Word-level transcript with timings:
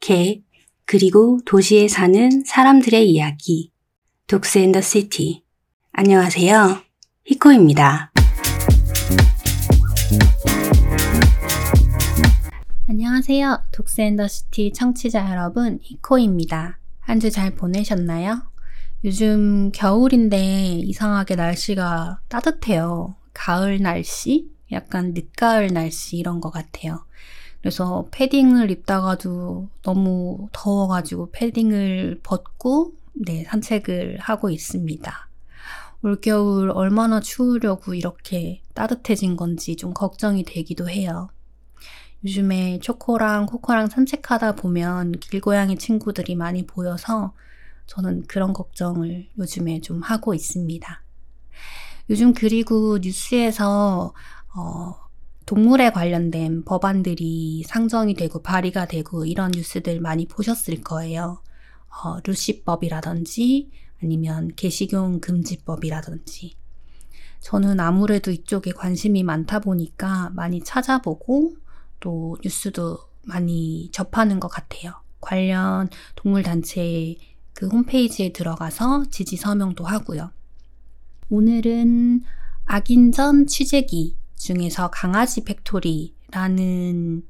개, 0.00 0.42
그리고 0.84 1.40
도시에 1.46 1.88
사는 1.88 2.44
사람들의 2.44 3.10
이야기. 3.10 3.72
Dogs 4.26 4.58
and 4.58 4.69
the 4.69 4.80
City. 4.80 5.42
안녕하세요. 5.92 6.82
히코입니다. 7.24 8.12
안녕하세요. 12.88 13.62
Dogs 13.72 14.00
and 14.02 14.15
the 14.15 14.28
City 14.28 14.72
청취자 14.72 15.30
여러분, 15.30 15.78
히코입니다. 15.82 16.78
한 17.00 17.18
주 17.20 17.30
잘 17.30 17.54
보내셨나요? 17.54 18.42
요즘 19.04 19.70
겨울인데 19.72 20.76
이상하게 20.78 21.36
날씨가 21.36 22.20
따뜻해요. 22.28 23.16
가을 23.34 23.80
날씨? 23.82 24.48
약간 24.72 25.12
늦가을 25.12 25.68
날씨 25.72 26.16
이런 26.16 26.40
것 26.40 26.50
같아요. 26.50 27.04
그래서 27.64 28.06
패딩을 28.10 28.70
입다가도 28.70 29.70
너무 29.80 30.50
더워가지고 30.52 31.30
패딩을 31.32 32.20
벗고 32.22 32.92
네, 33.14 33.42
산책을 33.44 34.18
하고 34.20 34.50
있습니다. 34.50 35.28
올겨울 36.02 36.70
얼마나 36.74 37.20
추우려고 37.20 37.94
이렇게 37.94 38.60
따뜻해진 38.74 39.38
건지 39.38 39.76
좀 39.76 39.94
걱정이 39.94 40.44
되기도 40.44 40.90
해요. 40.90 41.30
요즘에 42.22 42.80
초코랑 42.80 43.46
코코랑 43.46 43.86
산책하다 43.86 44.56
보면 44.56 45.12
길고양이 45.12 45.78
친구들이 45.78 46.34
많이 46.34 46.66
보여서 46.66 47.32
저는 47.86 48.24
그런 48.26 48.52
걱정을 48.52 49.30
요즘에 49.38 49.80
좀 49.80 50.02
하고 50.02 50.34
있습니다. 50.34 51.02
요즘 52.10 52.34
그리고 52.34 52.98
뉴스에서 52.98 54.12
어, 54.54 55.03
동물에 55.46 55.90
관련된 55.90 56.64
법안들이 56.64 57.64
상정이 57.66 58.14
되고 58.14 58.40
발의가 58.42 58.86
되고 58.86 59.26
이런 59.26 59.50
뉴스들 59.50 60.00
많이 60.00 60.26
보셨을 60.26 60.82
거예요. 60.82 61.42
어, 61.88 62.18
루시법이라든지 62.24 63.70
아니면 64.02 64.50
개식용 64.56 65.20
금지법이라든지. 65.20 66.56
저는 67.40 67.78
아무래도 67.78 68.30
이쪽에 68.30 68.72
관심이 68.72 69.22
많다 69.22 69.58
보니까 69.60 70.30
많이 70.30 70.62
찾아보고 70.62 71.54
또 72.00 72.38
뉴스도 72.42 72.98
많이 73.22 73.90
접하는 73.92 74.40
것 74.40 74.48
같아요. 74.48 74.94
관련 75.20 75.88
동물단체 76.16 77.16
그 77.52 77.68
홈페이지에 77.68 78.32
들어가서 78.32 79.04
지지 79.10 79.36
서명도 79.36 79.84
하고요. 79.84 80.30
오늘은 81.28 82.22
악인전 82.64 83.46
취재기 83.46 84.16
중에서 84.36 84.90
강아지 84.90 85.44
팩토리라는 85.44 87.22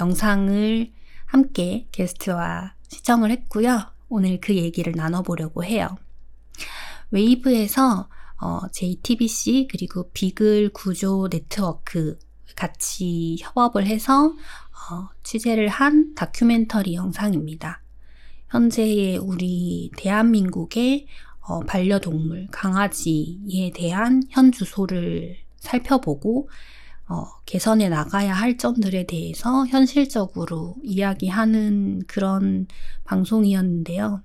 영상을 0.00 0.92
함께 1.26 1.88
게스트와 1.92 2.74
시청을 2.88 3.30
했고요. 3.30 3.90
오늘 4.08 4.40
그 4.40 4.54
얘기를 4.54 4.92
나눠보려고 4.94 5.64
해요. 5.64 5.96
웨이브에서 7.10 8.08
어, 8.40 8.60
JTBC 8.72 9.68
그리고 9.70 10.10
비글 10.12 10.70
구조 10.72 11.28
네트워크 11.28 12.18
같이 12.56 13.36
협업을 13.40 13.86
해서 13.86 14.26
어, 14.26 15.08
취재를 15.22 15.68
한 15.68 16.14
다큐멘터리 16.14 16.94
영상입니다. 16.94 17.82
현재의 18.48 19.18
우리 19.18 19.90
대한민국의 19.96 21.06
어, 21.40 21.60
반려동물, 21.60 22.48
강아지에 22.50 23.72
대한 23.74 24.22
현 24.30 24.50
주소를 24.50 25.43
살펴보고 25.64 26.48
어, 27.06 27.26
개선해 27.44 27.88
나가야 27.90 28.32
할 28.32 28.56
점들에 28.56 29.04
대해서 29.06 29.66
현실적으로 29.66 30.76
이야기하는 30.82 32.02
그런 32.06 32.66
방송이었는데요. 33.04 34.22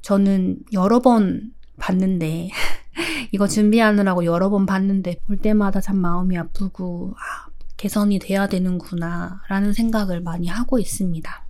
저는 0.00 0.60
여러 0.72 1.00
번 1.00 1.52
봤는데, 1.78 2.50
이거 3.32 3.48
준비하느라고 3.48 4.24
여러 4.24 4.48
번 4.48 4.64
봤는데, 4.64 5.16
볼 5.26 5.38
때마다 5.38 5.80
참 5.80 5.96
마음이 5.96 6.38
아프고, 6.38 7.14
아, 7.16 7.50
개선이 7.76 8.20
돼야 8.20 8.46
되는구나, 8.46 9.42
라는 9.48 9.72
생각을 9.72 10.20
많이 10.20 10.46
하고 10.46 10.78
있습니다. 10.78 11.44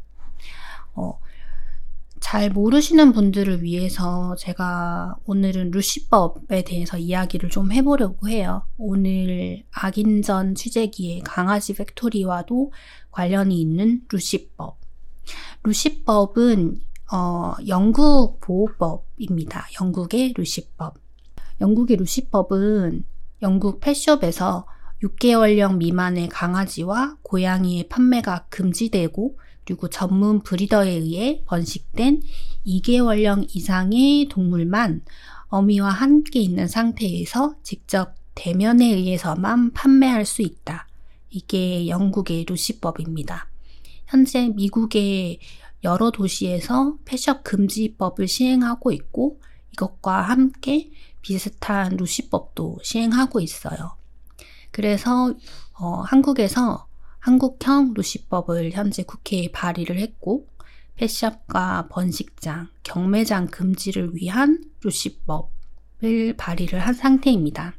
어, 0.95 1.21
잘 2.21 2.51
모르시는 2.51 3.13
분들을 3.13 3.63
위해서 3.63 4.35
제가 4.37 5.17
오늘은 5.25 5.71
루시법에 5.71 6.63
대해서 6.65 6.99
이야기를 6.99 7.51
좀 7.51 7.73
해보려고 7.73 8.29
해요. 8.29 8.63
오늘 8.77 9.63
악인전 9.71 10.55
취재기의 10.55 11.23
강아지 11.23 11.75
팩토리와도 11.75 12.73
관련이 13.11 13.61
있는 13.61 14.03
루시법. 14.11 14.79
루시법은 15.63 16.81
어, 17.13 17.55
영국 17.67 18.41
보호법입니다. 18.41 19.67
영국의 19.81 20.35
루시법. 20.37 20.95
영국의 21.61 21.97
루시법은 21.97 23.05
영국 23.43 23.81
펫숍에서 23.81 24.67
6개월령 25.03 25.77
미만의 25.77 26.29
강아지와 26.29 27.17
고양이의 27.23 27.89
판매가 27.89 28.47
금지되고 28.49 29.39
그리고 29.69 29.91
전문 29.91 30.41
브리더에 30.41 30.89
의해 30.93 31.43
번식된 31.45 32.23
2개월령 32.67 33.55
이상의 33.55 34.29
동물만 34.31 35.03
어미와 35.49 35.91
함께 35.91 36.41
있는 36.41 36.67
상태에서 36.67 37.55
직접 37.63 38.15
대면에 38.35 38.87
의해서만 38.87 39.75
판매할 39.75 40.25
수 40.25 40.41
있다. 40.41 40.89
이게 41.29 41.87
영국의 41.87 42.47
루시법입니다. 42.49 43.51
현재 44.07 44.49
미국의 44.49 45.39
여러 45.85 46.11
도시에서 46.13 46.97
펫숍 47.05 47.45
금지법을 47.45 48.27
시행하고 48.27 48.91
있고 48.93 49.39
이것과 49.75 50.23
함께 50.23 50.91
비슷한 51.21 51.95
루시법도 51.99 52.79
시행하고 52.83 53.41
있어요. 53.41 53.97
그래서 54.71 55.35
어, 55.75 56.01
한국에서 56.07 56.88
한국형 57.29 57.93
루시법을 57.95 58.73
현재 58.73 59.03
국회에 59.03 59.53
발의를 59.53 59.99
했고 59.99 60.47
펫샵과 60.95 61.89
번식장, 61.91 62.69
경매장 62.83 63.49
금지를 63.49 64.17
위한 64.17 64.65
루시법을 64.83 66.37
발의를 66.39 66.79
한 66.79 66.95
상태입니다. 66.95 67.75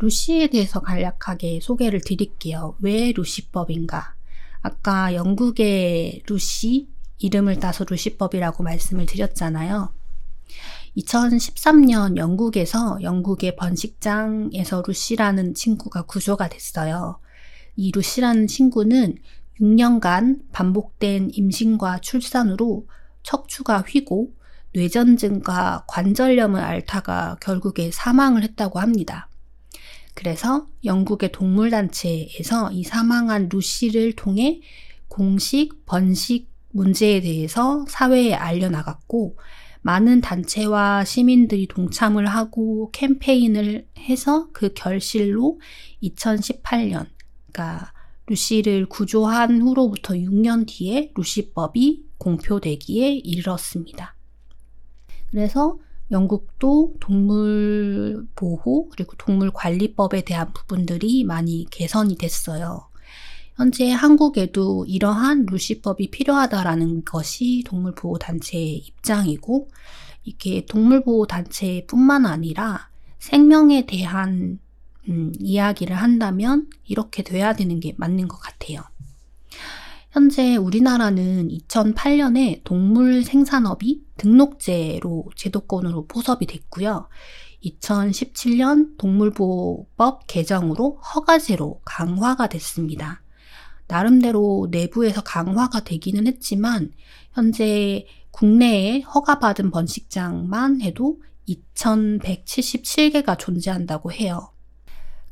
루시에 0.00 0.48
대해서 0.48 0.80
간략하게 0.80 1.60
소개를 1.62 2.02
드릴게요. 2.02 2.76
왜 2.80 3.12
루시법인가? 3.12 4.14
아까 4.60 5.14
영국의 5.14 6.22
루시 6.28 6.90
이름을 7.16 7.58
따서 7.58 7.86
루시법이라고 7.88 8.62
말씀을 8.62 9.06
드렸잖아요. 9.06 9.94
2013년 10.98 12.18
영국에서 12.18 12.98
영국의 13.00 13.56
번식장에서 13.56 14.82
루시라는 14.86 15.54
친구가 15.54 16.02
구조가 16.02 16.50
됐어요. 16.50 17.18
이 17.76 17.92
루시라는 17.92 18.46
친구는 18.46 19.16
6년간 19.60 20.40
반복된 20.52 21.30
임신과 21.32 22.00
출산으로 22.00 22.88
척추가 23.22 23.80
휘고 23.80 24.32
뇌전증과 24.74 25.84
관절염을 25.88 26.60
앓다가 26.60 27.36
결국에 27.40 27.90
사망을 27.90 28.42
했다고 28.42 28.78
합니다. 28.78 29.28
그래서 30.14 30.66
영국의 30.84 31.32
동물단체에서 31.32 32.72
이 32.72 32.82
사망한 32.82 33.48
루시를 33.50 34.14
통해 34.14 34.60
공식 35.08 35.86
번식 35.86 36.50
문제에 36.72 37.20
대해서 37.20 37.84
사회에 37.88 38.34
알려나갔고, 38.34 39.38
많은 39.80 40.20
단체와 40.20 41.04
시민들이 41.04 41.66
동참을 41.66 42.26
하고 42.26 42.90
캠페인을 42.92 43.86
해서 43.98 44.48
그 44.52 44.74
결실로 44.74 45.60
2018년 46.02 47.06
그러니까 47.56 47.92
루시를 48.26 48.86
구조한 48.86 49.62
후로부터 49.62 50.12
6년 50.12 50.66
뒤에 50.66 51.12
루시법이 51.14 52.04
공표되기에 52.18 53.14
이르렀습니다. 53.24 54.14
그래서 55.30 55.78
영국도 56.10 56.96
동물 57.00 58.26
보호 58.36 58.88
그리고 58.90 59.14
동물 59.16 59.50
관리법에 59.50 60.22
대한 60.24 60.52
부분들이 60.52 61.24
많이 61.24 61.66
개선이 61.70 62.16
됐어요. 62.18 62.88
현재 63.54 63.90
한국에도 63.90 64.84
이러한 64.86 65.46
루시법이 65.46 66.10
필요하다라는 66.10 67.06
것이 67.06 67.64
동물보호단체의 67.66 68.76
입장이고, 68.76 69.70
이게 70.24 70.66
동물보호단체뿐만 70.66 72.26
아니라 72.26 72.90
생명에 73.18 73.86
대한 73.86 74.58
음, 75.08 75.32
이야기를 75.38 75.96
한다면 75.96 76.68
이렇게 76.84 77.22
돼야 77.22 77.54
되는 77.54 77.80
게 77.80 77.94
맞는 77.96 78.28
것 78.28 78.38
같아요. 78.38 78.82
현재 80.10 80.56
우리나라는 80.56 81.48
2008년에 81.48 82.62
동물 82.64 83.22
생산업이 83.22 84.02
등록제로 84.16 85.26
제도권으로 85.36 86.06
포섭이 86.06 86.46
됐고요. 86.46 87.08
2017년 87.62 88.96
동물보호법 88.96 90.26
개정으로 90.26 91.00
허가제로 91.14 91.80
강화가 91.84 92.48
됐습니다. 92.48 93.22
나름대로 93.88 94.68
내부에서 94.70 95.22
강화가 95.22 95.84
되기는 95.84 96.26
했지만 96.26 96.92
현재 97.32 98.06
국내에 98.30 99.00
허가받은 99.00 99.70
번식장만 99.70 100.80
해도 100.80 101.20
2177개가 101.48 103.38
존재한다고 103.38 104.12
해요. 104.12 104.50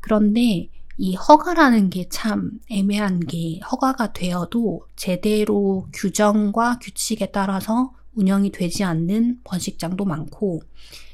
그런데 0.04 0.68
이 0.98 1.14
허가라는 1.14 1.88
게 1.88 2.06
참 2.10 2.60
애매한 2.70 3.20
게 3.20 3.58
허가가 3.60 4.12
되어도 4.12 4.86
제대로 4.96 5.88
규정과 5.94 6.78
규칙에 6.80 7.30
따라서 7.30 7.94
운영이 8.12 8.52
되지 8.52 8.84
않는 8.84 9.40
번식장도 9.44 10.04
많고 10.04 10.60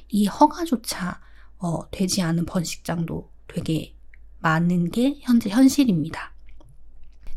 이 0.09 0.27
허가조차 0.27 1.21
어, 1.59 1.89
되지 1.93 2.23
않은 2.23 2.47
번식장도 2.47 3.31
되게 3.47 3.95
많은 4.41 4.91
게 4.91 5.19
현재 5.21 5.51
현실입니다. 5.51 6.33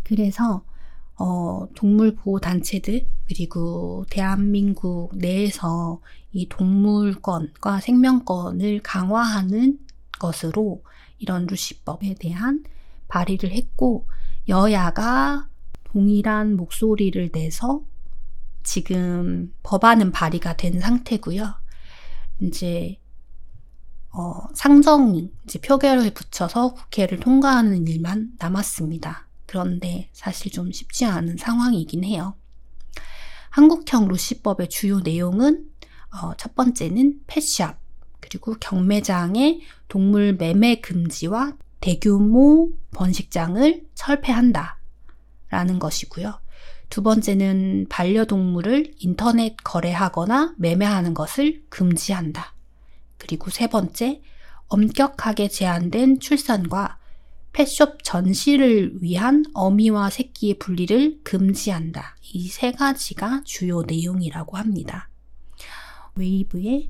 그래서 0.02 0.66
어, 1.20 1.68
동물 1.76 2.16
보호 2.16 2.40
단체들 2.40 3.06
그리고 3.28 4.06
대한민국 4.10 5.12
내에서 5.16 6.02
이 6.32 6.50
동물권과 6.50 7.80
생명권을 7.80 8.82
강화하는 8.82 9.78
것으로 10.24 10.84
이런 11.18 11.46
루시법에 11.48 12.16
대한 12.16 12.64
발의를 13.10 13.52
했고 13.52 14.08
여야가 14.48 15.50
동일한 15.84 16.56
목소리를 16.56 17.30
내서 17.32 17.84
지금 18.64 19.54
법안은 19.64 20.12
발의가 20.12 20.56
된 20.56 20.80
상태고요. 20.80 21.54
이제 22.42 23.00
어, 24.12 24.48
상정 24.54 25.30
이제 25.44 25.60
표결을 25.60 26.14
붙여서 26.14 26.74
국회를 26.76 27.20
통과하는 27.20 27.86
일만 27.88 28.34
남았습니다. 28.40 29.28
그런데 29.46 30.10
사실 30.14 30.52
좀 30.52 30.72
쉽지 30.72 31.06
않은 31.06 31.38
상황이긴 31.38 32.06
해요. 32.06 32.36
한국형 33.50 34.08
루시법의 34.08 34.70
주요 34.70 35.02
내용은 35.02 35.70
어, 36.12 36.34
첫 36.38 36.56
번째는 36.56 37.22
펫샵 37.28 37.83
그리고 38.34 38.56
경매장의 38.60 39.62
동물 39.88 40.34
매매 40.34 40.82
금지와 40.82 41.54
대규모 41.82 42.72
번식장을 42.90 43.84
철폐한다. 43.94 44.80
라는 45.52 45.78
것이고요. 45.78 46.40
두 46.90 47.04
번째는 47.04 47.86
반려동물을 47.90 48.96
인터넷 48.98 49.56
거래하거나 49.64 50.56
매매하는 50.58 51.14
것을 51.14 51.62
금지한다. 51.70 52.56
그리고 53.20 53.52
세 53.52 53.68
번째, 53.68 54.24
엄격하게 54.68 55.50
제한된 55.50 56.20
출산과 56.20 56.98
펫숍 57.52 58.04
전시를 58.04 59.04
위한 59.04 59.46
어미와 59.54 60.10
새끼의 60.10 60.58
분리를 60.58 61.20
금지한다. 61.24 62.18
이 62.34 62.50
세 62.50 62.72
가지가 62.72 63.44
주요 63.46 63.84
내용이라고 63.84 64.58
합니다. 64.58 65.08
웨이브의 66.16 66.90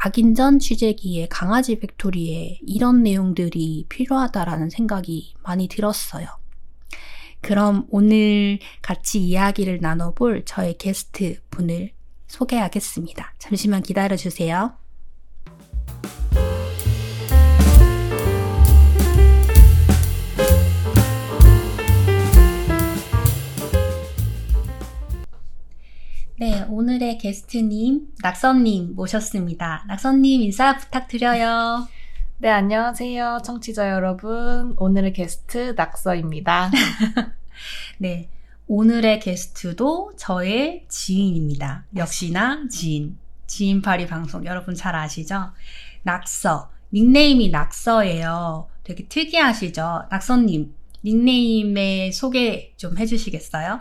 악인전 0.00 0.60
취재기에 0.60 1.26
강아지 1.28 1.78
팩토리에 1.80 2.60
이런 2.62 3.02
내용들이 3.02 3.86
필요하다라는 3.88 4.70
생각이 4.70 5.34
많이 5.42 5.66
들었어요. 5.66 6.26
그럼 7.40 7.86
오늘 7.90 8.58
같이 8.80 9.20
이야기를 9.20 9.80
나눠볼 9.80 10.44
저의 10.44 10.76
게스트 10.78 11.40
분을 11.50 11.92
소개하겠습니다. 12.26 13.34
잠시만 13.38 13.82
기다려 13.82 14.16
주세요. 14.16 14.76
네, 26.40 26.64
오늘의 26.68 27.18
게스트님, 27.18 28.12
낙선님 28.22 28.94
모셨습니다. 28.94 29.82
낙선님 29.88 30.40
인사 30.42 30.76
부탁드려요. 30.76 31.88
네, 32.36 32.48
안녕하세요. 32.48 33.40
청취자 33.44 33.90
여러분. 33.90 34.76
오늘의 34.78 35.14
게스트 35.14 35.74
낙서입니다. 35.76 36.70
네, 37.98 38.28
오늘의 38.68 39.18
게스트도 39.18 40.12
저의 40.16 40.84
지인입니다. 40.88 41.86
역시나 41.96 42.68
지인. 42.70 43.18
지인파리 43.48 44.06
방송 44.06 44.46
여러분 44.46 44.76
잘 44.76 44.94
아시죠? 44.94 45.50
낙서. 46.04 46.70
닉네임이 46.94 47.50
낙서예요. 47.50 48.68
되게 48.84 49.08
특이하시죠? 49.08 50.04
낙서님, 50.08 50.72
닉네임의 51.04 52.12
소개 52.12 52.74
좀 52.76 52.96
해주시겠어요? 52.96 53.80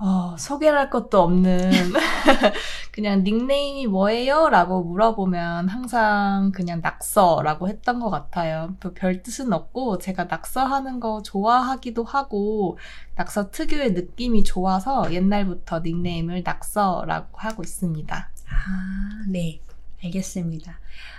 어, 0.00 0.36
소개를 0.38 0.78
할 0.78 0.90
것도 0.90 1.20
없는 1.20 1.70
그냥 2.92 3.24
닉네임이 3.24 3.88
뭐예요? 3.88 4.48
라고 4.48 4.84
물어보면 4.84 5.68
항상 5.68 6.52
그냥 6.52 6.80
낙서라고 6.80 7.68
했던 7.68 7.98
것 7.98 8.08
같아요. 8.08 8.76
별 8.94 9.22
뜻은 9.22 9.52
없고 9.52 9.98
제가 9.98 10.24
낙서하는 10.24 11.00
거 11.00 11.22
좋아하기도 11.22 12.04
하고 12.04 12.78
낙서 13.16 13.50
특유의 13.50 13.92
느낌이 13.92 14.44
좋아서 14.44 15.12
옛날부터 15.12 15.80
닉네임을 15.80 16.42
낙서라고 16.44 17.38
하고 17.38 17.62
있습니다. 17.62 18.30
아, 18.50 19.24
네. 19.28 19.60
알겠습니다. 20.04 20.78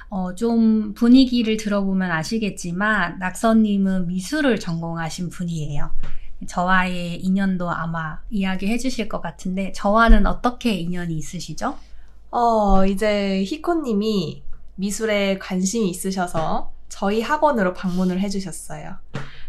어, 0.10 0.34
좀 0.36 0.94
분위기를 0.94 1.58
들어보면 1.58 2.12
아시겠지만 2.12 3.20
낙서님은 3.20 4.08
미술을 4.08 4.60
전공하신 4.60 5.30
분이에요. 5.30 5.92
저와의 6.48 7.18
인연도 7.24 7.70
아마 7.70 8.20
이야기해 8.30 8.78
주실 8.78 9.10
것 9.10 9.22
같은데 9.22 9.72
저와는 9.74 10.26
어떻게 10.26 10.74
인연이 10.74 11.18
있으시죠? 11.18 11.76
어, 12.32 12.86
이제 12.86 13.44
히코님이 13.44 14.44
미술에 14.76 15.38
관심이 15.40 15.90
있으셔서 15.90 16.72
저희 16.88 17.22
학원으로 17.22 17.74
방문을 17.74 18.20
해주셨어요. 18.22 18.96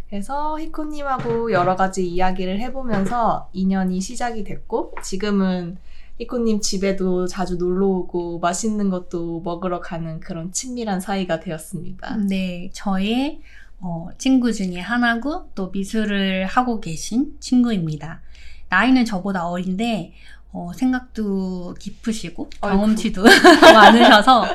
그래서 0.09 0.59
히코님하고 0.59 1.53
여러 1.53 1.77
가지 1.77 2.07
이야기를 2.07 2.59
해보면서 2.61 3.49
인연이 3.53 4.01
시작이 4.01 4.43
됐고 4.43 4.95
지금은 5.03 5.79
히코님 6.19 6.61
집에도 6.61 7.27
자주 7.27 7.57
놀러 7.57 7.87
오고 7.87 8.41
맛있는 8.41 8.91
것도 8.91 9.41
먹으러 9.41 9.81
가는 9.81 10.21
그런 10.21 10.53
친밀한 10.53 11.01
사이가 11.01 11.41
되었습니다. 11.41 12.17
네, 12.29 12.71
저의 12.75 13.41
어, 13.81 14.09
친구 14.19 14.53
중에 14.53 14.79
하나고 14.79 15.51
또 15.55 15.71
미술을 15.71 16.47
하고 16.47 16.81
계신 16.81 17.33
친구입니다. 17.41 18.23
나이는 18.69 19.05
저보다 19.05 19.49
어린데 19.49 20.13
어, 20.53 20.73
생각도 20.75 21.75
깊으시고 21.79 22.51
경험치도 22.61 23.23
많으셔서 23.75 24.47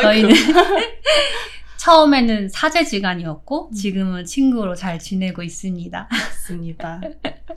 저희는 0.00 0.30
처음에는 1.76 2.48
사제지간이었고 2.48 3.68
음. 3.68 3.74
지금은 3.74 4.24
친구로 4.24 4.74
잘 4.74 4.98
지내고 4.98 5.42
있습니다. 5.42 6.08
맞습니다. 6.10 7.00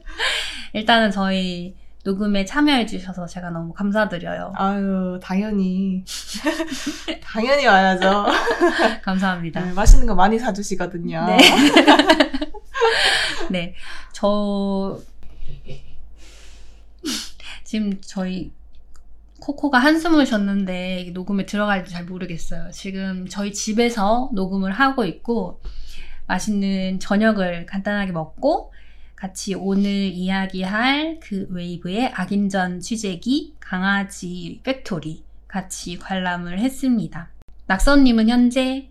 일단은 0.74 1.12
저희 1.12 1.75
녹음에 2.05 2.45
참여해 2.45 2.85
주셔서 2.85 3.25
제가 3.25 3.50
너무 3.50 3.74
감사드려요. 3.74 4.53
아유, 4.55 5.19
당연히. 5.24 6.05
당연히 7.24 7.65
와야죠. 7.65 8.27
감사합니다. 9.01 9.65
네, 9.65 9.74
맛있는 9.74 10.05
거 10.05 10.13
많이 10.13 10.38
사주시거든요. 10.38 11.25
네. 11.25 11.38
네. 13.50 13.74
저, 14.13 15.00
지금 17.63 18.00
저희 18.01 18.53
코코가 19.41 19.79
한숨을 19.79 20.27
쉬었는데 20.27 21.09
녹음에 21.12 21.47
들어갈지 21.47 21.91
잘 21.91 22.05
모르겠어요. 22.05 22.69
지금 22.71 23.27
저희 23.27 23.51
집에서 23.51 24.29
녹음을 24.33 24.71
하고 24.71 25.05
있고 25.05 25.59
맛있는 26.27 27.00
저녁을 27.00 27.65
간단하게 27.65 28.12
먹고 28.12 28.74
같이 29.15 29.55
오늘 29.55 29.86
이야기할 29.86 31.19
그 31.22 31.48
웨이브의 31.50 32.12
악인전 32.13 32.81
취재기 32.81 33.55
강아지 33.60 34.60
팩토리 34.63 35.24
같이 35.48 35.98
관람을 35.98 36.60
했습니다. 36.60 37.29
낙선님은 37.67 38.29
현재 38.29 38.89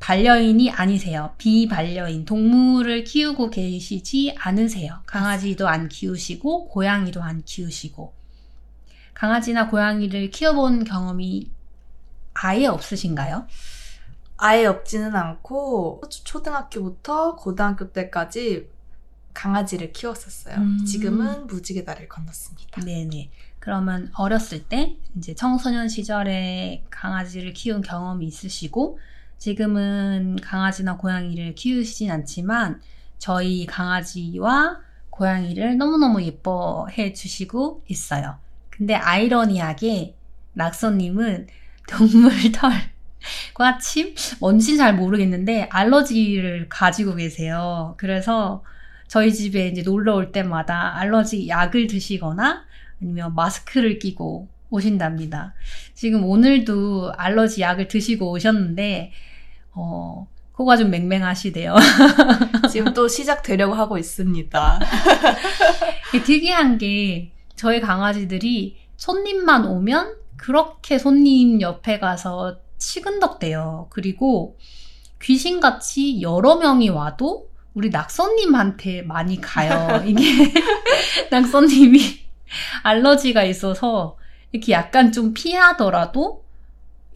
반려인이 0.00 0.70
아니세요. 0.70 1.34
비반려인, 1.38 2.24
동물을 2.24 3.04
키우고 3.04 3.50
계시지 3.50 4.34
않으세요. 4.38 5.00
강아지도 5.06 5.68
안 5.68 5.88
키우시고, 5.88 6.68
고양이도 6.68 7.22
안 7.22 7.42
키우시고. 7.42 8.12
강아지나 9.14 9.68
고양이를 9.68 10.30
키워본 10.30 10.84
경험이 10.84 11.50
아예 12.34 12.66
없으신가요? 12.66 13.46
아예 14.36 14.66
없지는 14.66 15.16
않고, 15.16 16.02
초등학교부터 16.24 17.36
고등학교 17.36 17.90
때까지 17.90 18.68
강아지를 19.34 19.92
키웠었어요. 19.92 20.56
음. 20.56 20.84
지금은 20.86 21.46
무지개 21.46 21.84
다리를 21.84 22.08
건넜습니다. 22.08 22.80
네네. 22.80 23.30
그러면 23.58 24.10
어렸을 24.14 24.62
때 24.64 24.96
이제 25.16 25.34
청소년 25.34 25.88
시절에 25.88 26.84
강아지를 26.90 27.52
키운 27.52 27.82
경험이 27.82 28.26
있으시고 28.26 28.98
지금은 29.38 30.36
강아지나 30.42 30.96
고양이를 30.96 31.54
키우시진 31.54 32.10
않지만 32.10 32.80
저희 33.18 33.66
강아지와 33.66 34.80
고양이를 35.10 35.76
너무너무 35.76 36.22
예뻐해 36.22 37.12
주시고 37.12 37.84
있어요. 37.88 38.36
근데 38.70 38.94
아이러니하게 38.94 40.16
낙서님은 40.54 41.48
동물 41.88 42.32
털과 42.52 43.78
침? 43.78 44.14
뭔지 44.40 44.76
잘 44.76 44.94
모르겠는데 44.94 45.68
알러지를 45.70 46.68
가지고 46.68 47.14
계세요. 47.14 47.94
그래서 47.98 48.62
저희 49.14 49.32
집에 49.32 49.68
이제 49.68 49.82
놀러 49.82 50.16
올 50.16 50.32
때마다 50.32 50.96
알러지 50.96 51.46
약을 51.46 51.86
드시거나 51.86 52.64
아니면 53.00 53.32
마스크를 53.36 54.00
끼고 54.00 54.48
오신답니다. 54.70 55.54
지금 55.94 56.24
오늘도 56.24 57.12
알러지 57.16 57.60
약을 57.60 57.86
드시고 57.86 58.32
오셨는데, 58.32 59.12
어, 59.70 60.26
코가 60.50 60.76
좀 60.76 60.90
맹맹하시대요. 60.90 61.76
지금 62.72 62.92
또 62.92 63.06
시작되려고 63.06 63.74
하고 63.74 63.98
있습니다. 63.98 64.80
특이한 66.24 66.78
게 66.78 67.30
저희 67.54 67.80
강아지들이 67.80 68.78
손님만 68.96 69.64
오면 69.66 70.16
그렇게 70.36 70.98
손님 70.98 71.60
옆에 71.60 72.00
가서 72.00 72.56
치근덕대요. 72.78 73.86
그리고 73.90 74.58
귀신같이 75.22 76.20
여러 76.20 76.56
명이 76.56 76.88
와도 76.88 77.53
우리 77.74 77.90
낙서님한테 77.90 79.02
많이 79.02 79.40
가요. 79.40 80.02
이게 80.06 80.22
낙서님이 81.30 82.00
알러지가 82.82 83.42
있어서 83.44 84.16
이렇게 84.52 84.72
약간 84.72 85.10
좀 85.10 85.34
피하더라도 85.34 86.44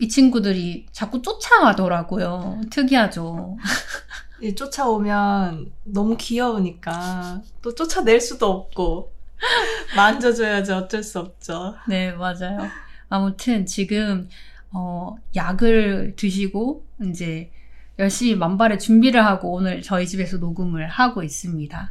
이 0.01 0.09
친구들이 0.09 0.87
자꾸 0.93 1.23
쫓아가더라고요. 1.23 2.61
특이하죠. 2.71 3.57
쫓아오면 4.57 5.73
너무 5.85 6.17
귀여우니까 6.17 7.43
또 7.63 7.75
쫓아낼 7.75 8.21
수도 8.21 8.51
없고 8.51 9.13
만져줘야지 9.97 10.73
어쩔 10.73 11.03
수 11.03 11.21
없죠. 11.21 11.75
네, 11.89 12.13
맞아요. 12.13 12.69
아무튼 13.09 13.67
지금 13.67 14.29
어, 14.71 15.17
약을 15.35 16.15
드시고 16.17 16.85
이제 17.05 17.51
열심히 17.99 18.37
만발의 18.37 18.79
준비를 18.79 19.25
하고 19.25 19.53
오늘 19.53 19.83
저희 19.83 20.07
집에서 20.07 20.39
녹음을 20.39 20.89
하고 20.89 21.23
있습니다. 21.23 21.91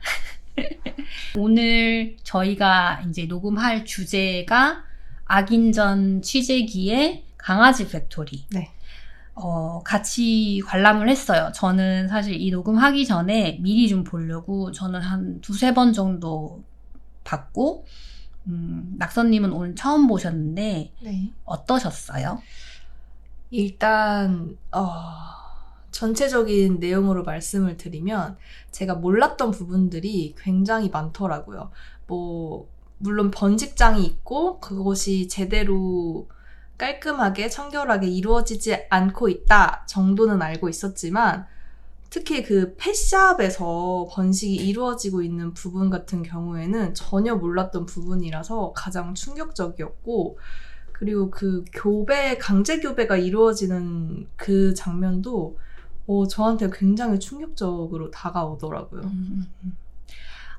오늘 1.38 2.16
저희가 2.24 3.04
이제 3.10 3.26
녹음할 3.26 3.86
주제가 3.86 4.84
악인전 5.26 6.22
취재기의 6.22 7.26
강아지 7.38 7.88
팩토리. 7.90 8.46
네. 8.52 8.72
어, 9.36 9.82
같이 9.84 10.64
관람을 10.66 11.10
했어요. 11.10 11.52
저는 11.54 12.08
사실 12.08 12.42
이 12.42 12.50
녹음하기 12.50 13.06
전에 13.06 13.60
미리 13.62 13.88
좀 13.88 14.04
보려고 14.04 14.72
저는 14.72 15.00
한 15.02 15.42
두세 15.42 15.74
번 15.74 15.94
정도 15.94 16.64
봤고, 17.24 17.86
음, 18.48 18.96
낙선님은 18.98 19.52
오늘 19.52 19.76
처음 19.76 20.08
보셨는데, 20.08 20.92
네. 21.02 21.34
어떠셨어요? 21.44 22.42
일단, 23.52 24.58
어, 24.72 24.88
전체적인 25.91 26.79
내용으로 26.79 27.24
말씀을 27.24 27.77
드리면, 27.77 28.38
제가 28.72 28.96
몰랐던 28.96 29.51
부분들이 29.51 30.36
굉장히 30.38 30.89
많더라고요. 30.89 31.72
뭐, 32.08 32.70
물론 32.98 33.32
번식장이 33.32 34.06
있고, 34.06 34.60
그것이 34.60 35.27
제대로 35.27 36.27
깔끔하게 36.77 37.50
청결하게 37.50 38.08
이루어지지 38.08 38.86
않고 38.89 39.29
있다 39.29 39.86
정도는 39.88 40.41
알고 40.41 40.70
있었지만 40.70 41.46
특히 42.10 42.44
그 42.44 42.75
펫샵에서 42.77 44.08
번식이 44.12 44.56
이루어지고 44.56 45.22
있는 45.22 45.53
부분 45.53 45.89
같은 45.89 46.24
경우에는 46.24 46.94
전혀 46.94 47.36
몰랐던 47.36 47.86
부분이라서 47.86 48.74
가장 48.75 49.13
충격적이었고 49.13 50.39
그리고 50.94 51.29
그 51.29 51.65
교배 51.74 52.38
강제 52.38 52.79
교배가 52.79 53.17
이루어지는 53.17 54.27
그 54.36 54.74
장면도 54.74 55.60
어, 56.08 56.28
저한테 56.28 56.70
굉장히 56.72 57.20
충격적으로 57.20 58.10
다가오더라고요. 58.12 59.02
음, 59.02 59.10
음, 59.10 59.46
음. 59.64 59.78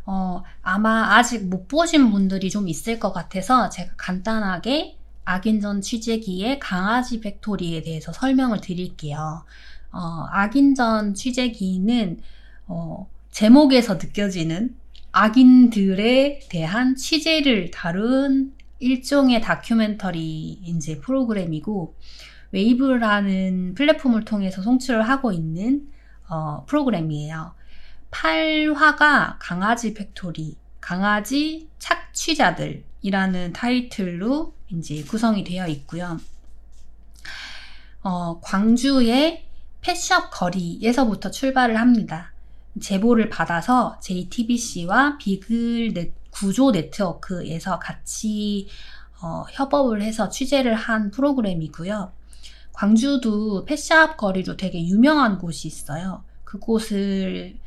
어, 0.05 0.43
아마 0.62 1.17
아직 1.17 1.47
못 1.49 1.69
보신 1.69 2.11
분들이 2.11 2.50
좀 2.50 2.69
있을 2.69 2.99
것 2.99 3.12
같아서 3.12 3.69
제가 3.69 3.93
간단하게 3.97 4.97
악인전 5.25 5.83
취재기의 5.83 6.59
강아지 6.59 7.21
팩토리에 7.21 7.83
대해서 7.83 8.12
설명을 8.12 8.62
드릴게요. 8.62 9.45
어, 9.93 10.26
악인전 10.31 11.14
취재기는 11.14 12.21
어, 12.69 13.09
제목에서 13.31 13.95
느껴지는 13.95 14.75
악인들에 15.12 16.40
대한 16.49 16.97
취재를 16.97 17.71
다룬 17.71 18.52
일종의 18.81 19.40
다큐멘터리 19.40 20.61
이제 20.64 20.99
프로그램이고 21.00 21.95
웨이브라는 22.52 23.75
플랫폼을 23.75 24.25
통해서 24.25 24.62
송출을 24.62 25.09
하고 25.09 25.33
있는 25.33 25.88
어, 26.28 26.64
프로그램이에요. 26.67 27.55
8화가 28.11 29.37
강아지 29.38 29.95
팩토리, 29.95 30.57
강아지 30.81 31.69
착취자들이라는 31.78 33.52
타이틀로 33.52 34.55
이제 34.69 35.02
구성이 35.02 35.45
되어 35.45 35.67
있고요. 35.69 36.19
어, 38.02 38.40
광주의 38.40 39.45
펫샵 39.81 40.31
거리에서부터 40.31 41.31
출발을 41.31 41.78
합니다. 41.78 42.33
제보를 42.81 43.28
받아서 43.28 43.99
JTBC와 44.00 45.19
비글 45.19 45.93
넷, 45.95 46.14
구조 46.31 46.71
네트워크에서 46.71 47.78
같이 47.78 48.69
어, 49.21 49.45
협업을 49.50 50.02
해서 50.02 50.28
취재를 50.28 50.75
한 50.75 51.11
프로그램이고요. 51.11 52.12
광주도 52.78 53.64
펫샵 53.64 54.16
거리로 54.16 54.56
되게 54.56 54.87
유명한 54.87 55.38
곳이 55.38 55.66
있어요. 55.66 56.23
그곳을 56.44 57.58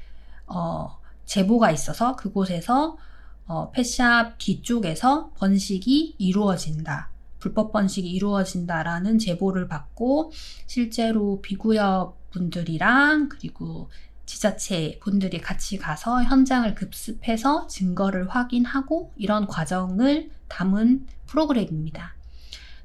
어, 0.47 1.01
제보가 1.25 1.71
있어서 1.71 2.15
그곳에서 2.15 2.97
어, 3.45 3.71
펫샵 3.71 4.37
뒤쪽에서 4.37 5.31
번식이 5.35 6.15
이루어진다. 6.17 7.09
불법 7.39 7.73
번식이 7.73 8.09
이루어진다라는 8.09 9.19
제보를 9.19 9.67
받고 9.67 10.31
실제로 10.65 11.41
비구역 11.41 12.31
분들이랑 12.31 13.27
그리고 13.27 13.89
지자체 14.25 14.97
분들이 15.01 15.41
같이 15.41 15.77
가서 15.77 16.23
현장을 16.23 16.73
급습해서 16.73 17.67
증거를 17.67 18.29
확인하고 18.29 19.11
이런 19.17 19.45
과정을 19.45 20.29
담은 20.47 21.05
프로그램입니다. 21.27 22.15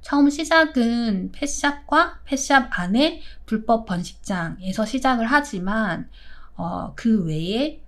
처음 0.06 0.30
시작은 0.30 1.32
펫샵과 1.32 2.20
펫샵 2.26 2.68
안에 2.78 3.22
불법 3.44 3.86
번식장에서 3.86 4.86
시작을 4.86 5.26
하지만 5.26 6.08
어, 6.54 6.92
그 6.94 7.25
외에 7.25 7.82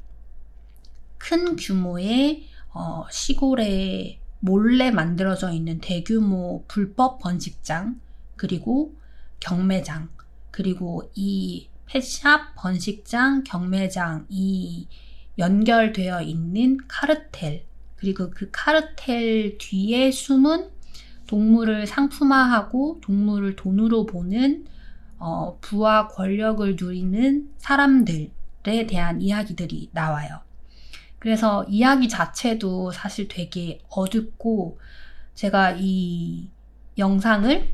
큰 1.16 1.54
규모의 1.54 2.48
어, 2.74 3.04
시골에 3.08 4.18
몰래 4.40 4.90
만들어져 4.90 5.52
있는 5.52 5.78
대규모 5.78 6.64
불법 6.66 7.20
번식장, 7.20 8.00
그리고 8.34 8.96
경매장, 9.38 10.08
그리고 10.50 11.08
이 11.14 11.68
펫샵, 11.86 12.56
번식장, 12.56 13.44
경매장 13.44 14.26
이 14.28 14.88
연결되어 15.38 16.22
있는 16.22 16.78
카르텔, 16.88 17.64
그리고 17.94 18.30
그 18.30 18.48
카르텔 18.50 19.56
뒤에 19.58 20.10
숨은 20.10 20.77
동물을 21.28 21.86
상품화하고 21.86 23.00
동물을 23.02 23.54
돈으로 23.54 24.06
보는 24.06 24.66
어, 25.18 25.58
부와 25.60 26.08
권력을 26.08 26.76
누리는 26.78 27.50
사람들에 27.58 28.86
대한 28.88 29.20
이야기들이 29.20 29.90
나와요. 29.92 30.40
그래서 31.18 31.64
이야기 31.68 32.08
자체도 32.08 32.92
사실 32.92 33.28
되게 33.28 33.80
어둡고 33.90 34.78
제가 35.34 35.76
이 35.78 36.48
영상을 36.96 37.68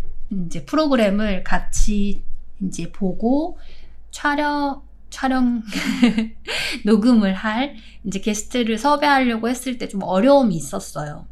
이제 0.47 0.65
프로그램을 0.65 1.45
같이 1.45 2.23
이제 2.63 2.91
보고 2.93 3.59
촬영 4.11 4.83
촬영 5.11 5.63
녹음을 6.85 7.35
할 7.35 7.77
이제 8.05 8.21
게스트를 8.21 8.79
섭외하려고 8.79 9.49
했을 9.49 9.79
때 9.79 9.89
좀 9.89 10.03
어려움이 10.03 10.57
있었어요. 10.57 11.27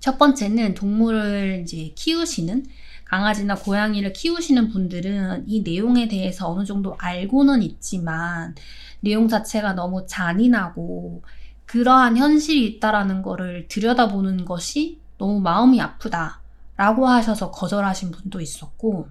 첫 0.00 0.18
번째는 0.18 0.74
동물을 0.74 1.60
이제 1.62 1.92
키우시는 1.94 2.66
강아지나 3.04 3.56
고양이를 3.56 4.12
키우시는 4.12 4.70
분들은 4.70 5.44
이 5.46 5.62
내용에 5.62 6.08
대해서 6.08 6.50
어느 6.50 6.64
정도 6.64 6.96
알고는 6.98 7.62
있지만 7.62 8.54
내용 9.00 9.28
자체가 9.28 9.74
너무 9.74 10.06
잔인하고 10.06 11.22
그러한 11.66 12.16
현실이 12.16 12.66
있다라는 12.66 13.22
거를 13.22 13.66
들여다보는 13.68 14.44
것이 14.44 15.00
너무 15.18 15.40
마음이 15.40 15.80
아프다 15.80 16.40
라고 16.76 17.06
하셔서 17.06 17.50
거절하신 17.50 18.10
분도 18.10 18.40
있었고 18.40 19.08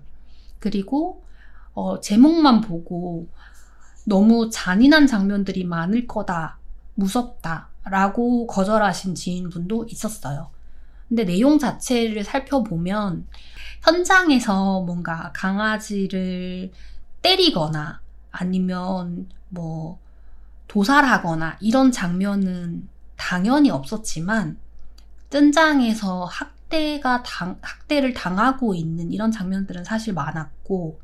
그리고 0.60 1.24
어, 1.74 2.00
제목만 2.00 2.62
보고 2.62 3.28
너무 4.06 4.50
잔인한 4.50 5.08
장면들이 5.08 5.66
많을 5.66 6.08
거다, 6.08 6.58
무섭다, 6.96 7.70
라고 7.86 8.48
거절하신 8.48 9.14
지인분도 9.14 9.86
있었어요. 9.90 10.50
근데 11.10 11.26
내용 11.26 11.60
자체를 11.60 12.24
살펴보면 12.24 13.28
현장에서 13.82 14.82
뭔가 14.82 15.32
강아지를 15.34 16.72
때리거나 17.22 18.00
아니면 18.32 19.28
뭐 19.50 20.00
도살하거나 20.68 21.58
이런 21.60 21.92
장면은 21.92 22.88
당연히 23.18 23.72
없었지만 23.72 24.58
뜬장에서 25.30 26.26
학대가 26.26 27.24
당, 27.24 27.58
학대를 27.62 28.14
당하고 28.14 28.76
있는 28.76 29.12
이런 29.12 29.32
장면들은 29.32 29.84
사실 29.84 30.14
많았고 30.14 31.02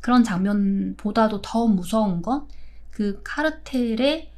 그런 0.00 0.22
장면보다도 0.22 1.42
더 1.42 1.66
무서운 1.66 2.22
건 2.22 2.46
그 2.98 3.20
카르텔의 3.22 4.28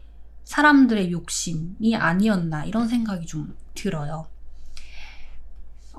사람들의 0.44 1.12
욕심이 1.12 1.96
아니었나 1.96 2.66
이런 2.66 2.88
생각이 2.88 3.24
좀 3.24 3.56
들어요. 3.74 4.26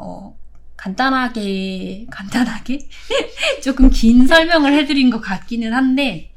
어, 0.01 0.37
간단하게, 0.77 2.07
간단하게? 2.09 2.79
조금 3.63 3.89
긴 3.89 4.27
설명을 4.27 4.73
해드린 4.73 5.09
것 5.09 5.19
같기는 5.21 5.73
한데, 5.73 6.31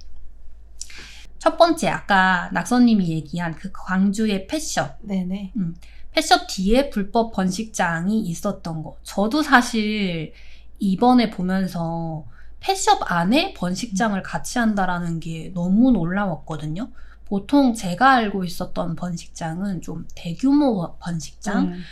첫 1.38 1.59
번째, 1.59 1.88
아까 1.88 2.49
낙선님이 2.52 3.09
얘기한 3.11 3.54
그 3.54 3.71
광주의 3.73 4.47
펫숍. 4.47 4.97
네네. 5.02 5.52
펫숍 6.12 6.47
뒤에 6.49 6.88
불법 6.88 7.33
번식장이 7.33 8.21
있었던 8.21 8.83
거. 8.83 8.97
저도 9.02 9.42
사실 9.42 10.33
이번에 10.78 11.30
보면서 11.30 12.25
펫숍 12.61 13.11
안에 13.11 13.52
번식장을 13.54 14.23
같이 14.23 14.59
한다라는 14.59 15.21
게 15.21 15.52
너무 15.54 15.90
놀라웠거든요. 15.92 16.88
보통 17.26 17.75
제가 17.75 18.12
알고 18.12 18.45
있었던 18.45 18.97
번식장은 18.97 19.81
좀 19.81 20.07
대규모 20.14 20.97
번식장, 20.99 21.66
음. 21.66 21.83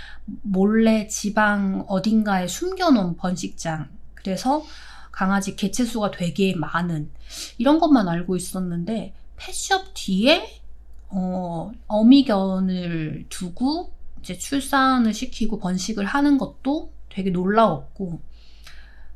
몰래 0.42 1.06
지방 1.08 1.84
어딘가에 1.88 2.46
숨겨놓은 2.46 3.16
번식장. 3.16 3.88
그래서 4.14 4.64
강아지 5.10 5.56
개체수가 5.56 6.12
되게 6.12 6.54
많은 6.54 7.10
이런 7.58 7.78
것만 7.78 8.08
알고 8.08 8.36
있었는데 8.36 9.14
펫숍 9.36 9.92
뒤에 9.94 10.60
어, 11.08 11.72
어미견을 11.88 13.26
두고 13.28 13.92
이제 14.20 14.38
출산을 14.38 15.12
시키고 15.12 15.58
번식을 15.58 16.04
하는 16.04 16.38
것도 16.38 16.92
되게 17.08 17.30
놀라웠고 17.30 18.20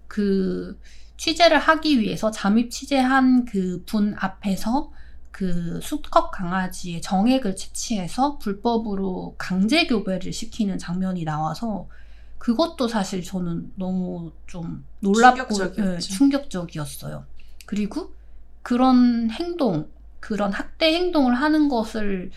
그 0.08 0.78
취재를 1.16 1.58
하기 1.58 2.00
위해서 2.00 2.30
잠입 2.30 2.70
취재한 2.70 3.44
그 3.44 3.82
분 3.86 4.14
앞에서 4.18 4.92
그 5.36 5.80
수컷 5.82 6.30
강아지의 6.30 7.02
정액을 7.02 7.56
채취해서 7.56 8.38
불법으로 8.38 9.34
강제 9.36 9.86
교배를 9.86 10.32
시키는 10.32 10.78
장면이 10.78 11.24
나와서 11.24 11.88
그것도 12.38 12.88
사실 12.88 13.22
저는 13.22 13.70
너무 13.76 14.32
좀 14.46 14.86
놀랍고 15.00 15.52
충격적이었죠. 15.52 15.94
예, 15.94 15.98
충격적이었어요. 15.98 17.26
그리고 17.66 18.14
그런 18.62 19.30
행동, 19.30 19.90
그런 20.20 20.54
학대 20.54 20.94
행동을 20.94 21.34
하는 21.34 21.68
것을 21.68 22.30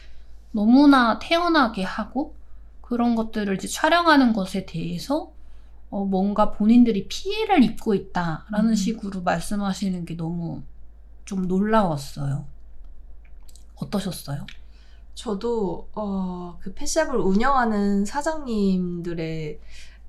너무나 0.51 1.20
태연하게 1.20 1.84
하고 1.84 2.36
그런 2.82 3.15
것들을 3.15 3.56
이제 3.56 3.70
촬영하는 3.70 4.34
것에 4.34 4.65
대해서 4.65 5.32
어, 5.89 6.03
뭔가 6.03 6.51
본인들이 6.51 7.08
피해를 7.08 7.63
입고 7.63 7.94
있다라는 7.94 8.72
음. 8.72 8.75
식으로 8.75 9.22
말씀하시는 9.22 10.03
게 10.03 10.18
너무 10.18 10.63
좀 11.24 11.48
놀라웠어요. 11.48 12.59
어떠셨어요? 13.81 14.45
저도 15.15 15.89
어, 15.93 16.57
그 16.62 16.74
펫샵을 16.74 17.15
운영하는 17.15 18.05
사장님들의 18.05 19.59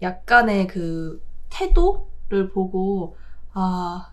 약간의 0.02 0.66
그 0.68 1.22
태도를 1.48 2.50
보고 2.52 3.16
아 3.52 4.12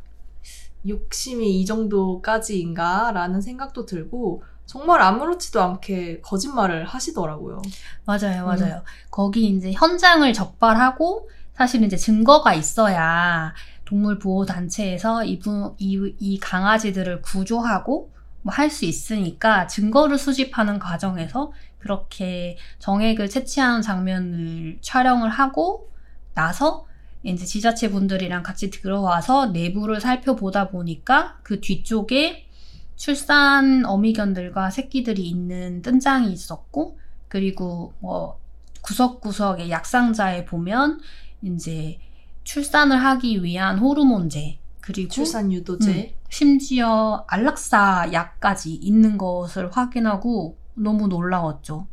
욕심이 0.87 1.61
이 1.61 1.65
정도까지인가라는 1.65 3.41
생각도 3.41 3.85
들고 3.85 4.43
정말 4.65 5.01
아무렇지도 5.01 5.61
않게 5.61 6.21
거짓말을 6.21 6.85
하시더라고요. 6.85 7.61
맞아요, 8.05 8.45
맞아요. 8.45 8.83
거기 9.09 9.45
이제 9.47 9.71
현장을 9.71 10.31
적발하고 10.33 11.29
사실 11.53 11.83
이제 11.83 11.95
증거가 11.95 12.53
있어야 12.53 13.53
동물 13.85 14.19
보호 14.19 14.45
단체에서 14.45 15.23
이분 15.23 15.73
이, 15.77 16.13
이 16.19 16.39
강아지들을 16.39 17.21
구조하고 17.21 18.11
뭐 18.47 18.53
할 18.53 18.69
수 18.69 18.85
있으니까 18.85 19.67
증거를 19.67 20.17
수집하는 20.17 20.79
과정에서 20.79 21.51
그렇게 21.79 22.57
정액을 22.79 23.29
채취하는 23.29 23.81
장면을 23.81 24.79
촬영을 24.81 25.29
하고 25.29 25.91
나서 26.33 26.85
이제 27.23 27.45
지자체 27.45 27.89
분들이랑 27.89 28.43
같이 28.43 28.69
들어와서 28.69 29.47
내부를 29.47 29.99
살펴보다 29.99 30.69
보니까 30.69 31.39
그 31.43 31.59
뒤쪽에 31.59 32.47
출산 32.95 33.85
어미견들과 33.85 34.69
새끼들이 34.69 35.27
있는 35.27 35.81
뜬장이 35.81 36.31
있었고 36.31 36.97
그리고 37.27 37.93
뭐 37.99 38.39
구석구석의 38.81 39.69
약상자에 39.69 40.45
보면 40.45 41.01
이제 41.41 41.99
출산을 42.45 42.97
하기 43.03 43.43
위한 43.43 43.77
호르몬제 43.77 44.59
그리고 44.87 45.09
출산 45.09 45.51
유도제. 45.51 46.15
심지어 46.29 47.25
안락사 47.27 48.11
약까지 48.13 48.73
있는 48.73 49.17
것을 49.17 49.69
확인하고 49.69 50.57
너무 50.75 51.07
놀라웠죠. 51.09 51.87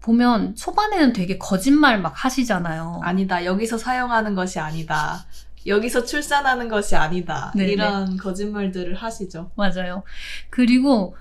보면 0.00 0.54
초반에는 0.54 1.12
되게 1.12 1.36
거짓말 1.36 2.00
막 2.00 2.12
하시잖아요. 2.16 3.00
아니다. 3.02 3.44
여기서 3.44 3.76
사용하는 3.76 4.34
것이 4.34 4.58
아니다. 4.58 5.26
여기서 5.66 6.04
출산하는 6.04 6.68
것이 6.68 6.96
아니다. 6.96 7.52
네네. 7.54 7.72
이런 7.72 8.16
거짓말들을 8.16 8.94
하시죠. 8.94 9.50
맞아요. 9.54 10.04
그리고 10.48 11.16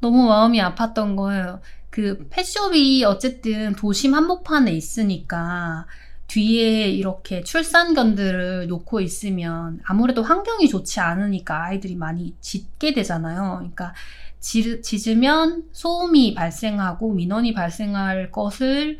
너무 0.00 0.28
마음이 0.28 0.60
아팠던 0.62 1.16
거예요. 1.16 1.60
그 1.90 2.26
펫숍이 2.30 3.04
어쨌든 3.04 3.74
도심 3.74 4.14
한복판에 4.14 4.72
있으니까 4.72 5.86
뒤에 6.26 6.90
이렇게 6.90 7.42
출산견들을 7.42 8.66
놓고 8.66 9.00
있으면 9.00 9.80
아무래도 9.84 10.22
환경이 10.22 10.68
좋지 10.68 11.00
않으니까 11.00 11.64
아이들이 11.64 11.94
많이 11.94 12.34
짖게 12.40 12.94
되잖아요. 12.94 13.56
그러니까 13.58 13.94
짖, 14.40 14.82
짖으면 14.82 15.64
소음이 15.72 16.34
발생하고 16.34 17.12
민원이 17.12 17.54
발생할 17.54 18.30
것을 18.32 18.98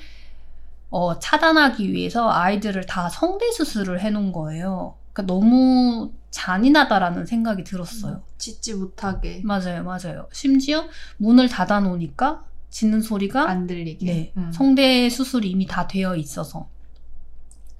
어, 0.91 1.19
차단하기 1.19 1.93
위해서 1.93 2.31
아이들을 2.31 2.87
다 2.87 3.09
성대 3.09 3.51
수술을 3.51 4.01
해놓은 4.01 4.33
거예요. 4.33 4.95
그러니까 5.13 5.35
너무 5.35 6.13
잔인하다라는 6.31 7.27
생각이 7.27 7.65
들었어요. 7.65 8.23
짖지 8.39 8.75
못하게 8.75 9.41
맞아요, 9.43 9.83
맞아요. 9.85 10.29
심지어 10.33 10.85
문을 11.17 11.49
닫아 11.49 11.81
놓으니까 11.81 12.45
짖는 12.71 13.01
소리가 13.01 13.49
안 13.49 13.67
들리게. 13.67 14.07
네, 14.07 14.33
음. 14.37 14.53
성대 14.53 15.09
수술이 15.09 15.51
이미 15.51 15.67
다 15.67 15.87
되어 15.87 16.15
있어서. 16.17 16.69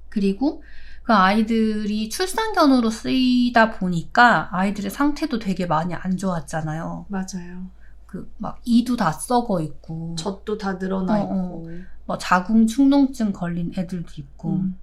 그리고 0.09 0.63
그 1.03 1.13
아이들이 1.13 2.09
출산견으로 2.09 2.89
쓰이다 2.89 3.71
보니까 3.71 4.49
아이들의 4.51 4.91
상태도 4.91 5.39
되게 5.39 5.65
많이 5.65 5.93
안 5.93 6.17
좋았잖아요. 6.17 7.05
맞아요. 7.09 7.69
그 8.05 8.29
막 8.37 8.59
이도 8.63 8.95
다 8.95 9.11
썩어 9.11 9.61
있고, 9.61 10.15
젖도 10.17 10.57
다 10.57 10.73
늘어나 10.73 11.19
어, 11.19 11.23
있고. 11.23 11.69
뭐 12.05 12.17
자궁 12.17 12.65
축농증 12.67 13.33
걸린 13.33 13.71
애들도 13.77 14.09
있고. 14.17 14.49
음. 14.55 14.77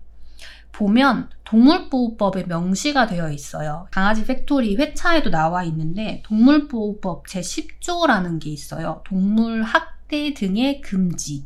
보면 0.72 1.30
동물보호법에 1.44 2.44
명시가 2.44 3.06
되어 3.06 3.30
있어요. 3.30 3.86
강아지 3.92 4.24
팩토리 4.26 4.76
회차에도 4.76 5.30
나와 5.30 5.62
있는데 5.64 6.20
동물보호법 6.26 7.26
제10조라는 7.26 8.40
게 8.40 8.50
있어요. 8.50 9.00
동물 9.04 9.62
학대 9.62 10.34
등의 10.34 10.80
금지. 10.80 11.44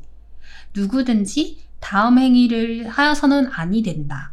누구든지 0.74 1.58
다음 1.80 2.18
행위를 2.18 2.88
하여서는 2.88 3.48
아니 3.52 3.82
된다. 3.82 4.32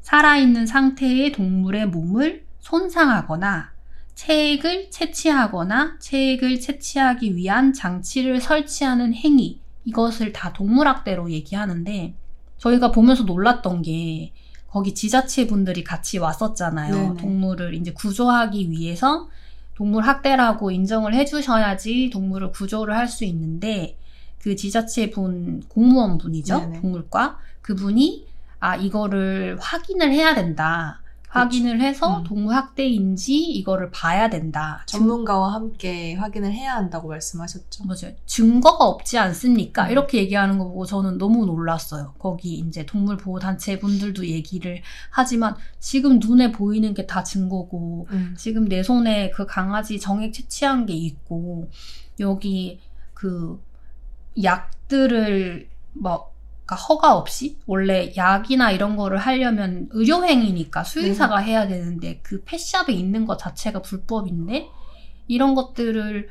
살아있는 0.00 0.66
상태의 0.66 1.32
동물의 1.32 1.86
몸을 1.88 2.44
손상하거나 2.60 3.72
체액을 4.14 4.90
채취하거나 4.90 5.98
체액을 6.00 6.60
채취하기 6.60 7.36
위한 7.36 7.72
장치를 7.72 8.40
설치하는 8.40 9.14
행위. 9.14 9.60
이것을 9.84 10.32
다 10.32 10.52
동물학대로 10.52 11.30
얘기하는데 11.30 12.14
저희가 12.58 12.90
보면서 12.90 13.22
놀랐던 13.22 13.82
게 13.82 14.32
거기 14.66 14.94
지자체 14.94 15.46
분들이 15.46 15.84
같이 15.84 16.18
왔었잖아요. 16.18 16.94
네네. 16.94 17.20
동물을 17.20 17.74
이제 17.74 17.92
구조하기 17.92 18.70
위해서 18.70 19.28
동물 19.74 20.02
학대라고 20.04 20.70
인정을 20.72 21.14
해주셔야지 21.14 22.10
동물을 22.12 22.50
구조를 22.50 22.96
할 22.96 23.06
수 23.08 23.24
있는데 23.24 23.96
그 24.40 24.54
지자체 24.56 25.10
분 25.10 25.62
공무원 25.68 26.18
분이죠. 26.18 26.58
네네. 26.58 26.80
동물과 26.80 27.38
그분이 27.62 28.26
아 28.60 28.76
이거를 28.76 29.56
확인을 29.60 30.12
해야 30.12 30.34
된다. 30.34 31.00
확인을 31.30 31.82
해서 31.82 32.20
음. 32.20 32.24
동물 32.24 32.54
학대인지 32.54 33.36
이거를 33.50 33.90
봐야 33.90 34.30
된다. 34.30 34.82
증- 34.86 35.00
전문가와 35.00 35.52
함께 35.52 36.14
확인을 36.14 36.50
해야 36.54 36.74
한다고 36.74 37.08
말씀하셨죠. 37.08 37.84
맞아요. 37.84 38.16
증거가 38.24 38.86
없지 38.86 39.18
않습니까? 39.18 39.84
음. 39.86 39.90
이렇게 39.90 40.18
얘기하는 40.20 40.56
거 40.56 40.64
보고 40.64 40.86
저는 40.86 41.18
너무 41.18 41.44
놀랐어요. 41.44 42.14
거기 42.18 42.54
이제 42.54 42.86
동물 42.86 43.18
보호 43.18 43.38
단체 43.38 43.78
분들도 43.78 44.26
얘기를 44.26 44.80
하지만 45.10 45.54
지금 45.78 46.18
눈에 46.18 46.50
보이는 46.50 46.94
게 46.94 47.06
다 47.06 47.22
증거고 47.22 48.06
음. 48.10 48.34
지금 48.38 48.66
내 48.66 48.82
손에 48.82 49.30
그 49.30 49.44
강아지 49.44 50.00
정액 50.00 50.32
채취한 50.32 50.86
게 50.86 50.94
있고 50.94 51.68
여기 52.20 52.80
그 53.12 53.62
약들을 54.42 55.68
뭐 55.94 56.32
그러니까 56.64 56.76
허가 56.86 57.16
없이 57.16 57.58
원래 57.66 58.12
약이나 58.16 58.70
이런 58.70 58.96
거를 58.96 59.16
하려면 59.18 59.88
의료행위니까 59.90 60.84
수의사가 60.84 61.38
해야 61.38 61.66
되는데 61.66 62.20
그 62.22 62.42
펫샵에 62.44 62.92
있는 62.92 63.24
것 63.24 63.38
자체가 63.38 63.80
불법인데 63.82 64.68
이런 65.28 65.54
것들을 65.54 66.28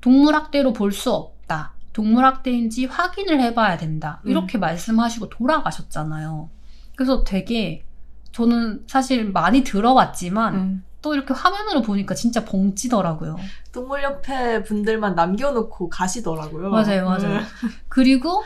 동물학대로 0.00 0.72
볼 0.72 0.92
수 0.92 1.12
없다. 1.12 1.74
동물학대인지 1.92 2.86
확인을 2.86 3.40
해봐야 3.40 3.76
된다. 3.76 4.20
이렇게 4.24 4.58
말씀하시고 4.58 5.28
돌아가셨잖아요. 5.30 6.48
그래서 6.94 7.24
되게 7.24 7.84
저는 8.32 8.84
사실 8.86 9.24
많이 9.30 9.62
들어봤지만 9.64 10.54
음. 10.54 10.84
또 11.06 11.14
이렇게 11.14 11.32
화면으로 11.32 11.82
보니까 11.82 12.16
진짜 12.16 12.44
벙찌더라고요. 12.44 13.36
동물 13.70 14.02
협회 14.02 14.64
분들만 14.64 15.14
남겨놓고 15.14 15.88
가시더라고요. 15.88 16.68
맞아요, 16.70 17.04
맞아요. 17.04 17.38
음. 17.38 17.46
그리고 17.88 18.42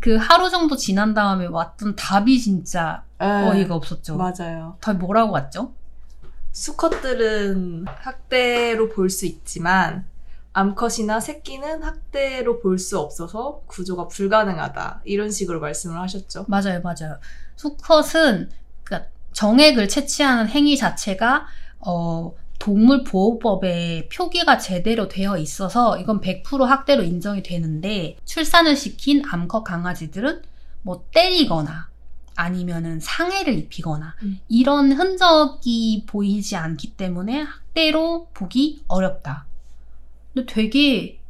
그 0.00 0.14
하루 0.14 0.48
정도 0.48 0.76
지난 0.76 1.12
다음에 1.12 1.46
왔던 1.46 1.96
답이 1.96 2.40
진짜 2.40 3.02
네, 3.18 3.26
어이가 3.50 3.74
없었죠. 3.74 4.16
맞아요. 4.16 4.76
답이 4.80 4.98
뭐라고 5.00 5.32
왔죠? 5.32 5.72
수컷들은 6.52 7.86
학대로 7.88 8.88
볼 8.90 9.10
수 9.10 9.26
있지만 9.26 10.06
암컷이나 10.52 11.18
새끼는 11.18 11.82
학대로 11.82 12.60
볼 12.60 12.78
수 12.78 13.00
없어서 13.00 13.62
구조가 13.66 14.06
불가능하다. 14.06 15.00
이런 15.04 15.32
식으로 15.32 15.58
말씀을 15.58 15.98
하셨죠. 15.98 16.44
맞아요, 16.46 16.80
맞아요. 16.80 17.18
수컷은 17.56 18.50
그러니까 18.84 19.10
정액을 19.32 19.88
채취하는 19.88 20.46
행위 20.48 20.76
자체가 20.76 21.46
어, 21.86 22.34
동물보호법에 22.58 24.08
표기가 24.08 24.58
제대로 24.58 25.08
되어 25.08 25.36
있어서 25.36 25.98
이건 25.98 26.20
100% 26.20 26.64
학대로 26.64 27.02
인정이 27.02 27.42
되는데 27.42 28.16
출산을 28.24 28.76
시킨 28.76 29.22
암컷 29.26 29.64
강아지들은 29.64 30.42
뭐 30.82 31.04
때리거나 31.12 31.88
아니면은 32.36 33.00
상해를 33.00 33.54
입히거나 33.58 34.14
음. 34.22 34.40
이런 34.48 34.92
흔적이 34.92 36.04
보이지 36.06 36.56
않기 36.56 36.96
때문에 36.96 37.42
학대로 37.42 38.28
보기 38.34 38.82
어렵다. 38.88 39.46
근데 40.32 40.52
되게 40.52 41.20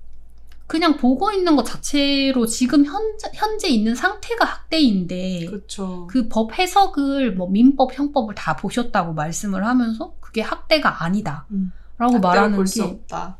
그냥 0.66 0.96
보고 0.96 1.30
있는 1.30 1.56
것 1.56 1.64
자체로 1.64 2.46
지금 2.46 2.84
현재, 2.84 3.30
현재 3.34 3.68
있는 3.68 3.94
상태가 3.94 4.44
학대인데 4.44 5.46
그렇죠. 5.46 6.06
그법 6.06 6.58
해석을 6.58 7.34
뭐 7.34 7.48
민법, 7.48 7.96
형법을 7.98 8.34
다 8.34 8.56
보셨다고 8.56 9.12
말씀을 9.12 9.66
하면서 9.66 10.14
그게 10.20 10.40
학대가 10.40 11.04
아니다. 11.04 11.46
음. 11.50 11.72
라고 11.98 12.18
말하는 12.18 12.64
게 12.64 12.82
없다. 12.82 13.38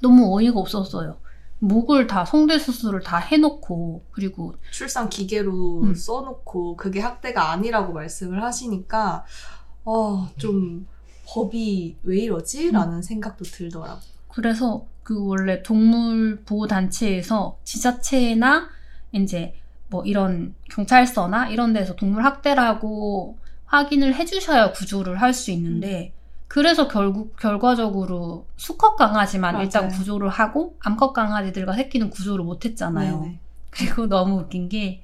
너무 0.00 0.36
어이가 0.36 0.60
없었어요. 0.60 1.16
목을 1.60 2.06
다 2.06 2.24
성대 2.24 2.58
수술을 2.58 3.00
다 3.00 3.18
해놓고 3.18 4.04
그리고 4.12 4.54
출산 4.70 5.08
기계로 5.08 5.82
음. 5.82 5.94
써놓고 5.94 6.76
그게 6.76 7.00
학대가 7.00 7.50
아니라고 7.50 7.92
말씀을 7.92 8.42
하시니까 8.42 9.24
어, 9.84 10.28
좀 10.36 10.86
법이 11.26 11.96
왜 12.04 12.18
이러지? 12.18 12.68
음. 12.68 12.72
라는 12.72 13.02
생각도 13.02 13.44
들더라고요. 13.44 14.00
그래서 14.28 14.86
그 15.08 15.26
원래 15.26 15.62
동물 15.62 16.42
보호 16.44 16.66
단체에서 16.66 17.56
지자체나 17.64 18.68
이제 19.12 19.54
뭐 19.88 20.04
이런 20.04 20.54
경찰서나 20.70 21.48
이런 21.48 21.72
데서 21.72 21.96
동물 21.96 22.26
학대라고 22.26 23.38
확인을 23.64 24.14
해주셔야 24.14 24.72
구조를 24.72 25.22
할 25.22 25.32
수 25.32 25.50
있는데 25.52 26.12
그래서 26.46 26.88
결국 26.88 27.36
결과적으로 27.38 28.44
수컷 28.58 28.96
강아지만 28.96 29.54
맞아요. 29.54 29.64
일단 29.64 29.88
구조를 29.88 30.28
하고 30.28 30.76
암컷 30.80 31.14
강아지들과 31.14 31.72
새끼는 31.72 32.10
구조를 32.10 32.44
못했잖아요. 32.44 33.20
네네. 33.22 33.38
그리고 33.70 34.06
너무 34.08 34.40
웃긴 34.40 34.68
게 34.68 35.00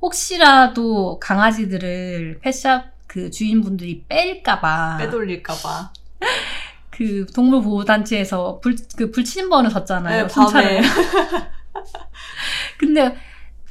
혹시라도 0.00 1.18
강아지들을 1.20 2.38
펫샵 2.40 2.84
그 3.06 3.30
주인분들이 3.30 4.04
뺄까봐 4.08 4.96
빼돌릴까봐. 5.00 5.92
그 6.94 7.26
동물 7.34 7.62
보호 7.62 7.84
단체에서 7.84 8.60
불, 8.60 8.76
그 8.96 9.10
불침번을 9.10 9.70
섰잖아요. 9.70 10.22
네, 10.22 10.28
순찰을. 10.28 10.80
근데 12.78 13.16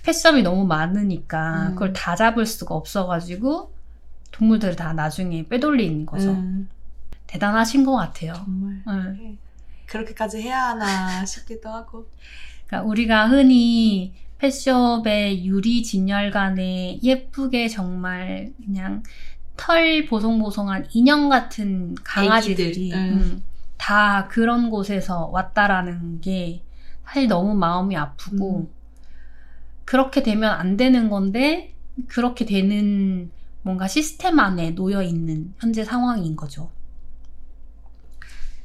펫샵이 0.04 0.44
너무 0.44 0.66
많으니까 0.66 1.68
음. 1.70 1.74
그걸 1.74 1.94
다 1.94 2.16
잡을 2.16 2.46
수가 2.46 2.76
없어가지고 2.76 3.74
동물들을 4.32 4.76
다 4.76 4.92
나중에 4.92 5.48
빼돌린 5.48 6.06
거죠. 6.06 6.32
음, 6.32 6.70
대단하신 7.28 7.86
것 7.86 7.96
같아요. 7.96 8.34
정말 8.34 8.82
네. 9.18 9.38
그렇게까지 9.86 10.42
해야 10.42 10.70
하나 10.70 11.26
싶기도 11.26 11.70
하고. 11.70 12.10
그러니까 12.68 12.90
우리가 12.90 13.30
흔히 13.30 14.14
펫숍의 14.40 15.46
유리 15.46 15.82
진열관에 15.84 17.00
예쁘게 17.02 17.70
정말 17.70 18.52
그냥 18.66 19.04
털 19.58 20.06
보송보송한 20.06 20.88
인형 20.94 21.30
같은 21.30 21.96
강아지들이 22.04 22.92
응. 22.94 23.00
음, 23.00 23.44
다 23.78 24.28
그런 24.28 24.70
곳에서 24.70 25.28
왔다라는 25.28 26.22
게 26.22 26.64
사실 27.06 27.28
너무 27.28 27.54
마음이 27.54 27.96
아프고 27.96 28.60
음. 28.60 28.70
그렇게 29.86 30.24
되면 30.24 30.50
안 30.52 30.78
되는 30.78 31.10
건데 31.10 31.76
그렇게 32.08 32.46
되는 32.46 33.30
뭔가 33.62 33.88
시스템 33.88 34.40
안에 34.40 34.72
놓여 34.72 35.02
있는 35.02 35.54
현재 35.60 35.84
상황인 35.84 36.36
거죠. 36.36 36.72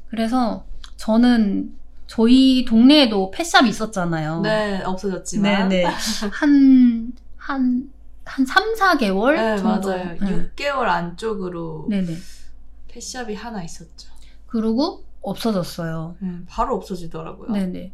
그래서 0.09 0.65
저는 0.97 1.75
저희 2.07 2.65
동네에도 2.65 3.31
펫샵이 3.31 3.69
있었잖아요. 3.69 4.41
네, 4.41 4.83
없어졌지만. 4.83 5.69
네네. 5.69 5.85
한, 6.33 7.13
한, 7.37 7.91
한 8.29 8.47
3, 8.47 8.75
4개월 8.75 9.35
네, 9.37 9.57
정도. 9.57 9.89
맞아요. 9.89 10.17
네. 10.21 10.51
6개월 10.55 10.83
안쪽으로 10.83 11.87
네네. 11.89 12.15
펫샵이 12.89 13.35
하나 13.35 13.63
있었죠. 13.63 14.11
그리고 14.47 15.05
없어졌어요. 15.23 16.17
네, 16.21 16.31
바로 16.49 16.77
없어지더라고요. 16.77 17.53
네네. 17.53 17.93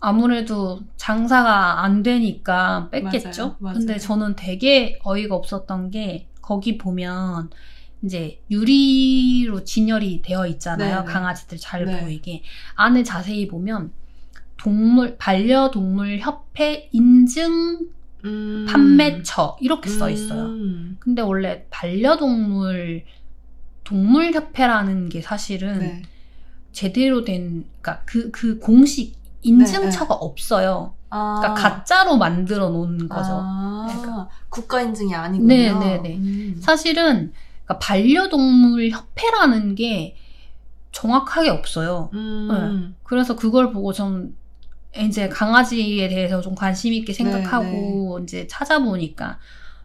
아무래도 0.00 0.80
장사가 0.96 1.82
안 1.82 2.02
되니까 2.02 2.88
뺐겠죠? 2.90 3.42
맞아요, 3.42 3.56
맞아요. 3.58 3.78
근데 3.78 3.98
저는 3.98 4.36
되게 4.36 4.98
어이가 5.02 5.34
없었던 5.34 5.90
게 5.90 6.28
거기 6.42 6.76
보면 6.76 7.50
이제 8.02 8.38
유리로 8.50 9.64
진열이 9.64 10.20
되어 10.20 10.46
있잖아요. 10.46 11.00
네네. 11.00 11.12
강아지들 11.12 11.56
잘 11.56 11.86
네. 11.86 12.00
보이게. 12.00 12.42
안에 12.74 13.02
자세히 13.02 13.48
보면 13.48 13.92
동물, 14.58 15.16
반려동물 15.16 16.18
협회 16.18 16.88
인증 16.92 17.88
음. 18.24 18.66
판매처 18.68 19.56
이렇게 19.60 19.88
써 19.90 20.08
있어요. 20.10 20.44
음. 20.46 20.96
근데 20.98 21.22
원래 21.22 21.66
반려동물 21.70 23.04
동물협회라는 23.84 25.10
게 25.10 25.20
사실은 25.20 25.78
네. 25.78 26.02
제대로 26.72 27.24
된, 27.24 27.66
그러니까 27.80 28.02
그, 28.06 28.30
그 28.30 28.58
공식 28.58 29.16
인증처가 29.42 30.14
없어요. 30.14 30.94
아. 31.10 31.36
그러니까 31.38 31.54
가짜로 31.62 32.16
만들어 32.16 32.70
놓은 32.70 33.08
거죠. 33.08 33.30
아, 33.30 33.86
그러니까. 33.88 34.28
국가 34.48 34.80
인증이 34.80 35.14
아니군요. 35.14 35.46
네, 35.46 35.72
네, 35.72 35.98
네. 35.98 36.16
음. 36.16 36.56
사실은 36.60 37.32
그러니까 37.64 37.78
반려동물 37.78 38.90
협회라는 38.90 39.74
게 39.74 40.16
정확하게 40.92 41.50
없어요. 41.50 42.10
음. 42.14 42.96
그래서 43.02 43.36
그걸 43.36 43.72
보고 43.72 43.92
좀 43.92 44.34
이제 44.98 45.28
강아지에 45.28 46.08
대해서 46.08 46.40
좀 46.40 46.54
관심 46.54 46.92
있게 46.92 47.12
생각하고 47.12 48.20
이제 48.22 48.46
찾아보니까 48.46 49.38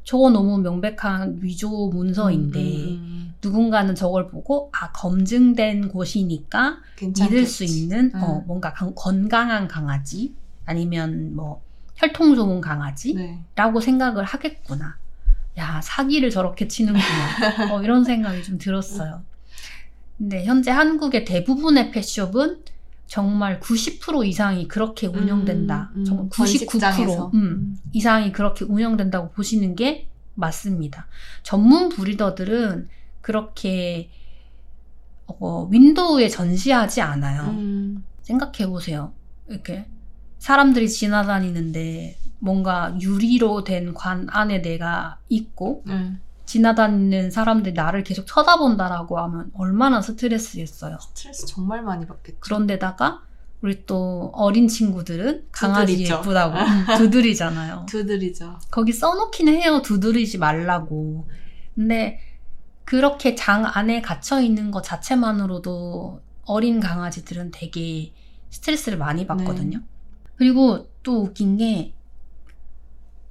저거 0.04 0.30
너무 0.30 0.58
명백한 0.60 1.40
위조 1.42 1.90
문서인데 1.90 2.60
음, 2.60 3.00
음, 3.02 3.34
누군가는 3.44 3.94
저걸 3.96 4.28
보고 4.28 4.70
아 4.74 4.92
검증된 4.92 5.90
곳이니까 5.90 6.78
괜찮겠지. 6.96 7.24
믿을 7.36 7.46
수 7.48 7.64
있는 7.64 8.12
음. 8.16 8.22
어, 8.24 8.44
뭔가 8.48 8.74
강- 8.74 8.94
건강한 8.96 9.68
강아지 9.68 10.34
아니면 10.66 11.36
뭐 11.36 11.62
혈통 11.96 12.36
좋은 12.36 12.62
강아지라고 12.62 13.80
네. 13.80 13.86
생각을 13.86 14.24
하겠구나. 14.24 14.98
야 15.58 15.82
사기를 15.84 16.30
저렇게 16.30 16.68
치는구나. 16.68 17.74
어, 17.74 17.82
이런 17.84 18.04
생각이 18.04 18.44
좀 18.44 18.58
들었어요. 18.58 19.24
근데 20.18 20.44
현재 20.46 20.72
한국의 20.72 21.26
대부분의 21.26 21.92
펫숍은 21.92 22.60
정말 23.10 23.60
90% 23.60 24.26
이상이 24.28 24.68
그렇게 24.68 25.08
운영된다. 25.08 25.92
음, 25.96 26.00
음. 26.02 26.06
정말 26.06 26.30
번식장에서. 26.32 27.32
99% 27.32 27.34
음, 27.34 27.76
이상이 27.92 28.32
그렇게 28.32 28.66
운영된다고 28.66 29.32
보시는 29.32 29.76
게 29.76 30.08
맞습니다. 30.36 31.08
전문 31.44 31.90
브리더들은 31.90 32.88
그렇게 33.22 34.10
어, 35.26 35.68
윈도우에 35.72 36.30
전시하지 36.30 37.02
않아요. 37.02 37.44
음. 37.50 38.04
생각해 38.22 38.68
보세요. 38.68 39.12
이렇게 39.48 39.88
사람들이 40.38 40.88
지나다니는데 40.88 42.16
뭔가 42.40 42.96
유리로 43.02 43.64
된 43.64 43.94
관 43.96 44.28
안에 44.30 44.62
내가 44.62 45.18
있고 45.30 45.84
네. 45.88 46.14
지나다니는 46.50 47.32
사람들이 47.32 47.74
나를 47.74 48.04
계속 48.04 48.26
쳐다본다라고 48.26 49.20
하면 49.20 49.52
얼마나 49.54 50.02
스트레스겠어요. 50.02 50.98
스트레스 51.00 51.46
정말 51.46 51.82
많이 51.84 52.06
받겠죠. 52.06 52.38
그런데다가 52.40 53.22
우리 53.62 53.86
또 53.86 54.32
어린 54.34 54.68
친구들은 54.68 55.48
강아지 55.52 55.94
두드리죠. 55.94 56.16
예쁘다고 56.18 56.58
음, 56.58 56.86
두드리잖아요. 56.98 57.86
두드리죠. 57.88 58.60
거기 58.72 58.92
써놓기는 58.94 59.54
해요. 59.54 59.82
두드리지 59.82 60.38
말라고. 60.38 61.28
근데 61.76 62.20
그렇게 62.86 63.36
장 63.36 63.66
안에 63.66 64.02
갇혀 64.02 64.42
있는 64.42 64.72
것 64.72 64.82
자체만으로도 64.84 66.22
어린 66.46 66.80
강아지들은 66.80 67.52
되게 67.52 68.14
스트레스를 68.50 68.98
많이 68.98 69.28
받거든요. 69.28 69.82
그리고 70.36 70.90
또 71.04 71.22
웃긴 71.22 71.58
게 71.58 71.94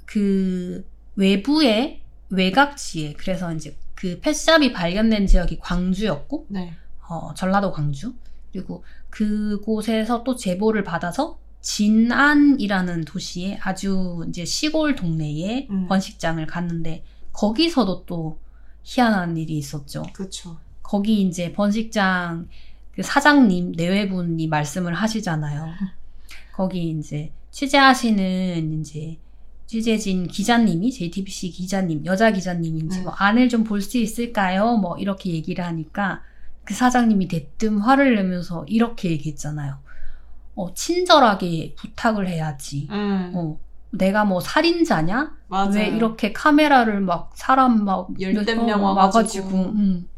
그 0.09 0.85
외부의 1.16 2.02
외곽지에 2.31 3.14
그래서 3.14 3.53
이제 3.55 3.77
그 3.95 4.21
펫샵이 4.21 4.73
발견된 4.73 5.27
지역이 5.27 5.59
광주였고 5.59 6.47
네. 6.49 6.75
어, 7.09 7.33
전라도 7.35 7.73
광주. 7.73 8.14
그리고 8.53 8.85
그곳에서 9.11 10.25
또 10.25 10.37
제보를 10.37 10.85
받아서 10.85 11.38
진안이라는 11.61 13.05
도시에 13.05 13.59
아주 13.62 14.25
이제 14.29 14.45
시골 14.45 14.95
동네에 14.95 15.69
음. 15.71 15.88
번식장을 15.88 16.45
갔는데 16.47 17.05
거기서도 17.33 18.05
또 18.07 18.38
희한한 18.85 19.37
일이 19.37 19.59
있었죠. 19.59 20.03
그렇죠. 20.12 20.59
거기 20.83 21.21
이제 21.23 21.53
번식장 21.53 22.49
그 22.95 23.03
사장님 23.03 23.73
내외분이 23.77 24.47
말씀을 24.47 24.95
하시잖아요. 24.95 25.67
거기 26.53 26.91
이제 26.91 27.33
취재하시는 27.51 28.81
이제 28.81 29.19
취재진 29.68 30.28
기자님이 30.28 30.90
JTBC 30.90 31.50
기자님 31.50 32.07
여자 32.07 32.31
기자님인지 32.31 32.98
네. 32.98 33.04
뭐 33.04 33.12
안을 33.12 33.50
좀 33.50 33.64
볼 33.64 33.83
수 33.83 33.98
있을까요? 33.98 34.76
뭐 34.78 34.96
이렇게 34.96 35.31
얘기를 35.31 35.62
하니까 35.62 36.22
그 36.64 36.72
사장님이 36.72 37.28
대뜸 37.28 37.78
화를 37.78 38.14
내면서 38.14 38.64
이렇게 38.66 39.11
얘기했잖아요. 39.11 39.78
어, 40.54 40.72
친절하게 40.74 41.74
부탁을 41.76 42.28
해야지. 42.28 42.88
음. 42.90 43.33
어, 43.35 43.61
내가 43.90 44.24
뭐 44.24 44.40
살인자냐? 44.40 45.37
맞아요. 45.48 45.70
왜 45.74 45.87
이렇게 45.88 46.33
카메라를 46.33 47.00
막 47.00 47.33
사람 47.37 47.85
막 47.85 48.09
열댓 48.20 48.54
몇- 48.54 48.64
명 48.64 48.85
어, 48.85 48.92
와가지고. 48.94 49.48
음. 49.50 50.09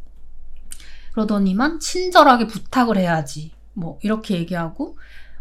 그러더니만 1.12 1.80
친절하게 1.80 2.46
부탁을 2.46 2.96
해야지. 2.98 3.50
뭐 3.72 3.98
이렇게 4.02 4.36
얘기하고 4.36 4.96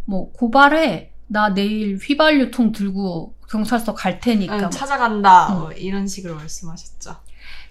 뭐 0.05 0.31
고발해. 0.31 1.11
나 1.27 1.53
내일 1.53 1.97
휘발유통 1.97 2.71
들고 2.71 3.35
경찰서 3.49 3.93
갈 3.93 4.19
테니까. 4.19 4.55
응, 4.55 4.61
뭐. 4.61 4.69
찾아간다. 4.69 5.53
음. 5.53 5.59
뭐 5.59 5.71
이런 5.71 6.07
식으로 6.07 6.35
말씀하셨죠. 6.35 7.15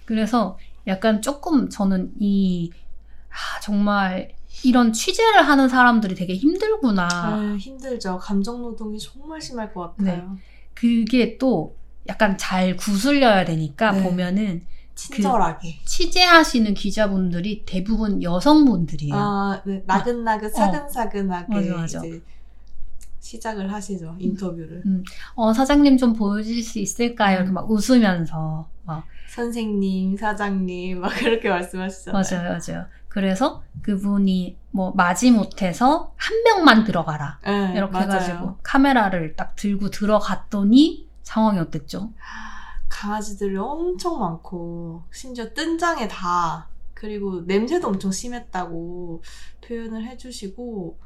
그래서 0.05 0.57
약간 0.87 1.21
조금 1.21 1.69
저는 1.69 2.13
이 2.19 2.71
아, 3.29 3.59
정말 3.61 4.33
이런 4.63 4.91
취재를 4.91 5.47
하는 5.47 5.69
사람들이 5.69 6.15
되게 6.15 6.35
힘들구나. 6.35 7.37
음, 7.37 7.57
힘들죠. 7.57 8.17
감정 8.17 8.61
노동이 8.61 8.99
정말 8.99 9.41
심할 9.41 9.73
것 9.73 9.95
같아요. 9.95 10.37
그게 10.73 11.37
또 11.37 11.75
약간 12.07 12.37
잘 12.37 12.75
구슬려야 12.75 13.45
되니까 13.45 13.91
네. 13.91 14.03
보면은 14.03 14.65
친절하게. 14.95 15.79
취재하시는 15.85 16.73
기자분들이 16.73 17.63
대부분 17.65 18.21
여성분들이에요. 18.21 19.15
아, 19.15 19.61
네. 19.65 19.83
나긋나긋 19.85 20.53
사근사근하게 20.53 21.53
맞아, 21.53 21.75
맞아. 21.75 21.99
이제 21.99 22.21
시작을 23.29 23.71
하시죠. 23.71 24.15
인터뷰를. 24.17 24.83
어, 25.35 25.53
사장님 25.53 25.97
좀 25.97 26.13
보여주실 26.13 26.63
수 26.63 26.79
있을까요? 26.79 27.37
이렇게 27.37 27.51
음. 27.51 27.53
막 27.53 27.69
웃으면서. 27.69 28.67
막. 28.83 29.03
선생님, 29.29 30.17
사장님 30.17 30.99
막 30.99 31.09
그렇게 31.19 31.47
말씀하시잖아요. 31.49 32.23
맞아요, 32.23 32.49
맞아요. 32.59 32.85
그래서 33.07 33.63
그분이 33.83 34.57
뭐 34.71 34.91
마지못해서 34.95 36.13
한 36.15 36.43
명만 36.43 36.83
들어가라. 36.83 37.39
네, 37.43 37.73
이렇게 37.75 37.91
맞아요. 37.93 38.05
해가지고 38.11 38.57
카메라를 38.63 39.35
딱 39.35 39.55
들고 39.55 39.91
들어갔더니 39.91 41.07
상황이 41.21 41.59
어땠죠? 41.59 42.11
강아지들이 42.87 43.55
엄청 43.57 44.19
많고 44.19 45.03
심지어 45.11 45.53
뜬장에 45.53 46.07
다 46.07 46.67
그리고 46.95 47.41
냄새도 47.41 47.87
엄청 47.87 48.11
심했다고 48.11 49.21
표현을 49.67 50.05
해주시고 50.05 50.97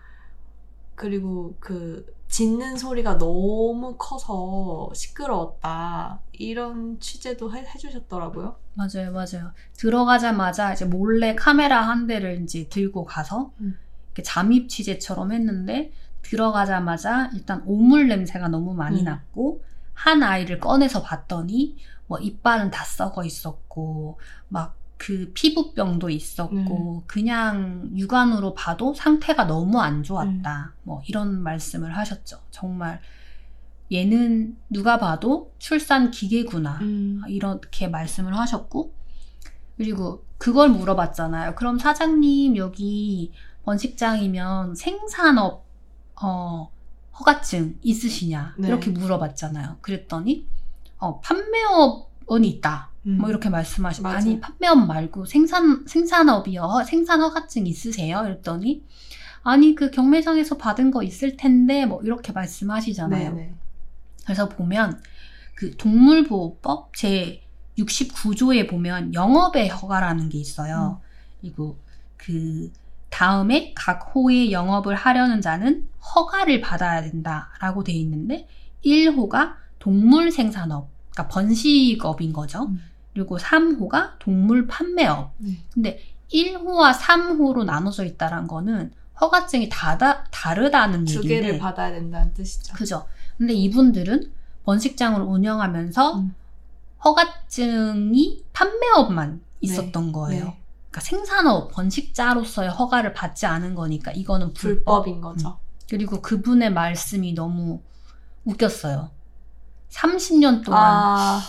그리고 0.96 1.56
그 1.60 2.06
짖는 2.28 2.78
소리가 2.78 3.20
너무 3.20 3.96
커서 3.98 4.90
시끄러웠다 4.96 6.20
이런 6.32 7.00
취재도 7.00 7.56
해, 7.56 7.60
해주셨더라고요. 7.60 8.56
맞아요, 8.74 9.12
맞아요. 9.12 9.52
들어가자마자 9.74 10.74
이제 10.74 10.86
몰래 10.86 11.36
카메라 11.36 11.82
한 11.82 12.08
대를 12.08 12.42
이제 12.42 12.68
들고 12.70 13.06
가서 13.06 13.52
음. 13.62 13.78
이렇게 14.08 14.24
잠입 14.24 14.68
취재처럼 14.68 15.32
했는데 15.32 15.92
들어가자마자 16.24 17.30
일단 17.34 17.62
오물 17.66 18.08
냄새가 18.08 18.48
너무 18.48 18.74
많이 18.74 19.02
음. 19.02 19.06
났고 19.06 19.64
한 19.94 20.24
아이를 20.24 20.60
꺼내서 20.60 21.04
봤더니 21.04 21.78
뭐 22.08 22.18
이빨은 22.18 22.72
다 22.72 22.84
썩어 22.84 23.24
있었고 23.24 24.20
막 24.48 24.76
그 24.98 25.32
피부병도 25.34 26.10
있었고 26.10 27.02
음. 27.02 27.08
그냥 27.08 27.90
육안으로 27.96 28.54
봐도 28.54 28.94
상태가 28.94 29.46
너무 29.46 29.80
안 29.80 30.04
좋았다. 30.04 30.74
음. 30.76 30.80
뭐 30.84 31.02
이런 31.08 31.42
말씀을 31.42 31.98
하셨죠. 31.98 32.40
정말 32.52 33.02
얘는 33.92 34.58
누가 34.70 34.98
봐도 34.98 35.54
출산 35.60 36.10
기계구나. 36.10 36.80
음. 36.82 37.22
이렇게 37.28 37.88
말씀을 37.88 38.38
하셨고 38.38 38.94
그리고 39.78 40.26
그걸 40.38 40.70
물어봤잖아요. 40.70 41.56
그럼 41.56 41.80
사장님 41.80 42.56
여기 42.58 43.34
번식장이면 43.64 44.76
생산업 44.76 45.66
어, 46.22 46.72
허가증 47.20 47.80
있으시냐 47.82 48.56
네. 48.58 48.68
이렇게 48.68 48.92
물어봤잖아요. 48.92 49.78
그랬더니 49.82 50.48
어, 50.98 51.20
판매업은 51.20 52.46
있다. 52.46 52.93
음. 53.06 53.18
뭐 53.20 53.30
이렇게 53.30 53.50
말씀하시 53.50 54.02
맞아요. 54.02 54.18
아니 54.18 54.40
판매업 54.40 54.86
말고 54.88 55.26
생산 55.26 55.86
생산업이요 55.86 56.84
생산 56.88 57.22
허가증 57.22 57.68
있으세요? 57.68 58.24
이랬더니 58.26 58.84
아니 59.44 59.76
그 59.76 59.92
경매장에서 59.92 60.58
받은 60.58 60.92
거 60.92 61.04
있을 61.04 61.36
텐데 61.36 61.86
뭐 61.86 62.02
이렇게 62.04 62.32
말씀하시잖아요. 62.32 63.34
네네. 63.34 63.54
그래서 64.24 64.48
보면 64.48 65.02
그 65.56 65.76
동물보호법 65.76 66.96
제 66.96 67.42
69조에 67.78 68.70
보면 68.70 69.14
영업의 69.14 69.70
허가라는 69.70 70.30
게 70.30 70.38
있어요. 70.38 71.02
그리고 71.42 71.78
그 72.16 72.72
다음에 73.10 73.74
각 73.76 74.12
호의 74.16 74.52
영업을 74.52 74.96
하려는 74.96 75.42
자는 75.42 75.88
허가를 76.16 76.62
받아야 76.62 77.02
된다라고 77.02 77.84
돼 77.84 77.92
있는데 77.94 78.48
1호가 78.86 79.56
동물 79.80 80.32
생산업, 80.32 80.90
그러니까 81.12 81.28
번식업인 81.34 82.32
거죠. 82.32 82.64
음. 82.64 82.82
그리고 83.14 83.38
3호가 83.38 84.18
동물 84.20 84.68
판매업. 84.68 85.34
네. 85.38 85.64
근데 85.74 86.00
1호와 86.32 86.94
3호로 86.94 87.64
나눠져 87.64 88.06
있다는 88.06 88.48
거는 88.48 88.92
허가증이 89.22 89.70
다다, 89.70 90.26
다르다는 90.32 91.06
두 91.06 91.20
얘기인데 91.20 91.42
개를 91.42 91.60
받아야 91.60 91.92
된다는 91.92 92.34
뜻이죠. 92.34 92.74
그죠. 92.74 93.06
근데 93.38 93.54
이분들은 93.54 94.32
번식장을 94.66 95.22
운영하면서 95.22 96.18
음. 96.18 96.36
허가증이 97.04 98.44
판매업만 98.54 99.42
있었던 99.62 100.12
거예요. 100.12 100.46
네. 100.46 100.60
그러니까 100.90 101.02
생산업, 101.02 101.72
번식자로서의 101.72 102.70
허가를 102.70 103.14
받지 103.14 103.46
않은 103.46 103.76
거니까 103.76 104.12
이거는 104.12 104.54
불법. 104.54 105.04
불법인 105.04 105.22
거죠. 105.22 105.60
그리고 105.90 106.22
그분의 106.22 106.72
말씀이 106.72 107.34
너무 107.34 107.82
웃겼어요. 108.46 109.12
30년 109.92 110.64
동안 110.64 110.82
아, 110.82 111.42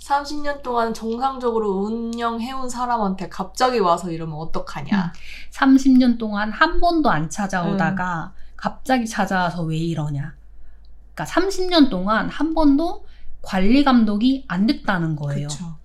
30년 0.00 0.62
동안 0.62 0.94
정상적으로 0.94 1.70
운영해온 1.82 2.68
사람한테 2.70 3.28
갑자기 3.28 3.78
와서 3.78 4.10
이러면 4.10 4.36
어떡하냐. 4.36 5.12
30년 5.52 6.18
동안 6.18 6.50
한 6.52 6.80
번도 6.80 7.10
안 7.10 7.24
음. 7.24 7.30
찾아오다가 7.30 8.32
갑자기 8.56 9.06
찾아와서 9.06 9.62
왜 9.62 9.76
이러냐. 9.76 10.34
그러니까 11.14 11.24
30년 11.24 11.90
동안 11.90 12.28
한 12.28 12.54
번도 12.54 13.04
관리 13.42 13.84
감독이 13.84 14.44
안 14.48 14.66
됐다는 14.66 15.16
거예요. 15.16 15.48
그쵸. 15.48 15.76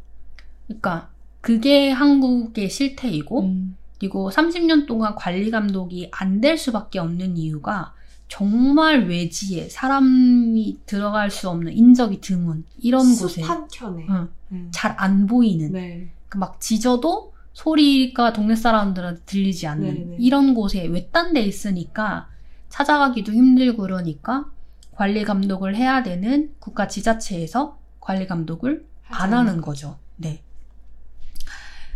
그러니까 0.68 1.10
그게 1.42 1.92
한국의 1.92 2.70
실태이고 2.70 3.42
음. 3.44 3.78
그리고 4.00 4.30
30년 4.30 4.88
동안 4.88 5.16
관리 5.16 5.52
감독이 5.52 6.10
안 6.12 6.42
될 6.42 6.58
수밖에 6.58 7.00
없는 7.00 7.38
이유가 7.38 7.94
정말 8.28 9.08
외지에 9.08 9.70
사람이 9.70 10.80
들어갈 10.86 11.30
수 11.30 11.50
없는 11.50 11.74
인적이 11.74 12.22
드문 12.22 12.66
이런 12.80 13.16
곳에 13.16 13.42
숲 13.42 13.50
한켠에. 13.50 14.08
응, 14.10 14.30
음. 14.52 14.72
잘안 14.74 15.28
보이는 15.28 15.72
네. 15.72 16.10
그막 16.30 16.60
지져도 16.60 17.34
소리가 17.54 18.34
동네 18.34 18.56
사람들한테 18.56 19.22
들리지 19.26 19.68
않는 19.68 19.94
네네. 19.94 20.18
이런 20.20 20.54
곳에 20.54 20.86
외딴 20.86 21.34
데 21.34 21.42
있으니까 21.42 22.28
찾아가기도 22.70 23.32
힘들고 23.32 23.84
그러니까 23.84 24.46
관리 24.92 25.24
감독을 25.24 25.76
해야 25.76 26.04
되는 26.04 26.54
국가 26.60 26.88
지자체에서 26.88 27.78
관리 28.00 28.28
감독을 28.28 28.86
안 29.08 29.34
하는 29.34 29.62
거죠. 29.62 29.98
네. 30.18 30.42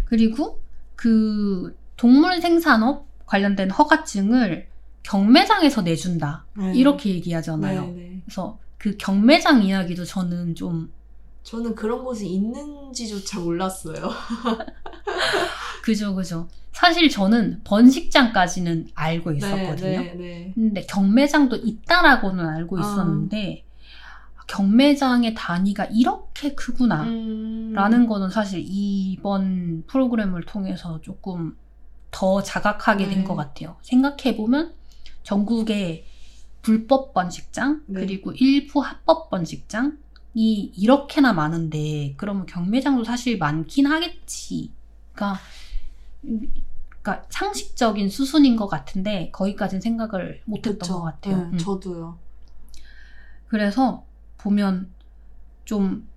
그리고 0.05 0.61
그 0.95 1.77
동물 1.97 2.39
생산업 2.41 3.07
관련된 3.25 3.71
허가증을 3.71 4.67
경매장에서 5.03 5.81
내준다. 5.81 6.45
네. 6.57 6.73
이렇게 6.75 7.09
얘기하잖아요. 7.11 7.81
네, 7.81 7.91
네. 7.91 8.21
그래서 8.25 8.59
그 8.77 8.95
경매장 8.97 9.63
이야기도 9.63 10.05
저는 10.05 10.55
좀 10.55 10.91
저는 11.43 11.73
그런 11.75 12.03
곳이 12.03 12.27
있는지조차 12.27 13.39
몰랐어요. 13.39 14.09
그죠 15.83 16.13
그죠. 16.13 16.47
사실 16.71 17.09
저는 17.09 17.61
번식장까지는 17.63 18.89
알고 18.93 19.33
있었거든요. 19.33 19.99
네, 20.01 20.13
네. 20.15 20.51
근데 20.53 20.81
경매장도 20.81 21.57
있다라고는 21.57 22.45
알고 22.47 22.77
아. 22.77 22.81
있었는데 22.81 23.65
경매장의 24.47 25.35
단위가 25.35 25.85
이렇게 25.85 26.55
크구나. 26.55 27.03
음. 27.03 27.73
라는 27.73 28.07
거는 28.07 28.29
사실 28.29 28.63
이번 28.65 29.83
프로그램을 29.87 30.43
통해서 30.45 30.99
조금 31.01 31.55
더 32.11 32.41
자각하게 32.41 33.07
된 33.07 33.19
네. 33.19 33.23
것 33.23 33.35
같아요. 33.35 33.77
생각해 33.81 34.35
보면 34.35 34.73
전국에 35.29 36.05
불법 36.63 37.13
번식장, 37.13 37.83
네. 37.85 37.99
그리고 37.99 38.31
일부 38.31 38.79
합법 38.79 39.29
번식장이 39.29 39.93
이렇게나 40.75 41.33
많은데, 41.33 42.15
그러면 42.17 42.47
경매장도 42.47 43.03
사실 43.03 43.37
많긴 43.37 43.85
하겠지. 43.85 44.71
그러니까, 45.13 45.39
음, 46.23 46.51
그러니까 46.99 47.27
상식적인 47.29 48.09
수순인 48.09 48.55
것 48.55 48.67
같은데, 48.67 49.29
거기까지는 49.31 49.81
생각을 49.81 50.41
못했던 50.45 50.79
그쵸. 50.79 50.93
것 50.95 51.03
같아요. 51.03 51.37
네, 51.37 51.43
음. 51.43 51.57
저도요. 51.59 52.17
그래서 53.49 54.05
보면 54.39 54.91
좀 55.63 56.07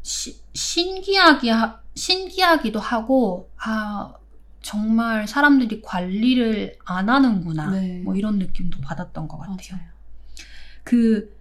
시- 0.00 0.40
신기하기 0.54 1.50
하- 1.50 1.80
신기하기도 1.94 2.80
하고 2.80 3.50
아 3.58 4.14
정말 4.62 5.28
사람들이 5.28 5.82
관리를 5.82 6.76
안 6.84 7.08
하는구나 7.08 7.70
네. 7.70 8.00
뭐 8.04 8.14
이런 8.14 8.38
느낌도 8.38 8.80
받았던 8.80 9.26
것 9.28 9.38
같아요. 9.38 9.56
맞아요. 9.70 9.82
그 10.84 11.34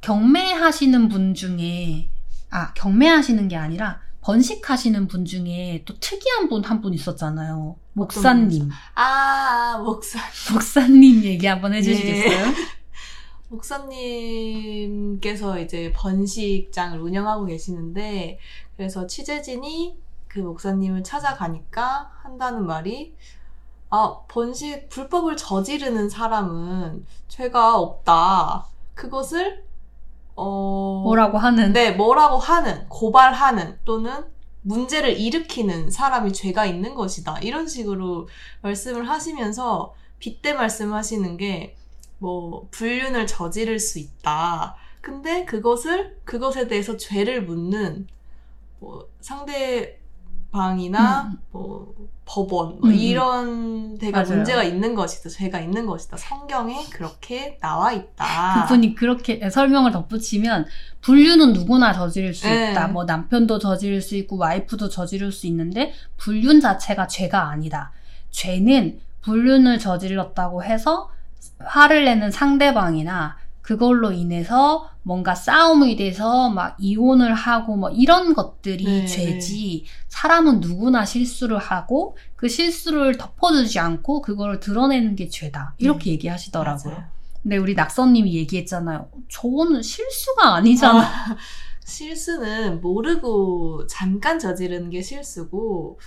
경매하시는 0.00 1.08
분 1.08 1.34
중에 1.34 2.08
아 2.50 2.72
경매하시는 2.74 3.48
게 3.48 3.56
아니라 3.56 4.00
번식하시는 4.20 5.08
분 5.08 5.24
중에 5.24 5.82
또 5.86 5.98
특이한 5.98 6.50
분 6.50 6.62
한분 6.62 6.92
있었잖아요. 6.92 7.76
목사님. 7.94 8.68
아, 8.94 9.80
목사. 9.82 10.18
목사님 10.52 11.24
얘기 11.24 11.46
한번 11.46 11.72
네. 11.72 11.78
해주시겠어요? 11.78 12.52
목사님께서 13.48 15.58
이제 15.60 15.90
번식장을 15.96 17.00
운영하고 17.00 17.46
계시는데, 17.46 18.38
그래서 18.76 19.06
취재진이 19.06 19.96
그 20.38 20.42
목사님을 20.42 21.02
찾아가니까 21.02 22.12
한다는 22.22 22.64
말이, 22.64 23.16
아, 23.90 24.20
번식, 24.28 24.88
불법을 24.88 25.36
저지르는 25.36 26.08
사람은 26.08 27.04
죄가 27.26 27.76
없다. 27.76 28.66
그것을, 28.94 29.64
어. 30.36 31.00
뭐라고 31.02 31.38
하는 31.38 31.72
네, 31.72 31.90
뭐라고 31.90 32.38
하는, 32.38 32.88
고발하는, 32.88 33.80
또는 33.84 34.26
문제를 34.62 35.18
일으키는 35.18 35.90
사람이 35.90 36.32
죄가 36.32 36.66
있는 36.66 36.94
것이다. 36.94 37.40
이런 37.40 37.66
식으로 37.66 38.28
말씀을 38.62 39.08
하시면서 39.08 39.94
빗대 40.20 40.52
말씀하시는 40.52 41.36
게, 41.36 41.74
뭐, 42.18 42.68
불륜을 42.70 43.26
저지를 43.26 43.80
수 43.80 43.98
있다. 43.98 44.76
근데 45.00 45.44
그것을, 45.44 46.20
그것에 46.24 46.68
대해서 46.68 46.96
죄를 46.96 47.42
묻는, 47.44 48.06
뭐, 48.78 49.08
상대 49.20 49.97
방이나, 50.50 51.30
음. 51.32 51.38
뭐, 51.50 51.94
법원, 52.24 52.78
뭐 52.80 52.80
음, 52.84 52.90
음. 52.90 52.94
이런 52.94 53.98
데가 53.98 54.20
맞아요. 54.20 54.36
문제가 54.36 54.62
있는 54.62 54.94
것이다. 54.94 55.30
죄가 55.30 55.60
있는 55.60 55.86
것이다. 55.86 56.18
성경에 56.18 56.84
그렇게 56.90 57.58
나와 57.58 57.92
있다. 57.92 58.66
그분이 58.66 58.94
그렇게 58.94 59.48
설명을 59.48 59.92
덧붙이면 59.92 60.66
불륜은 61.00 61.54
누구나 61.54 61.94
저지를 61.94 62.34
수 62.34 62.46
네. 62.46 62.72
있다. 62.72 62.88
뭐 62.88 63.04
남편도 63.04 63.58
저지를 63.58 64.02
수 64.02 64.14
있고 64.16 64.36
와이프도 64.36 64.90
저지를 64.90 65.32
수 65.32 65.46
있는데 65.46 65.94
불륜 66.18 66.60
자체가 66.60 67.06
죄가 67.06 67.48
아니다. 67.48 67.92
죄는 68.30 69.00
불륜을 69.22 69.78
저질렀다고 69.78 70.64
해서 70.64 71.10
화를 71.60 72.04
내는 72.04 72.30
상대방이나 72.30 73.36
그걸로 73.68 74.12
인해서 74.12 74.88
뭔가 75.02 75.34
싸움이 75.34 75.96
돼서 75.96 76.48
막 76.48 76.74
이혼을 76.80 77.34
하고 77.34 77.76
뭐 77.76 77.90
이런 77.90 78.32
것들이 78.32 78.82
네, 78.84 79.06
죄지 79.06 79.84
사람은 80.08 80.60
누구나 80.60 81.04
실수를 81.04 81.58
하고 81.58 82.16
그 82.34 82.48
실수를 82.48 83.18
덮어주지 83.18 83.78
않고 83.78 84.22
그걸 84.22 84.58
드러내는 84.58 85.16
게 85.16 85.28
죄다 85.28 85.74
이렇게 85.76 86.12
얘기하시더라고요. 86.12 86.94
맞아요. 86.94 87.08
근데 87.42 87.58
우리 87.58 87.74
낙선님이 87.74 88.36
얘기했잖아요. 88.36 89.10
저거는 89.28 89.82
실수가 89.82 90.54
아니잖아. 90.54 91.00
아, 91.02 91.36
실수는 91.84 92.80
모르고 92.80 93.86
잠깐 93.86 94.38
저지르는 94.38 94.88
게 94.88 95.02
실수고 95.02 96.00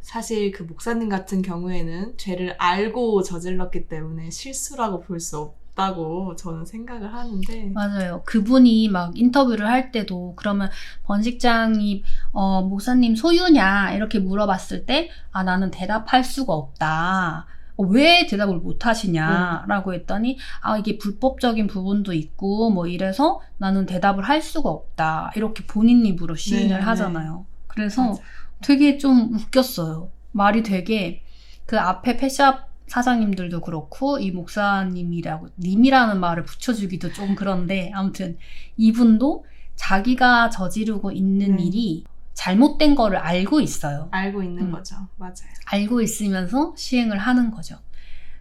사실 0.00 0.50
그 0.50 0.64
목사님 0.64 1.08
같은 1.08 1.42
경우에는 1.42 2.14
죄를 2.16 2.56
알고 2.58 3.22
저질렀기 3.22 3.86
때문에 3.86 4.30
실수라고 4.30 4.98
볼 4.98 5.18
수 5.20 5.38
없 5.38 5.63
다고 5.74 6.36
저는 6.36 6.64
생각을 6.64 7.12
하는데 7.12 7.70
맞아요. 7.74 8.22
그분이 8.24 8.88
막 8.88 9.18
인터뷰를 9.18 9.66
할 9.68 9.90
때도 9.90 10.34
그러면 10.36 10.70
번식장이 11.04 12.04
어, 12.32 12.62
목사님 12.62 13.16
소유냐 13.16 13.92
이렇게 13.92 14.18
물어봤을 14.18 14.86
때 14.86 15.10
아 15.32 15.42
나는 15.42 15.70
대답할 15.72 16.22
수가 16.22 16.52
없다. 16.52 17.46
어, 17.76 17.82
왜 17.82 18.24
대답을 18.26 18.58
못 18.58 18.86
하시냐라고 18.86 19.94
했더니 19.94 20.38
아 20.60 20.78
이게 20.78 20.96
불법적인 20.96 21.66
부분도 21.66 22.12
있고 22.12 22.70
뭐 22.70 22.86
이래서 22.86 23.40
나는 23.58 23.84
대답을 23.86 24.22
할 24.22 24.40
수가 24.42 24.68
없다 24.70 25.32
이렇게 25.34 25.64
본인 25.66 26.06
입으로 26.06 26.36
시인을 26.36 26.76
네, 26.78 26.82
하잖아요. 26.82 27.46
그래서 27.66 28.02
맞아요. 28.02 28.18
되게 28.62 28.96
좀 28.98 29.34
웃겼어요. 29.34 30.10
말이 30.30 30.62
되게 30.62 31.24
그 31.66 31.78
앞에 31.80 32.16
펫샵 32.16 32.68
사장님들도 32.86 33.60
그렇고 33.60 34.18
이 34.18 34.30
목사님이라고 34.30 35.48
님이라는 35.58 36.20
말을 36.20 36.44
붙여주기도 36.44 37.12
좀 37.12 37.34
그런데 37.34 37.90
아무튼 37.94 38.36
이분도 38.76 39.46
자기가 39.76 40.50
저지르고 40.50 41.12
있는 41.12 41.56
네. 41.56 41.64
일이 41.64 42.04
잘못된 42.34 42.94
거를 42.94 43.18
알고 43.18 43.60
있어요. 43.60 44.08
알고 44.10 44.42
있는 44.42 44.64
음. 44.64 44.72
거죠. 44.72 44.96
맞아요. 45.16 45.34
알고 45.66 46.02
있으면서 46.02 46.74
시행을 46.76 47.18
하는 47.18 47.50
거죠. 47.50 47.78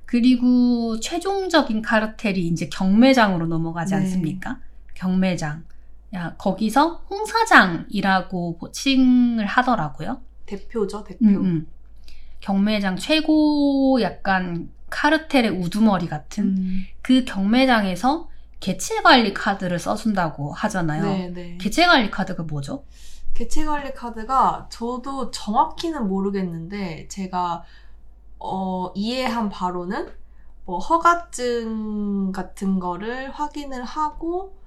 그리고 0.06 1.00
최종적인 1.00 1.82
카르텔이 1.82 2.48
이제 2.48 2.70
경매장으로 2.70 3.48
넘어가지 3.48 3.96
네. 3.96 4.02
않습니까? 4.02 4.60
경매장. 4.94 5.64
야, 6.14 6.36
거기서 6.38 7.06
홍사장이라고 7.10 8.60
칭을 8.72 9.46
하더라고요. 9.46 10.22
대표죠, 10.46 11.04
대표. 11.04 11.26
음, 11.26 11.36
음. 11.36 11.68
경매장 12.44 12.98
최고 12.98 14.02
약간 14.02 14.70
카르텔의 14.90 15.50
우두머리 15.50 16.08
같은 16.08 16.44
음. 16.44 16.86
그 17.02 17.24
경매장에서 17.24 18.30
개체 18.60 19.02
관리 19.02 19.34
카드를 19.34 19.80
써준다고 19.80 20.52
하잖아요. 20.52 21.04
네, 21.04 21.30
네. 21.30 21.58
개체 21.60 21.86
관리 21.88 22.12
카드가 22.12 22.44
뭐죠? 22.44 22.84
개체 23.34 23.66
관리 23.66 23.94
카드가 23.94 24.68
저도 24.70 25.32
정확히는 25.32 26.08
모르겠는데 26.08 27.08
제가 27.08 27.64
어, 28.40 28.92
이해한 28.94 29.50
바로는 29.50 30.12
뭐 30.66 30.80
허가증 30.80 32.34
같은 32.34 32.80
거를 32.80 33.32
확인을 33.32 33.86
하고 33.86 34.58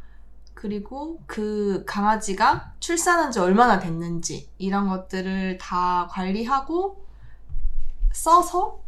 그리고 0.54 1.20
그 1.26 1.84
강아지가 1.86 2.72
출산한 2.80 3.30
지 3.30 3.38
얼마나 3.38 3.78
됐는지 3.78 4.48
이런 4.56 4.88
것들을 4.88 5.58
다 5.58 6.08
관리하고 6.10 7.05
써서 8.16 8.80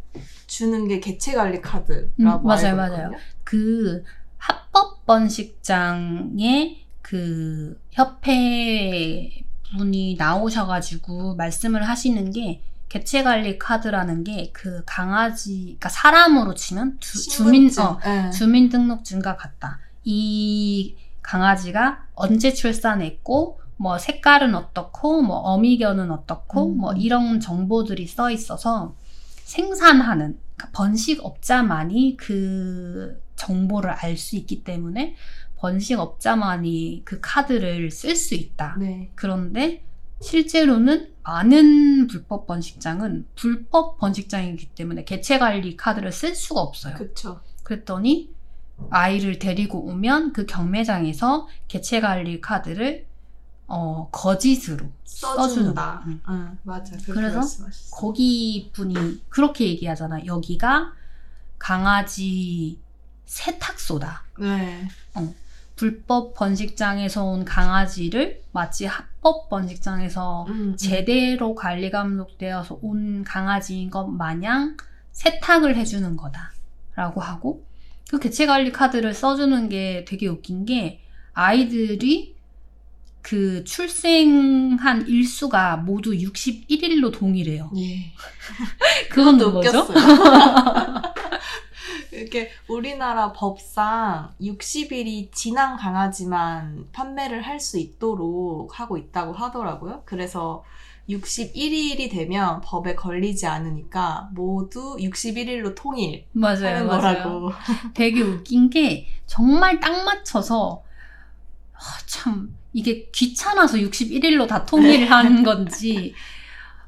주는 0.47 0.89
게 0.89 1.01
개체 1.01 1.35
관리 1.35 1.61
카드라고 1.61 2.09
음, 2.18 2.43
맞아요, 2.45 2.66
알고 2.68 2.76
맞아요. 2.76 2.93
있거든요. 2.97 3.18
그 3.45 4.05
합법 4.39 5.05
번식장의 5.07 6.85
그 7.03 7.81
협회 7.91 9.45
분이 9.76 10.16
나오셔가지고 10.18 11.35
말씀을 11.37 11.87
하시는 11.87 12.31
게 12.31 12.62
개체 12.89 13.22
관리 13.22 13.59
카드라는 13.59 14.24
게 14.24 14.51
그 14.55 14.83
강아지, 14.87 15.62
그러니까 15.64 15.89
사람으로 15.91 16.55
치면 16.55 16.97
주, 17.01 17.29
주민. 17.29 17.70
어, 17.79 17.99
네. 18.03 18.31
주민등록증과 18.31 19.37
같다. 19.37 19.79
이 20.05 20.97
강아지가 21.20 22.07
언제 22.14 22.55
출산했고 22.55 23.61
뭐 23.76 23.99
색깔은 23.99 24.55
어떻고 24.55 25.20
뭐 25.22 25.37
어미견은 25.37 26.11
어떻고 26.11 26.66
음. 26.72 26.79
뭐 26.79 26.93
이런 26.95 27.41
정보들이 27.41 28.07
써 28.07 28.31
있어서 28.31 28.95
생산하는 29.49 30.38
그러니까 30.57 30.70
번식업자만이 30.72 32.16
그 32.18 33.20
정보를 33.36 33.90
알 33.90 34.16
수 34.16 34.36
있기 34.36 34.62
때문에 34.62 35.14
번식업자만이 35.57 37.03
그 37.05 37.18
카드를 37.20 37.90
쓸 37.90 38.14
수 38.14 38.34
있다. 38.34 38.76
네. 38.78 39.11
그런데 39.14 39.82
실제로는 40.20 41.14
많은 41.22 42.09
불법 42.09 42.46
번식장은 42.46 43.26
불법 43.34 43.99
번식장이기 43.99 44.66
때문에 44.74 45.05
개체 45.05 45.38
관리 45.38 45.76
카드를 45.76 46.12
쓸 46.12 46.34
수가 46.34 46.61
없어요. 46.61 46.94
그쵸. 46.94 47.40
그랬더니 47.62 48.30
아이를 48.90 49.38
데리고 49.38 49.86
오면 49.86 50.34
그 50.34 50.44
경매장에서 50.46 51.49
개체 51.68 52.01
관리 52.01 52.40
카드를 52.40 53.07
어, 53.69 54.09
거짓으로 54.11 54.87
써주는 55.05 55.49
써준다. 55.49 56.03
응. 56.07 56.21
응, 56.29 56.59
맞아. 56.62 56.97
그렇게 56.97 57.12
그래서 57.12 57.37
말씀하셨어. 57.37 57.97
거기 57.97 58.71
분이 58.73 59.23
그렇게 59.29 59.66
얘기하잖아. 59.66 60.25
여기가 60.27 60.93
강아지 61.59 62.79
세탁소다. 63.27 64.25
네. 64.41 64.89
불법 65.77 66.35
번식장에서 66.35 67.25
온 67.25 67.45
강아지를 67.45 68.43
마치 68.53 68.87
합법 68.87 69.49
번식장에서 69.49 70.47
음, 70.49 70.77
제대로 70.77 71.55
관리 71.55 71.91
감독되어서 71.91 72.81
온 72.83 73.23
강아지인 73.23 73.91
것 73.91 74.07
마냥 74.09 74.77
세탁을 75.12 75.77
해주는 75.77 76.16
거다 76.16 76.53
라고 76.97 77.21
하고 77.21 77.64
그 78.11 78.19
개체 78.19 78.47
관리 78.47 78.73
카드를 78.73 79.14
써주는 79.14 79.69
게 79.69 80.05
되게 80.09 80.27
웃긴 80.27 80.64
게 80.64 81.01
아이들이 81.33 82.35
그 83.23 83.64
출생한 83.64 85.07
일수가 85.07 85.79
모두 85.79 86.12
61일로 86.12 87.12
동일해요. 87.12 87.71
예. 87.77 88.12
그건 89.11 89.37
뭐죠? 89.39 89.87
이렇게 92.12 92.51
우리나라 92.69 93.33
법상 93.33 94.33
60일이 94.41 95.31
지난 95.33 95.77
강아지만 95.77 96.87
판매를 96.93 97.43
할 97.43 97.59
수 97.61 97.79
있도록 97.79 98.79
하고 98.79 98.97
있다고 98.97 99.33
하더라고요. 99.33 100.03
그래서 100.05 100.64
61일이 101.09 102.11
되면 102.11 102.61
법에 102.61 102.95
걸리지 102.95 103.47
않으니까 103.47 104.29
모두 104.33 104.97
61일로 104.99 105.75
통일하는 105.75 106.25
맞아요, 106.33 106.87
맞아요. 106.87 107.23
거라고. 107.23 107.53
되게 107.95 108.23
웃긴 108.23 108.71
게 108.71 109.09
정말 109.27 109.81
딱 109.81 110.05
맞춰서 110.05 110.83
아, 111.75 111.81
참 112.07 112.55
이게 112.73 113.09
귀찮아서 113.12 113.79
61일로 113.79 114.47
다 114.47 114.64
통일한 114.66 115.43
건지 115.43 116.14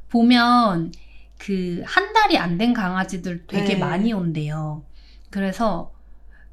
보면 0.09 0.93
그 1.39 1.83
한 1.87 2.13
달이 2.13 2.37
안 2.39 2.59
된 2.59 2.73
강아지들 2.75 3.47
되게 3.47 3.75
네. 3.75 3.77
많이 3.77 4.13
온대요. 4.13 4.85
그래서 5.31 5.93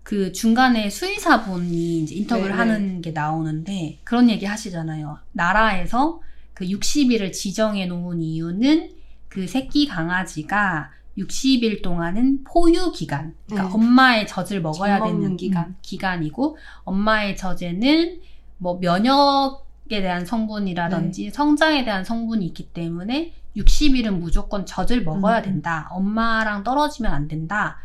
그 0.04 0.32
중간에 0.32 0.90
수의사분이 0.90 2.04
이제 2.04 2.16
인터뷰를 2.16 2.52
네, 2.52 2.54
네. 2.56 2.58
하는 2.58 3.02
게 3.02 3.12
나오는데 3.12 4.00
그런 4.06 4.30
얘기 4.30 4.46
하시잖아요. 4.46 5.20
나라에서 5.34 6.22
그 6.54 6.66
60일을 6.66 7.34
지정해 7.34 7.86
놓은 7.88 8.22
이유는 8.22 8.92
그 9.28 9.46
새끼 9.48 9.88
강아지가 9.88 10.92
60일 11.18 11.82
동안은 11.82 12.44
포유 12.46 12.92
기간, 12.94 13.34
그러니까 13.48 13.68
네. 13.68 13.74
엄마의 13.76 14.28
젖을 14.28 14.62
먹어야 14.62 15.04
되는 15.04 15.36
기간. 15.36 15.66
음, 15.70 15.76
기간이고 15.82 16.58
엄마의 16.86 17.36
젖에는 17.36 18.22
뭐 18.58 18.78
면역에 18.80 20.02
대한 20.02 20.26
성분이라든지 20.26 21.24
네. 21.26 21.32
성장에 21.32 21.86
대한 21.86 22.04
성분이 22.04 22.46
있기 22.48 22.70
때문에 22.70 23.34
60일은 23.56 24.20
무조건 24.20 24.66
젖을 24.66 25.04
먹어야 25.04 25.40
음. 25.40 25.44
된다. 25.44 25.88
엄마랑 25.92 26.64
떨어지면 26.64 27.12
안 27.12 27.28
된다. 27.28 27.78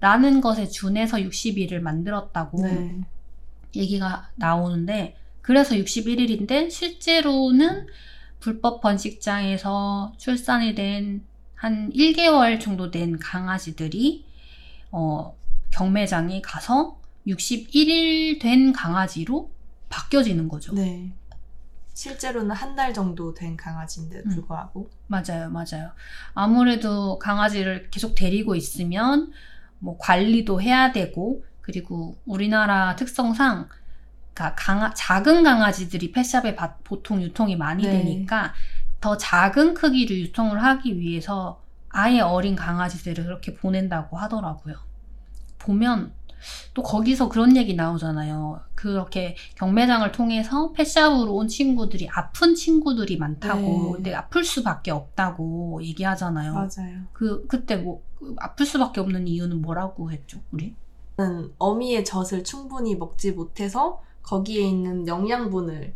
라는 0.00 0.40
것에 0.40 0.68
준해서 0.68 1.18
60일을 1.18 1.80
만들었다고 1.80 2.62
네. 2.62 3.00
얘기가 3.74 4.28
나오는데 4.34 5.16
그래서 5.40 5.74
61일인데 5.74 6.70
실제로는 6.70 7.86
불법 8.40 8.80
번식장에서 8.80 10.12
출산이 10.18 10.74
된 10.74 11.24
한 11.64 11.90
1개월 11.92 12.60
정도 12.60 12.90
된 12.90 13.18
강아지들이 13.18 14.26
어, 14.90 15.34
경매장에 15.70 16.42
가서 16.42 17.00
61일 17.26 18.38
된 18.38 18.74
강아지로 18.74 19.50
바뀌어지는 19.98 20.48
거죠. 20.48 20.74
네. 20.74 21.12
실제로는 21.94 22.50
한 22.56 22.74
달 22.74 22.92
정도 22.92 23.32
된 23.34 23.56
강아지인데 23.56 24.22
음. 24.26 24.30
불구하고. 24.30 24.90
맞아요, 25.06 25.48
맞아요. 25.50 25.92
아무래도 26.34 27.18
강아지를 27.20 27.88
계속 27.90 28.14
데리고 28.16 28.56
있으면 28.56 29.30
뭐 29.78 29.96
관리도 29.98 30.60
해야 30.60 30.90
되고 30.90 31.44
그리고 31.60 32.16
우리나라 32.26 32.96
특성상 32.96 33.68
그러니까 34.32 34.54
강아, 34.56 34.92
작은 34.92 35.44
강아지들이 35.44 36.10
펫샵에 36.10 36.56
바- 36.56 36.76
보통 36.82 37.22
유통이 37.22 37.54
많이 37.56 37.84
네. 37.84 37.92
되니까 37.92 38.54
더 39.00 39.16
작은 39.16 39.74
크기로 39.74 40.14
유통을 40.16 40.60
하기 40.64 40.98
위해서 40.98 41.62
아예 41.90 42.18
어린 42.20 42.56
강아지들을 42.56 43.22
그렇게 43.24 43.54
보낸다고 43.54 44.16
하더라고요. 44.16 44.74
보면 45.60 46.12
또 46.74 46.82
거기서 46.82 47.28
그런 47.28 47.56
얘기 47.56 47.74
나오잖아요. 47.74 48.60
그렇게 48.74 49.36
경매장을 49.56 50.10
통해서 50.12 50.72
펫샵으로 50.72 51.34
온 51.34 51.48
친구들이 51.48 52.08
아픈 52.12 52.54
친구들이 52.54 53.16
많다고, 53.18 53.60
네. 53.60 53.92
근데 53.92 54.14
아플 54.14 54.44
수밖에 54.44 54.90
없다고 54.90 55.80
얘기하잖아요. 55.82 56.52
맞아요. 56.54 57.02
그 57.12 57.46
그때 57.46 57.76
뭐그 57.76 58.34
아플 58.38 58.66
수밖에 58.66 59.00
없는 59.00 59.28
이유는 59.28 59.62
뭐라고 59.62 60.10
했죠, 60.10 60.40
우리? 60.50 60.74
어미의 61.58 62.04
젖을 62.04 62.44
충분히 62.44 62.96
먹지 62.96 63.32
못해서 63.32 64.02
거기에 64.22 64.62
있는 64.62 65.06
영양분을 65.06 65.94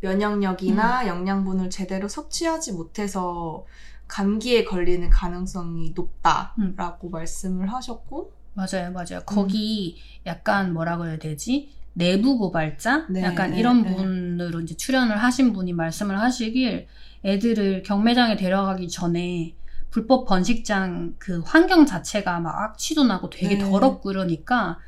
면역력이나 0.00 1.02
음. 1.02 1.06
영양분을 1.08 1.70
제대로 1.70 2.08
섭취하지 2.08 2.72
못해서 2.72 3.64
감기에 4.06 4.64
걸리는 4.64 5.10
가능성이 5.10 5.92
높다라고 5.94 7.10
말씀을 7.10 7.72
하셨고 7.72 8.32
맞아요, 8.58 8.88
음. 8.88 8.92
맞아요. 8.92 9.22
거기 9.24 9.96
약간 10.26 10.72
뭐라고 10.72 11.06
해야 11.06 11.16
되지? 11.18 11.70
내부 11.92 12.38
고발자? 12.38 13.06
네, 13.08 13.22
약간 13.22 13.52
네, 13.52 13.58
이런 13.58 13.82
네. 13.82 13.94
분으로 13.94 14.60
이제 14.60 14.76
출연을 14.76 15.16
하신 15.16 15.52
분이 15.52 15.72
말씀을 15.72 16.18
하시길 16.20 16.86
애들을 17.24 17.82
경매장에 17.84 18.36
데려가기 18.36 18.88
전에 18.88 19.54
불법 19.90 20.26
번식장 20.26 21.14
그 21.18 21.40
환경 21.44 21.86
자체가 21.86 22.40
막 22.40 22.62
악취도 22.62 23.04
나고 23.04 23.30
되게 23.30 23.56
네. 23.56 23.64
더럽고 23.70 24.10
이러니까 24.10 24.78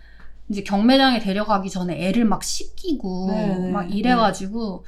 이제 0.48 0.62
경매장에 0.62 1.20
데려가기 1.20 1.70
전에 1.70 2.08
애를 2.08 2.24
막 2.24 2.42
씻기고 2.44 3.26
네, 3.30 3.46
네, 3.58 3.70
막 3.70 3.94
이래가지고 3.94 4.84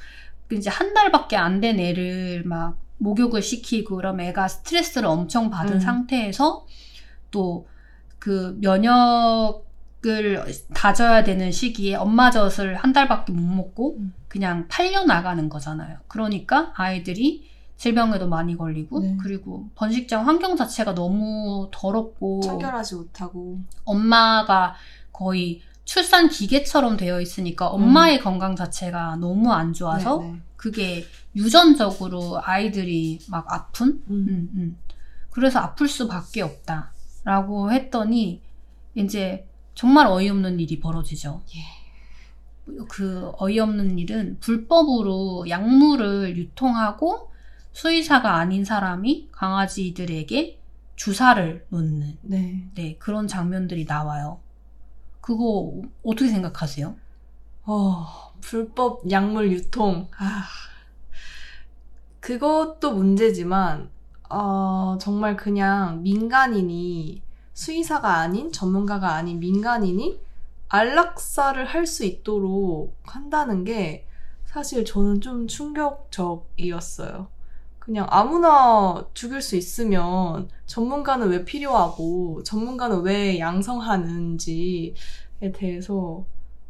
그 0.47 0.55
이제 0.55 0.69
한 0.69 0.93
달밖에 0.93 1.35
안 1.37 1.61
된 1.61 1.79
애를 1.79 2.43
막 2.45 2.77
목욕을 2.99 3.41
시키고 3.41 3.95
그럼 3.97 4.19
애가 4.21 4.47
스트레스를 4.47 5.07
엄청 5.07 5.49
받은 5.49 5.75
음. 5.75 5.79
상태에서 5.79 6.65
또 7.31 7.67
그 8.23 8.57
면역을 8.61 10.45
다져야 10.73 11.25
되는 11.25 11.51
시기에 11.51 11.95
엄마 11.95 12.31
젖을 12.31 12.75
한 12.75 12.93
달밖에 12.93 13.33
못 13.33 13.41
먹고 13.41 13.97
음. 13.97 14.13
그냥 14.29 14.65
팔려 14.69 15.03
나가는 15.03 15.49
거잖아요. 15.49 15.97
그러니까 16.07 16.71
아이들이 16.75 17.49
질병에도 17.75 18.29
많이 18.29 18.55
걸리고 18.55 18.99
네. 19.01 19.17
그리고 19.21 19.67
번식장 19.75 20.25
환경 20.25 20.55
자체가 20.55 20.95
너무 20.95 21.69
더럽고 21.73 22.39
청결하지 22.39 22.95
못하고 22.95 23.59
엄마가 23.83 24.75
거의 25.11 25.61
출산 25.83 26.29
기계처럼 26.29 26.95
되어 26.95 27.19
있으니까 27.19 27.67
엄마의 27.67 28.21
건강 28.21 28.55
자체가 28.55 29.17
너무 29.17 29.51
안 29.51 29.73
좋아서 29.73 30.19
네, 30.19 30.31
네. 30.31 30.39
그게 30.55 31.05
유전적으로 31.35 32.39
아이들이 32.41 33.19
막 33.27 33.51
아픈? 33.51 34.01
음. 34.07 34.25
음, 34.29 34.49
음. 34.55 34.77
그래서 35.29 35.59
아플 35.59 35.89
수밖에 35.89 36.41
없다. 36.41 36.92
라고 37.23 37.71
했더니 37.71 38.41
이제 38.95 39.47
정말 39.75 40.07
어이없는 40.07 40.59
일이 40.59 40.79
벌어지죠. 40.79 41.41
그 42.89 43.31
어이없는 43.37 43.99
일은 43.99 44.37
불법으로 44.39 45.45
약물을 45.49 46.37
유통하고 46.37 47.31
수의사가 47.71 48.35
아닌 48.35 48.63
사람이 48.63 49.29
강아지들에게 49.31 50.59
주사를 50.95 51.65
놓는 51.69 52.17
네. 52.21 52.69
네, 52.75 52.95
그런 52.99 53.27
장면들이 53.27 53.85
나와요. 53.85 54.39
그거 55.21 55.81
어떻게 56.03 56.29
생각하세요? 56.29 56.95
어, 57.65 58.33
불법 58.41 59.09
약물 59.09 59.51
유통. 59.51 60.07
아, 60.17 60.43
그것도 62.19 62.93
문제지만, 62.93 63.89
어, 64.33 64.97
정말 64.99 65.35
그냥 65.37 66.01
민간인이 66.03 67.21
수의사가 67.53 68.17
아닌 68.17 68.51
전문가가 68.51 69.13
아닌 69.13 69.39
민간인이 69.39 70.19
안락사를 70.69 71.63
할 71.65 71.85
수 71.85 72.03
있도록 72.05 72.97
한다는 73.03 73.63
게 73.63 74.07
사실 74.45 74.85
저는 74.85 75.21
좀 75.21 75.47
충격적이었어요. 75.47 77.27
그냥 77.79 78.07
아무나 78.09 79.05
죽일 79.13 79.41
수 79.41 79.55
있으면 79.55 80.49
전문가는 80.65 81.27
왜 81.29 81.43
필요하고 81.45 82.43
전문가는 82.43 83.01
왜 83.01 83.39
양성하는지에 83.39 84.93
대해서 85.53 86.25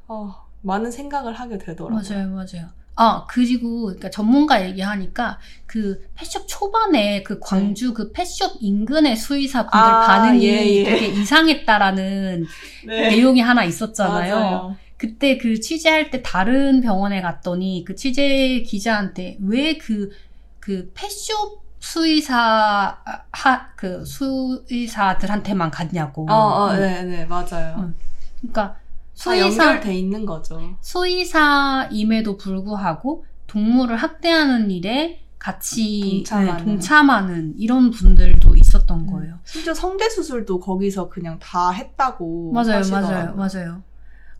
아, 0.07 0.45
많은 0.61 0.91
생각을 0.91 1.33
하게 1.33 1.57
되더라고요. 1.59 2.01
맞아요, 2.09 2.29
맞아요. 2.29 2.69
아, 2.95 3.25
그리고, 3.27 3.83
그러니까 3.85 4.09
전문가 4.09 4.63
얘기하니까, 4.65 5.39
그, 5.65 6.07
펫숍 6.15 6.45
초반에 6.47 7.23
그 7.23 7.39
광주 7.39 7.93
그 7.93 8.11
펫숍 8.11 8.57
인근의 8.59 9.15
수의사분들 9.15 9.77
아, 9.77 10.05
반응이 10.05 10.45
예, 10.45 10.65
예. 10.65 10.83
되게 10.83 11.07
이상했다라는 11.07 12.45
네. 12.85 13.09
내용이 13.09 13.41
하나 13.41 13.63
있었잖아요. 13.63 14.35
맞아요. 14.35 14.77
그때 14.97 15.37
그 15.37 15.59
취재할 15.59 16.11
때 16.11 16.21
다른 16.21 16.81
병원에 16.81 17.21
갔더니 17.21 17.83
그 17.85 17.95
취재 17.95 18.61
기자한테 18.61 19.37
왜 19.41 19.77
그, 19.77 20.11
그 20.59 20.91
펫숍 20.93 21.63
수의사, 21.79 22.97
하, 23.31 23.67
그 23.75 24.05
수의사들한테만 24.05 25.69
갔냐고. 25.69 26.25
어, 26.29 26.33
어, 26.33 26.71
음. 26.71 26.79
네, 26.79 27.03
네, 27.03 27.25
맞아요. 27.25 27.75
음. 27.79 27.95
그러니까 28.39 28.63
다 28.73 28.82
수의사, 29.23 29.65
연결돼 29.65 29.95
있는 29.95 30.25
거죠. 30.25 30.75
수의사임에도 30.81 32.37
불구하고 32.37 33.25
동물을 33.47 33.95
학대하는 33.95 34.69
일에 34.71 35.23
같이 35.39 36.23
동참하는. 36.25 36.57
네, 36.57 36.63
동참하는 36.63 37.53
이런 37.57 37.91
분들도 37.91 38.55
있었던 38.55 39.05
거예요. 39.07 39.39
심지어 39.43 39.73
성대 39.73 40.09
수술도 40.09 40.59
거기서 40.59 41.09
그냥 41.09 41.37
다 41.39 41.71
했다고 41.71 42.51
맞아요, 42.53 42.77
하시더라고요. 42.77 43.35
맞아요, 43.35 43.35
맞아요. 43.35 43.83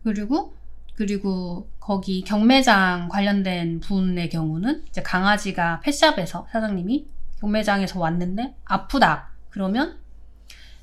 그리고 0.02 0.54
그리고 0.94 1.68
거기 1.80 2.22
경매장 2.22 3.08
관련된 3.08 3.80
분의 3.80 4.30
경우는 4.30 4.84
이제 4.88 5.02
강아지가 5.02 5.80
펫샵에서 5.80 6.46
사장님이 6.50 7.06
경매장에서 7.40 7.98
왔는데 7.98 8.54
아프다 8.64 9.28
그러면 9.50 9.98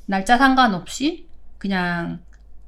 날짜 0.06 0.38
상관없이 0.38 1.28
그냥 1.58 2.20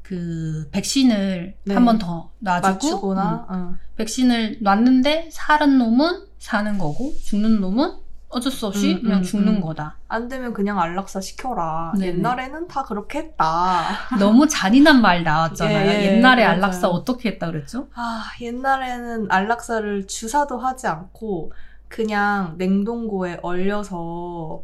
그 0.03 0.67
백신을 0.71 1.55
네. 1.63 1.73
한번 1.73 1.97
더 1.97 2.29
놔주고 2.39 3.13
음, 3.13 3.17
어. 3.17 3.75
백신을 3.95 4.57
놨는데 4.61 5.29
사는 5.31 5.77
놈은 5.77 6.25
사는 6.37 6.77
거고 6.77 7.13
죽는 7.23 7.61
놈은 7.61 8.03
어쩔 8.27 8.51
수 8.51 8.67
없이 8.67 8.95
음, 8.95 9.01
그냥 9.01 9.19
음, 9.19 9.23
죽는 9.23 9.55
음. 9.55 9.61
거다. 9.61 9.97
안 10.07 10.27
되면 10.27 10.53
그냥 10.53 10.79
안락사 10.79 11.21
시켜라. 11.21 11.93
네네. 11.97 12.17
옛날에는 12.17 12.67
다 12.67 12.83
그렇게 12.83 13.19
했다. 13.19 13.83
너무 14.19 14.47
잔인한 14.47 15.01
말 15.01 15.23
나왔잖아요. 15.23 15.87
예, 15.87 16.01
예, 16.01 16.05
옛날에 16.17 16.43
맞아요. 16.43 16.55
안락사 16.55 16.89
어떻게 16.89 17.29
했다 17.29 17.47
그랬죠? 17.47 17.87
아, 17.93 18.23
옛날에는 18.41 19.31
안락사를 19.31 20.07
주사도 20.07 20.57
하지 20.57 20.87
않고 20.87 21.53
그냥 21.87 22.55
냉동고에 22.57 23.39
얼려서 23.43 24.63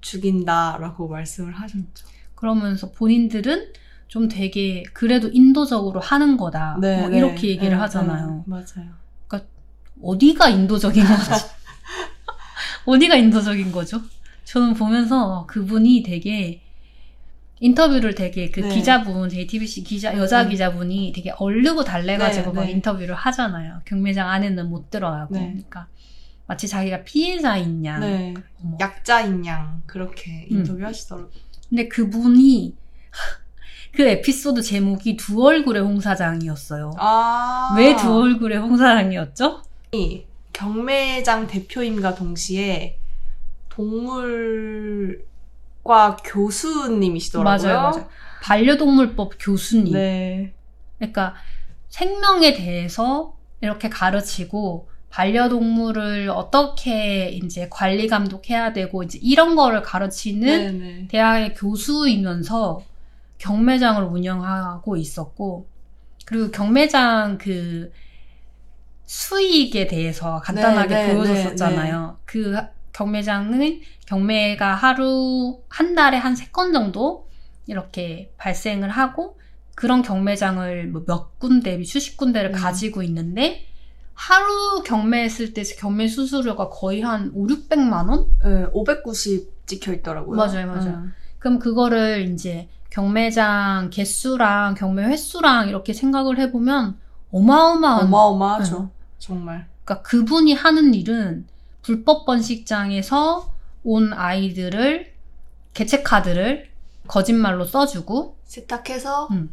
죽인다라고 0.00 1.08
말씀을 1.08 1.52
하셨죠. 1.52 2.08
그러면서 2.34 2.90
본인들은 2.92 3.72
좀 4.08 4.28
되게 4.28 4.82
그래도 4.92 5.28
인도적으로 5.32 6.00
하는 6.00 6.36
거다. 6.36 6.76
뭐 6.80 6.80
네, 6.80 7.08
이렇게 7.12 7.48
얘기를 7.48 7.80
하잖아요. 7.80 8.44
맞아요. 8.46 9.04
어디가 10.02 10.48
인도적인 10.48 11.02
거죠? 11.04 11.32
어디가 12.84 13.16
인도적인 13.16 13.72
거죠? 13.72 14.00
저는 14.44 14.74
보면서 14.74 15.46
그분이 15.46 16.02
되게 16.02 16.60
인터뷰를 17.60 18.14
되게 18.14 18.50
그 18.50 18.60
네. 18.60 18.68
기자분, 18.68 19.28
JTBC 19.28 19.84
기자, 19.84 20.16
여자 20.18 20.42
네. 20.42 20.50
기자분이 20.50 21.12
되게 21.14 21.30
얼르고 21.38 21.84
달래가지고 21.84 22.50
네, 22.50 22.56
막 22.56 22.64
네. 22.66 22.72
인터뷰를 22.72 23.14
하잖아요. 23.14 23.80
경매장 23.84 24.28
안에는 24.28 24.68
못 24.68 24.90
들어가고. 24.90 25.34
네. 25.34 25.46
그러니까 25.46 25.86
마치 26.46 26.68
자기가 26.68 27.04
피해자인 27.04 27.84
양. 27.84 28.00
네. 28.00 28.34
약자인 28.80 29.46
양 29.46 29.82
그렇게 29.86 30.46
음. 30.50 30.58
인터뷰 30.58 30.84
하시더라고요. 30.84 31.30
근데 31.70 31.88
그분이 31.88 32.76
그 33.96 34.02
에피소드 34.02 34.62
제목이 34.62 35.16
두 35.16 35.44
얼굴의 35.44 35.82
홍 35.82 36.00
사장이었어요. 36.00 36.92
아. 36.98 37.74
왜 37.78 37.94
두 37.96 38.22
얼굴의 38.22 38.58
홍 38.58 38.76
사장이었죠? 38.76 39.62
경매장 40.52 41.46
대표임과 41.46 42.14
동시에 42.14 42.98
동물과 43.68 45.16
교수님이시더라고요. 46.24 47.66
맞아요, 47.68 47.82
맞아요. 47.90 48.08
반려동물법 48.42 49.32
교수님. 49.38 49.92
네. 49.94 50.52
그러니까 50.98 51.34
생명에 51.88 52.54
대해서 52.54 53.34
이렇게 53.60 53.88
가르치고 53.88 54.88
반려동물을 55.10 56.28
어떻게 56.30 57.28
이제 57.28 57.68
관리 57.70 58.08
감독해야 58.08 58.72
되고 58.72 59.02
이제 59.04 59.18
이런 59.22 59.54
거를 59.54 59.82
가르치는 59.82 60.78
네네. 60.78 61.08
대학의 61.08 61.54
교수이면서 61.54 62.82
경매장을 63.38 64.02
운영하고 64.04 64.96
있었고 64.96 65.68
그리고 66.26 66.50
경매장 66.50 67.38
그 67.38 67.92
수익에 69.06 69.86
대해서 69.86 70.40
간단하게 70.40 70.94
네, 70.94 71.06
네, 71.08 71.14
보여줬었잖아요. 71.14 72.18
그 72.24 72.56
경매장은 72.92 73.80
경매가 74.06 74.74
하루 74.74 75.60
한 75.68 75.94
달에 75.94 76.16
한 76.16 76.34
세 76.36 76.50
건 76.52 76.72
정도 76.72 77.28
이렇게 77.66 78.32
발생을 78.38 78.88
하고 78.90 79.38
그런 79.74 80.02
경매장을 80.02 80.86
뭐 80.88 81.04
몇 81.06 81.38
군데, 81.38 81.82
수십 81.84 82.16
군데를 82.16 82.50
음. 82.50 82.52
가지고 82.54 83.02
있는데 83.02 83.66
하루 84.14 84.82
경매했을 84.84 85.52
때 85.52 85.62
경매 85.64 86.06
수수료가 86.06 86.68
거의 86.70 87.00
한 87.02 87.30
5, 87.34 87.46
600만 87.48 88.08
원? 88.08 88.26
네, 88.44 88.66
590 88.72 89.66
찍혀 89.66 89.92
있더라고요. 89.94 90.36
맞아요, 90.36 90.66
맞아요. 90.68 90.90
음. 90.94 91.12
그럼 91.40 91.58
그거를 91.58 92.30
이제 92.32 92.68
경매장 92.94 93.90
개수랑 93.90 94.74
경매 94.74 95.02
횟수랑 95.02 95.68
이렇게 95.68 95.92
생각을 95.92 96.38
해보면 96.38 96.96
어마어마한 97.32 98.04
어마어마하죠. 98.04 98.82
네. 98.82 98.88
정말. 99.18 99.66
그러니까 99.84 100.08
그분이 100.08 100.54
하는 100.54 100.94
일은 100.94 101.44
불법 101.82 102.24
번식장에서 102.24 103.52
온 103.82 104.12
아이들을 104.12 105.12
개체 105.74 106.04
카드를 106.04 106.70
거짓말로 107.08 107.64
써주고 107.64 108.36
세탁해서 108.44 109.26
음. 109.32 109.52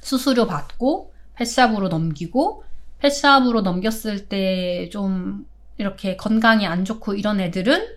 수수료 0.00 0.46
받고 0.46 1.12
펫샵으로 1.34 1.88
넘기고 1.88 2.64
펫샵으로 3.00 3.60
넘겼을 3.60 4.30
때 4.30 4.88
좀 4.90 5.46
이렇게 5.76 6.16
건강이 6.16 6.66
안 6.66 6.86
좋고 6.86 7.12
이런 7.12 7.40
애들은 7.40 7.88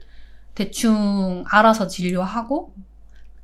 대충 0.56 1.46
알아서 1.48 1.88
진료하고 1.88 2.74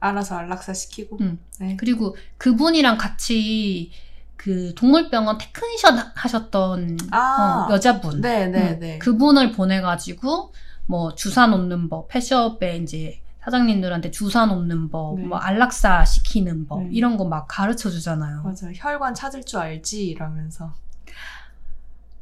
알아서 0.02 0.36
안락사 0.36 0.74
시키고. 0.74 1.18
음. 1.22 1.40
네. 1.60 1.78
그리고 1.78 2.18
그분이랑 2.38 2.98
같이 2.98 3.92
그 4.36 4.74
동물병원 4.76 5.38
technician 5.38 5.98
하셨던 6.16 6.98
아. 7.12 7.68
어, 7.70 7.74
여자분 7.74 8.20
네, 8.20 8.48
네, 8.48 8.72
음, 8.74 8.80
네. 8.80 8.98
그분을 9.00 9.52
보내가지고 9.54 10.52
뭐 10.88 11.14
주사 11.16 11.46
놓는 11.48 11.88
법, 11.90 12.08
펫숍에 12.10 12.78
이제 12.78 13.22
사장님들한테 13.44 14.10
주사 14.12 14.46
놓는 14.48 14.90
법, 14.90 15.20
네. 15.20 15.26
뭐 15.26 15.38
안락사 15.38 16.04
시키는 16.06 16.66
법 16.68 16.84
네. 16.84 16.90
이런 16.92 17.18
거 17.18 17.26
막 17.26 17.46
가르쳐 17.48 17.90
주잖아요. 17.92 18.42
맞아요. 18.44 18.74
혈관 18.76 19.14
찾을 19.14 19.44
줄 19.44 19.60
알지 19.60 20.08
이러면서. 20.08 20.74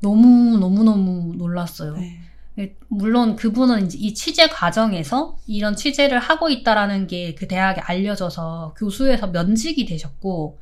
너무 0.01 0.57
너무 0.57 0.83
너무 0.83 1.33
놀랐어요. 1.35 1.95
네. 1.95 2.19
예, 2.59 2.75
물론 2.89 3.35
그분은 3.35 3.89
이 3.93 4.13
취재 4.13 4.47
과정에서 4.47 5.37
이런 5.47 5.75
취재를 5.75 6.19
하고 6.19 6.49
있다라는 6.49 7.07
게 7.07 7.33
그 7.37 7.47
대학에 7.47 7.81
알려져서 7.81 8.75
교수에서 8.77 9.27
면직이 9.27 9.85
되셨고 9.85 10.59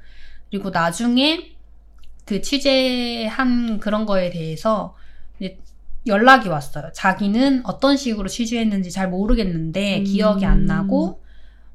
그리고 0.49 0.69
나중에 0.69 1.55
그 2.25 2.41
취재한 2.41 3.79
그런 3.79 4.05
거에 4.05 4.29
대해서 4.29 4.95
연락이 6.05 6.47
왔어요. 6.47 6.91
자기는 6.93 7.63
어떤 7.65 7.97
식으로 7.97 8.27
취재했는지 8.29 8.91
잘 8.91 9.09
모르겠는데 9.09 9.99
음. 9.99 10.03
기억이 10.05 10.45
안 10.45 10.65
나고 10.65 11.21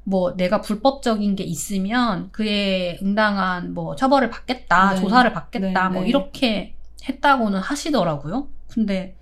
뭐 0.03 0.35
내가 0.35 0.59
불법적인 0.61 1.35
게 1.35 1.43
있으면 1.43 2.29
그에 2.31 2.97
응당한 3.01 3.73
뭐 3.73 3.95
처벌을 3.95 4.29
받겠다, 4.29 4.95
네. 4.95 5.01
조사를 5.01 5.31
받겠다, 5.33 5.89
네, 5.89 5.93
뭐 5.93 6.01
네. 6.01 6.09
이렇게 6.09 6.75
했다고는 7.07 7.59
하시더라고요. 7.59 8.47
근데 8.69 9.15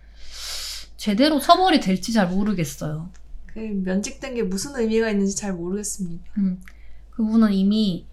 제대로 1.01 1.39
처벌이 1.39 1.79
될지 1.79 2.13
잘 2.13 2.27
모르겠어요. 2.27 3.09
그 3.47 3.57
면직된 3.57 4.35
게 4.35 4.43
무슨 4.43 4.79
의미가 4.79 5.09
있는지 5.09 5.35
잘 5.35 5.51
모르겠습니다. 5.51 6.23
음, 6.37 6.61
그분은 7.09 7.53
이미 7.53 8.05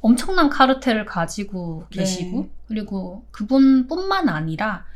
엄청난 0.00 0.48
카르텔을 0.48 1.04
가지고 1.04 1.84
네. 1.90 1.98
계시고 1.98 2.48
그리고 2.66 3.26
그분뿐만 3.30 4.30
아니라 4.30 4.86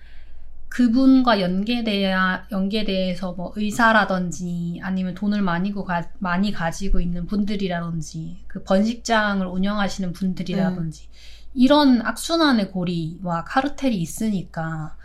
그분과 0.70 1.42
연계돼야 1.42 2.46
연계돼서 2.50 3.34
뭐 3.34 3.52
의사라든지 3.56 4.80
아니면 4.82 5.14
돈을 5.14 5.42
많이, 5.42 5.70
고 5.70 5.84
가, 5.84 6.08
많이 6.20 6.50
가지고 6.50 6.98
있는 6.98 7.26
분들이라든지 7.26 8.44
그 8.46 8.62
번식장을 8.62 9.46
운영하시는 9.46 10.14
분들이라든지 10.14 11.08
이런 11.52 12.00
악순환의 12.00 12.70
고리와 12.70 13.44
카르텔이 13.44 13.96
있으니까 13.96 14.96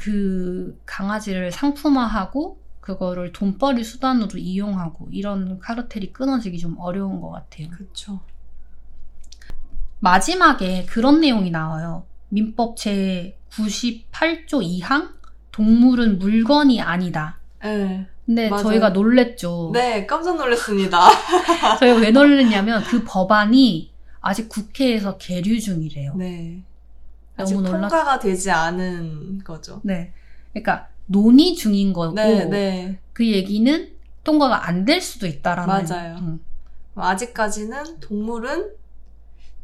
그 0.00 0.80
강아지를 0.86 1.52
상품화하고 1.52 2.58
그거를 2.80 3.32
돈벌이 3.32 3.84
수단으로 3.84 4.38
이용하고 4.38 5.08
이런 5.10 5.58
카르텔이 5.58 6.14
끊어지기 6.14 6.58
좀 6.58 6.78
어려운 6.78 7.20
것 7.20 7.28
같아요. 7.28 7.68
그쵸. 7.68 8.20
마지막에 9.98 10.86
그런 10.86 11.20
내용이 11.20 11.50
나와요. 11.50 12.04
민법 12.30 12.78
제 12.78 13.36
98조 13.50 14.80
2항 14.80 15.10
동물은 15.52 16.18
물건이 16.18 16.80
아니다. 16.80 17.38
네. 17.62 18.06
근데 18.24 18.48
맞아요. 18.48 18.62
저희가 18.62 18.88
놀랬죠. 18.90 19.70
네, 19.74 20.06
깜짝 20.06 20.38
놀랐습니다. 20.38 21.10
저희가 21.78 22.00
왜 22.00 22.10
놀랬냐면 22.10 22.82
그 22.84 23.04
법안이 23.04 23.92
아직 24.22 24.48
국회에서 24.48 25.18
계류 25.18 25.60
중이래요. 25.60 26.14
네. 26.14 26.62
아직 27.42 27.54
너무 27.54 27.68
놀랐- 27.68 27.80
통과가 27.90 28.18
되지 28.18 28.50
않은 28.50 29.42
거죠. 29.44 29.80
네. 29.84 30.12
그러니까 30.52 30.88
논의 31.06 31.54
중인 31.54 31.92
거고 31.92 32.14
네, 32.14 32.44
네. 32.44 32.98
그 33.12 33.26
얘기는 33.26 33.90
통과가 34.24 34.66
안 34.68 34.84
될 34.84 35.00
수도 35.00 35.26
있다라는 35.26 35.66
맞아요. 35.88 36.16
음. 36.18 36.40
아직까지는 36.94 38.00
동물은 38.00 38.70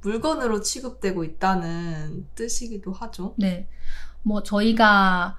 물건으로 0.03 0.61
취급되고 0.63 1.25
있다는 1.25 2.27
뜻이기도 2.35 2.93
하죠. 2.93 3.35
네. 3.37 3.67
뭐 4.23 4.43
저희가 4.43 5.37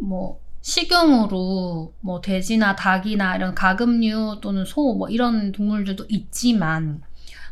뭐 0.00 0.40
식용으로 0.62 1.92
뭐 2.00 2.20
돼지나 2.20 2.74
닭이나 2.76 3.36
이런 3.36 3.54
가금류 3.54 4.38
또는 4.42 4.64
소 4.64 4.94
뭐 4.94 5.08
이런 5.08 5.52
동물들도 5.52 6.06
있지만 6.08 7.02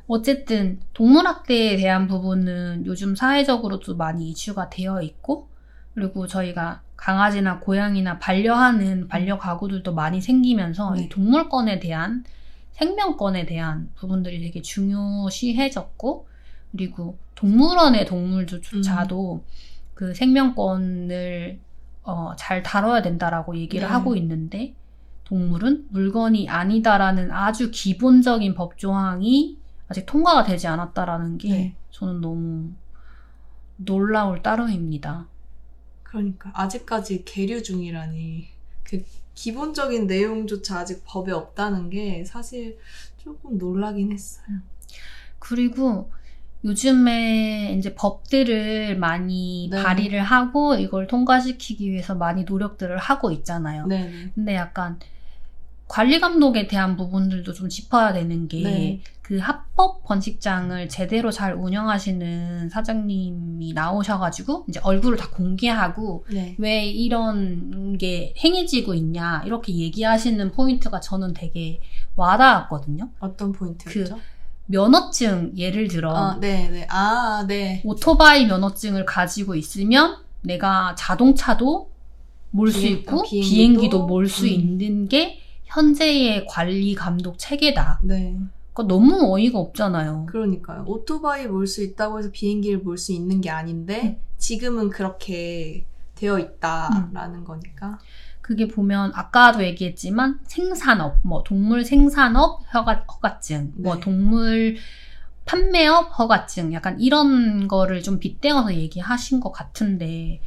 어쨌든 0.06 0.80
동물학대에 0.92 1.76
대한 1.76 2.06
부분은 2.06 2.84
요즘 2.86 3.14
사회적으로도 3.14 3.96
많이 3.96 4.30
이슈가 4.30 4.68
되어 4.68 5.00
있고 5.02 5.48
그리고 5.94 6.26
저희가 6.26 6.82
강아지나 6.96 7.60
고양이나 7.60 8.18
반려하는 8.18 9.08
반려 9.08 9.38
가구들도 9.38 9.94
많이 9.94 10.20
생기면서 10.20 10.94
네. 10.94 11.04
이 11.04 11.08
동물권에 11.08 11.80
대한 11.80 12.24
생명권에 12.72 13.46
대한 13.46 13.90
부분들이 13.94 14.40
되게 14.40 14.60
중요시해졌고 14.60 16.26
그리고 16.72 17.16
동물원의 17.34 18.06
동물조차도 18.06 19.44
그 19.94 20.14
생명권을 20.14 21.60
어, 22.02 22.32
잘 22.36 22.62
다뤄야 22.62 23.02
된다라고 23.02 23.56
얘기를 23.56 23.86
네. 23.86 23.92
하고 23.92 24.16
있는데 24.16 24.74
동물은 25.24 25.86
물건이 25.90 26.48
아니다라는 26.48 27.30
아주 27.30 27.70
기본적인 27.70 28.54
법 28.54 28.76
조항이 28.76 29.56
아직 29.88 30.06
통과가 30.06 30.44
되지 30.44 30.66
않았다라는 30.66 31.38
게 31.38 31.48
네. 31.48 31.76
저는 31.90 32.20
너무 32.20 32.72
놀라울 33.76 34.42
따름입니다. 34.42 35.26
그러니까 36.02 36.50
아직까지 36.54 37.24
계류 37.24 37.62
중이라니 37.62 38.48
그 38.84 39.04
기본적인 39.34 40.06
내용조차 40.06 40.78
아직 40.78 41.02
법에 41.04 41.32
없다는 41.32 41.90
게 41.90 42.24
사실 42.24 42.78
조금 43.18 43.58
놀라긴 43.58 44.12
했어요. 44.12 44.58
그리고 45.38 46.10
요즘에 46.64 47.74
이제 47.78 47.94
법들을 47.94 48.96
많이 48.96 49.68
네. 49.70 49.82
발의를 49.82 50.22
하고 50.22 50.74
이걸 50.76 51.06
통과시키기 51.06 51.90
위해서 51.90 52.14
많이 52.14 52.44
노력들을 52.44 52.96
하고 52.96 53.30
있잖아요. 53.32 53.86
네. 53.86 54.30
근데 54.34 54.54
약간 54.54 54.98
관리 55.94 56.18
감독에 56.18 56.66
대한 56.66 56.96
부분들도 56.96 57.52
좀 57.52 57.68
짚어야 57.68 58.12
되는 58.12 58.48
게 58.48 58.62
네. 58.62 59.00
그 59.22 59.38
합법 59.38 60.02
번식장을 60.02 60.88
제대로 60.88 61.30
잘 61.30 61.54
운영하시는 61.54 62.68
사장님이 62.68 63.74
나오셔가지고 63.74 64.64
이제 64.68 64.80
얼굴을 64.82 65.16
다 65.16 65.30
공개하고 65.30 66.24
네. 66.32 66.56
왜 66.58 66.84
이런 66.84 67.96
게 67.96 68.34
행해지고 68.42 68.94
있냐 68.94 69.44
이렇게 69.46 69.72
얘기하시는 69.72 70.50
포인트가 70.50 70.98
저는 70.98 71.32
되게 71.32 71.78
와닿았거든요. 72.16 73.10
어떤 73.20 73.52
포인트였죠? 73.52 74.18
면허증 74.66 75.52
예를 75.56 75.86
들어 75.86 76.12
아, 76.12 76.38
네, 76.40 76.68
네. 76.70 76.88
아, 76.90 77.44
네. 77.46 77.82
오토바이 77.84 78.46
면허증을 78.46 79.04
가지고 79.04 79.54
있으면 79.54 80.16
내가 80.42 80.96
자동차도 80.98 81.88
몰 82.50 82.72
수 82.72 82.84
있고 82.84 83.20
아, 83.20 83.22
비행기도? 83.22 83.54
비행기도 83.54 84.06
몰수 84.06 84.46
음. 84.46 84.48
있는 84.48 85.08
게 85.08 85.38
현재의 85.64 86.46
관리 86.48 86.94
감독 86.94 87.38
체계다. 87.38 88.00
네. 88.02 88.38
그러니까 88.72 88.94
너무 88.94 89.32
어이가 89.34 89.58
없잖아요. 89.58 90.26
그러니까요. 90.26 90.84
오토바이 90.86 91.46
몰 91.46 91.66
수 91.66 91.82
있다고 91.82 92.18
해서 92.18 92.30
비행기를 92.32 92.78
몰 92.80 92.98
수 92.98 93.12
있는 93.12 93.40
게 93.40 93.50
아닌데 93.50 94.20
지금은 94.38 94.90
그렇게 94.90 95.86
되어 96.14 96.38
있다라는 96.38 97.44
거니까. 97.44 97.98
그게 98.40 98.68
보면 98.68 99.12
아까도 99.14 99.64
얘기했지만 99.64 100.38
생산업, 100.44 101.18
뭐 101.22 101.42
동물 101.42 101.82
생산업 101.84 102.60
허가, 102.74 103.04
허가증, 103.10 103.72
뭐 103.76 103.94
네. 103.94 104.00
동물 104.02 104.76
판매업 105.46 106.18
허가증, 106.18 106.72
약간 106.74 107.00
이런 107.00 107.68
거를 107.68 108.02
좀 108.02 108.18
빗대어서 108.18 108.74
얘기하신 108.74 109.40
것 109.40 109.50
같은데 109.50 110.40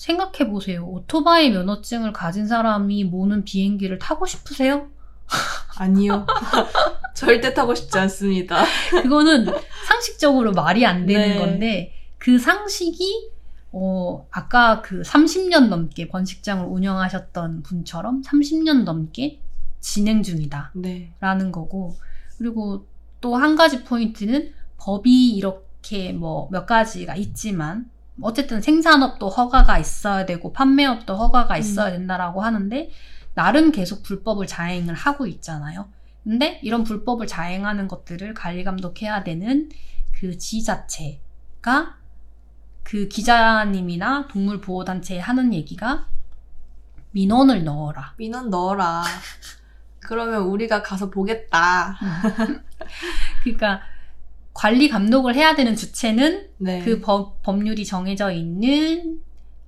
생각해 0.00 0.50
보세요. 0.50 0.86
오토바이 0.86 1.50
면허증을 1.50 2.14
가진 2.14 2.46
사람이 2.46 3.04
모는 3.04 3.44
비행기를 3.44 3.98
타고 3.98 4.24
싶으세요? 4.24 4.88
아니요. 5.76 6.26
절대 7.14 7.52
타고 7.52 7.74
싶지 7.74 7.98
않습니다. 7.98 8.64
그거는 9.02 9.46
상식적으로 9.86 10.52
말이 10.52 10.86
안 10.86 11.04
되는 11.04 11.28
네. 11.28 11.38
건데 11.38 11.92
그 12.16 12.38
상식이 12.38 13.30
어 13.72 14.26
아까 14.30 14.80
그 14.80 15.02
30년 15.02 15.68
넘게 15.68 16.08
번식장을 16.08 16.64
운영하셨던 16.66 17.62
분처럼 17.62 18.22
30년 18.22 18.84
넘게 18.84 19.38
진행 19.80 20.22
중이다. 20.22 20.72
네. 20.76 21.12
라는 21.20 21.52
거고 21.52 21.94
그리고 22.38 22.86
또 23.20 23.36
한 23.36 23.54
가지 23.54 23.84
포인트는 23.84 24.54
법이 24.78 25.32
이렇게 25.36 26.12
뭐 26.14 26.48
몇 26.50 26.64
가지가 26.64 27.16
있지만 27.16 27.90
어쨌든 28.22 28.60
생산업도 28.60 29.28
허가가 29.28 29.78
있어야 29.78 30.26
되고 30.26 30.52
판매업도 30.52 31.16
허가가 31.16 31.54
음. 31.54 31.60
있어야 31.60 31.90
된다라고 31.92 32.42
하는데 32.42 32.90
나름 33.34 33.72
계속 33.72 34.02
불법을 34.02 34.46
자행을 34.46 34.94
하고 34.94 35.26
있잖아요. 35.26 35.88
근데 36.24 36.60
이런 36.62 36.84
불법을 36.84 37.26
자행하는 37.26 37.88
것들을 37.88 38.34
관리 38.34 38.64
감독해야 38.64 39.24
되는 39.24 39.70
그 40.12 40.36
지자체가 40.36 41.96
그 42.82 43.08
기자님이나 43.08 44.28
동물 44.28 44.60
보호 44.60 44.84
단체에 44.84 45.18
하는 45.18 45.54
얘기가 45.54 46.06
민원을 47.12 47.64
넣어라. 47.64 48.14
민원 48.18 48.50
넣어라. 48.50 49.02
그러면 50.00 50.42
우리가 50.42 50.82
가서 50.82 51.10
보겠다. 51.10 51.96
그러니까 53.42 53.80
관리 54.60 54.90
감독을 54.90 55.36
해야 55.36 55.54
되는 55.54 55.74
주체는 55.74 56.50
네. 56.58 56.84
그 56.84 57.00
법, 57.00 57.42
법률이 57.42 57.86
정해져 57.86 58.30
있는 58.30 59.18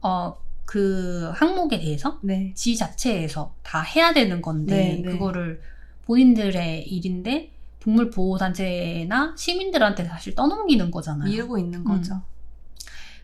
어, 0.02 0.36
그 0.66 1.30
항목에 1.34 1.78
대해서 1.80 2.18
네. 2.20 2.52
지 2.54 2.76
자체에서 2.76 3.54
다 3.62 3.80
해야 3.80 4.12
되는 4.12 4.42
건데 4.42 4.76
네, 4.76 5.02
네. 5.02 5.12
그거를 5.12 5.62
본인들의 6.04 6.86
일인데 6.88 7.52
동물 7.80 8.10
보호 8.10 8.36
단체나 8.36 9.34
시민들한테 9.34 10.04
사실 10.04 10.34
떠넘기는 10.34 10.90
거잖아요. 10.90 11.30
미루고 11.30 11.56
있는 11.56 11.84
거죠. 11.84 12.20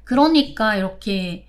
그러니까 0.05 0.75
이렇게 0.75 1.49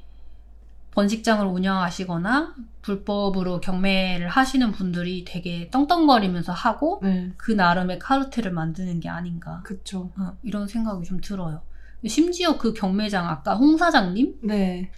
번식장을 0.99 1.45
운영하시거나 1.45 2.55
불법으로 2.81 3.61
경매를 3.61 4.27
하시는 4.27 4.71
분들이 4.73 5.23
되게 5.23 5.69
떵떵거리면서 5.69 6.51
하고 6.51 6.99
네. 7.01 7.31
그 7.37 7.53
나름의 7.53 7.99
카르텔을 7.99 8.51
만드는 8.51 8.99
게 8.99 9.07
아닌가 9.07 9.61
그쵸. 9.63 10.11
어, 10.17 10.33
이런 10.43 10.67
생각이 10.67 11.05
좀 11.05 11.21
들어요. 11.21 11.61
심지어 12.05 12.57
그 12.57 12.73
경매장 12.73 13.29
아까 13.29 13.55
홍 13.55 13.77
사장님 13.77 14.39
네. 14.43 14.91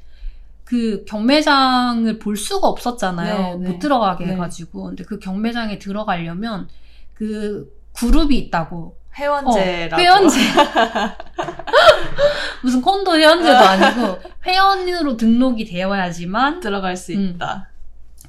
그 0.63 1.05
경매장을 1.05 2.17
볼 2.17 2.35
수가 2.35 2.67
없었잖아요. 2.67 3.57
네, 3.59 3.63
네. 3.63 3.69
못 3.69 3.79
들어가게 3.79 4.25
네. 4.25 4.33
해가지고 4.33 4.85
근데 4.85 5.03
그 5.03 5.19
경매장에 5.19 5.77
들어가려면 5.77 6.67
그 7.13 7.71
그룹이 7.93 8.37
있다고 8.39 8.97
회원제라고. 9.17 9.95
어, 9.95 9.99
회원제 9.99 10.39
무슨 12.63 12.81
콘도 12.81 13.17
회원제도 13.17 13.57
아니고 13.57 14.19
회원으로 14.45 15.17
등록이 15.17 15.65
되어야지만 15.65 16.59
들어갈 16.59 16.95
수 16.95 17.13
음. 17.13 17.33
있다. 17.35 17.69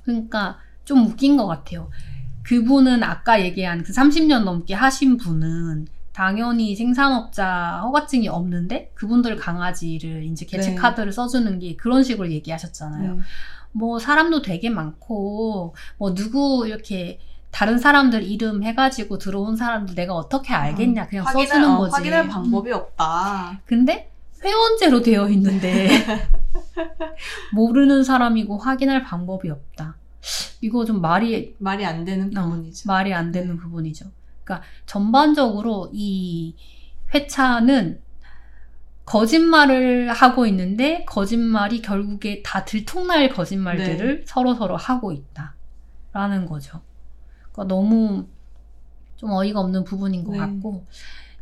그러니까 0.04 0.58
좀 0.84 1.06
웃긴 1.06 1.36
것 1.36 1.46
같아요. 1.46 1.90
그분은 2.42 3.02
아까 3.02 3.40
얘기한 3.40 3.84
그 3.84 3.92
30년 3.92 4.44
넘게 4.44 4.74
하신 4.74 5.16
분은 5.16 5.86
당연히 6.12 6.74
생산업자 6.74 7.80
허가증이 7.84 8.28
없는데 8.28 8.90
그분들 8.94 9.36
강아지를 9.36 10.24
이제 10.24 10.44
개체 10.44 10.70
네. 10.70 10.74
카드를 10.74 11.12
써주는 11.12 11.58
게 11.58 11.76
그런 11.76 12.02
식으로 12.02 12.30
얘기하셨잖아요. 12.30 13.14
네. 13.14 13.20
뭐 13.72 13.98
사람도 13.98 14.42
되게 14.42 14.68
많고 14.68 15.74
뭐 15.96 16.14
누구 16.14 16.66
이렇게 16.66 17.18
다른 17.52 17.78
사람들 17.78 18.24
이름 18.24 18.64
해가지고 18.64 19.18
들어온 19.18 19.56
사람들 19.56 19.94
내가 19.94 20.14
어떻게 20.14 20.54
알겠냐 20.54 21.06
그냥 21.06 21.26
확인할, 21.26 21.46
써주는 21.46 21.70
어, 21.70 21.78
거지. 21.78 21.92
확인할 21.94 22.24
음. 22.24 22.28
방법이 22.28 22.72
없다. 22.72 23.60
근데 23.66 24.10
회원제로 24.42 25.02
되어 25.02 25.28
있는데 25.28 25.88
모르는 27.54 28.02
사람이고 28.02 28.56
확인할 28.58 29.04
방법이 29.04 29.50
없다. 29.50 29.96
이거 30.62 30.84
좀 30.84 31.00
말이 31.00 31.54
말이 31.58 31.84
안 31.84 32.04
되는 32.04 32.36
어, 32.36 32.42
부분이죠. 32.42 32.88
말이 32.88 33.12
안 33.12 33.30
되는 33.30 33.56
부분이죠. 33.58 34.06
그러니까 34.42 34.66
전반적으로 34.86 35.90
이 35.92 36.56
회차는 37.14 38.00
거짓말을 39.04 40.10
하고 40.10 40.46
있는데 40.46 41.04
거짓말이 41.04 41.82
결국에 41.82 42.42
다 42.42 42.64
들통날 42.64 43.28
거짓말들을 43.28 44.24
서로 44.26 44.54
서로 44.54 44.76
하고 44.76 45.12
있다라는 45.12 46.46
거죠. 46.46 46.80
그러니까 47.52 47.74
너무 47.74 48.26
좀 49.16 49.30
어이가 49.30 49.60
없는 49.60 49.84
부분인 49.84 50.24
것 50.24 50.32
네. 50.32 50.38
같고 50.38 50.84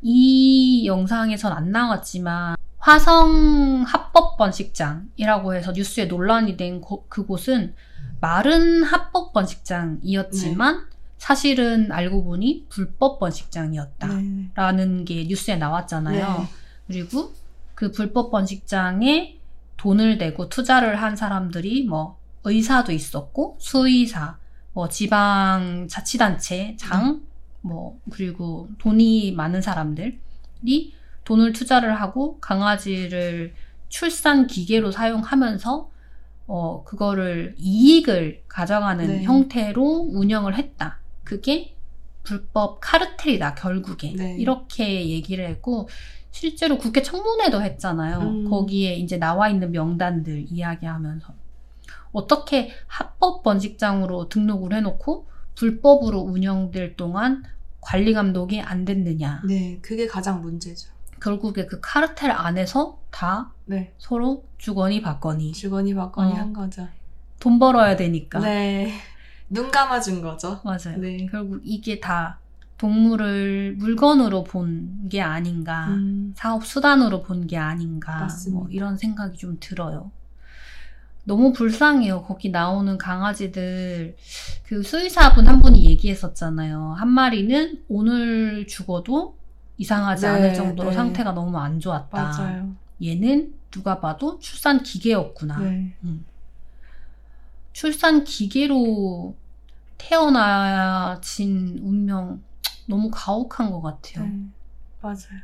이 0.02 0.86
영상에선 0.86 1.52
안 1.52 1.70
나왔지만 1.72 2.56
화성 2.78 3.84
합법 3.86 4.36
번식장이라고 4.38 5.54
해서 5.54 5.72
뉴스에 5.72 6.06
논란이 6.06 6.56
된 6.56 6.80
고- 6.80 7.04
그곳은 7.08 7.74
말은 8.20 8.82
합법 8.84 9.32
번식장이었지만 9.32 10.86
사실은 11.18 11.92
알고 11.92 12.24
보니 12.24 12.66
불법 12.70 13.18
번식장이었다라는 13.18 14.96
네. 14.98 15.04
게 15.04 15.24
뉴스에 15.24 15.56
나왔잖아요. 15.56 16.38
네. 16.38 16.46
그리고 16.86 17.32
그 17.74 17.92
불법 17.92 18.30
번식장에 18.30 19.38
돈을 19.76 20.18
내고 20.18 20.48
투자를 20.48 20.96
한 21.00 21.16
사람들이 21.16 21.84
뭐 21.84 22.18
의사도 22.44 22.92
있었고 22.92 23.56
수의사, 23.58 24.38
뭐 24.72 24.88
지방 24.88 25.88
자치단체 25.88 26.76
장, 26.78 27.22
뭐 27.60 27.98
그리고 28.10 28.68
돈이 28.78 29.32
많은 29.32 29.62
사람들이 29.62 30.18
돈을 31.24 31.52
투자를 31.52 32.00
하고 32.00 32.38
강아지를 32.40 33.54
출산 33.88 34.46
기계로 34.46 34.90
사용하면서 34.90 35.90
어 36.46 36.84
그거를 36.84 37.54
이익을 37.58 38.44
가져가는 38.48 39.06
네. 39.06 39.22
형태로 39.22 40.10
운영을 40.12 40.56
했다. 40.56 40.98
그게 41.24 41.76
불법 42.22 42.80
카르텔이다 42.80 43.54
결국에 43.54 44.14
네. 44.16 44.36
이렇게 44.36 45.08
얘기를 45.08 45.46
했고 45.48 45.88
실제로 46.30 46.78
국회 46.78 47.02
청문회도 47.02 47.62
했잖아요. 47.62 48.18
음. 48.20 48.50
거기에 48.50 48.94
이제 48.96 49.16
나와 49.16 49.48
있는 49.48 49.72
명단들 49.72 50.46
이야기하면서 50.48 51.39
어떻게 52.12 52.70
합법 52.86 53.42
번식장으로 53.42 54.28
등록을 54.28 54.72
해놓고 54.74 55.28
불법으로 55.54 56.18
운영될 56.20 56.96
동안 56.96 57.42
관리 57.80 58.12
감독이 58.12 58.60
안 58.60 58.84
됐느냐. 58.84 59.42
네, 59.46 59.78
그게 59.82 60.06
가장 60.06 60.40
문제죠. 60.42 60.90
결국에 61.20 61.66
그 61.66 61.80
카르텔 61.80 62.30
안에서 62.30 62.98
다 63.10 63.52
네, 63.66 63.92
서로 63.98 64.44
주거니 64.58 65.02
받거니 65.02 65.52
주거니 65.52 65.94
받거니 65.94 66.32
어. 66.32 66.34
한 66.34 66.52
거죠. 66.52 66.88
돈 67.38 67.58
벌어야 67.58 67.96
되니까. 67.96 68.38
네, 68.40 68.92
눈 69.48 69.70
감아준 69.70 70.22
거죠. 70.22 70.60
맞아요. 70.64 70.98
네. 70.98 71.26
결국 71.30 71.60
이게 71.64 72.00
다 72.00 72.38
동물을 72.78 73.74
물건으로 73.78 74.44
본 74.44 75.08
게 75.10 75.20
아닌가. 75.20 75.88
음, 75.88 76.32
사업 76.36 76.64
수단으로 76.64 77.22
본 77.22 77.46
게 77.46 77.56
아닌가 77.58 78.20
맞습니다. 78.20 78.58
뭐 78.60 78.68
이런 78.70 78.96
생각이 78.96 79.36
좀 79.36 79.56
들어요. 79.60 80.10
너무 81.24 81.52
불쌍해요. 81.52 82.22
거기 82.22 82.50
나오는 82.50 82.96
강아지들 82.98 84.16
그 84.64 84.82
수의사분 84.82 85.46
한 85.46 85.60
분이 85.60 85.84
얘기했었잖아요. 85.90 86.94
한 86.96 87.08
마리는 87.08 87.84
오늘 87.88 88.66
죽어도 88.66 89.36
이상하지 89.76 90.22
네, 90.22 90.28
않을 90.28 90.54
정도로 90.54 90.90
네. 90.90 90.96
상태가 90.96 91.32
너무 91.32 91.56
안 91.58 91.80
좋았다. 91.80 92.22
맞아요. 92.22 92.74
얘는 93.02 93.54
누가 93.70 94.00
봐도 94.00 94.38
출산 94.40 94.82
기계였구나. 94.82 95.58
네, 95.60 95.94
출산 97.72 98.24
기계로 98.24 99.36
태어나진 99.96 101.78
운명 101.82 102.42
너무 102.86 103.10
가혹한 103.12 103.70
것 103.70 103.80
같아요. 103.80 104.26
네, 104.26 104.40
맞아요. 105.00 105.40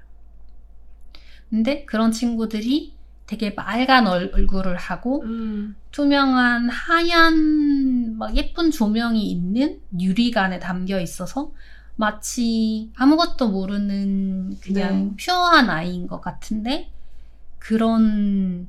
근데 1.49 1.85
그런 1.85 2.11
친구들이 2.11 2.96
되게 3.27 3.55
빨간 3.55 4.07
얼- 4.07 4.31
얼굴을 4.35 4.77
하고 4.77 5.23
음, 5.25 5.77
투명한 5.91 6.69
하얀 6.71 8.17
막 8.19 8.37
예쁜 8.37 8.71
조명이 8.71 9.31
있는 9.31 9.81
유리관에 9.99 10.59
담겨 10.61 11.01
있어서 11.01 11.53
마치 11.97 12.91
아무것도 12.97 13.49
모르는 13.51 14.59
그냥 14.61 15.17
네. 15.17 15.25
퓨어한 15.25 15.71
아이인 15.71 16.07
것 16.07 16.21
같은데 16.21 16.91
그런 17.59 18.69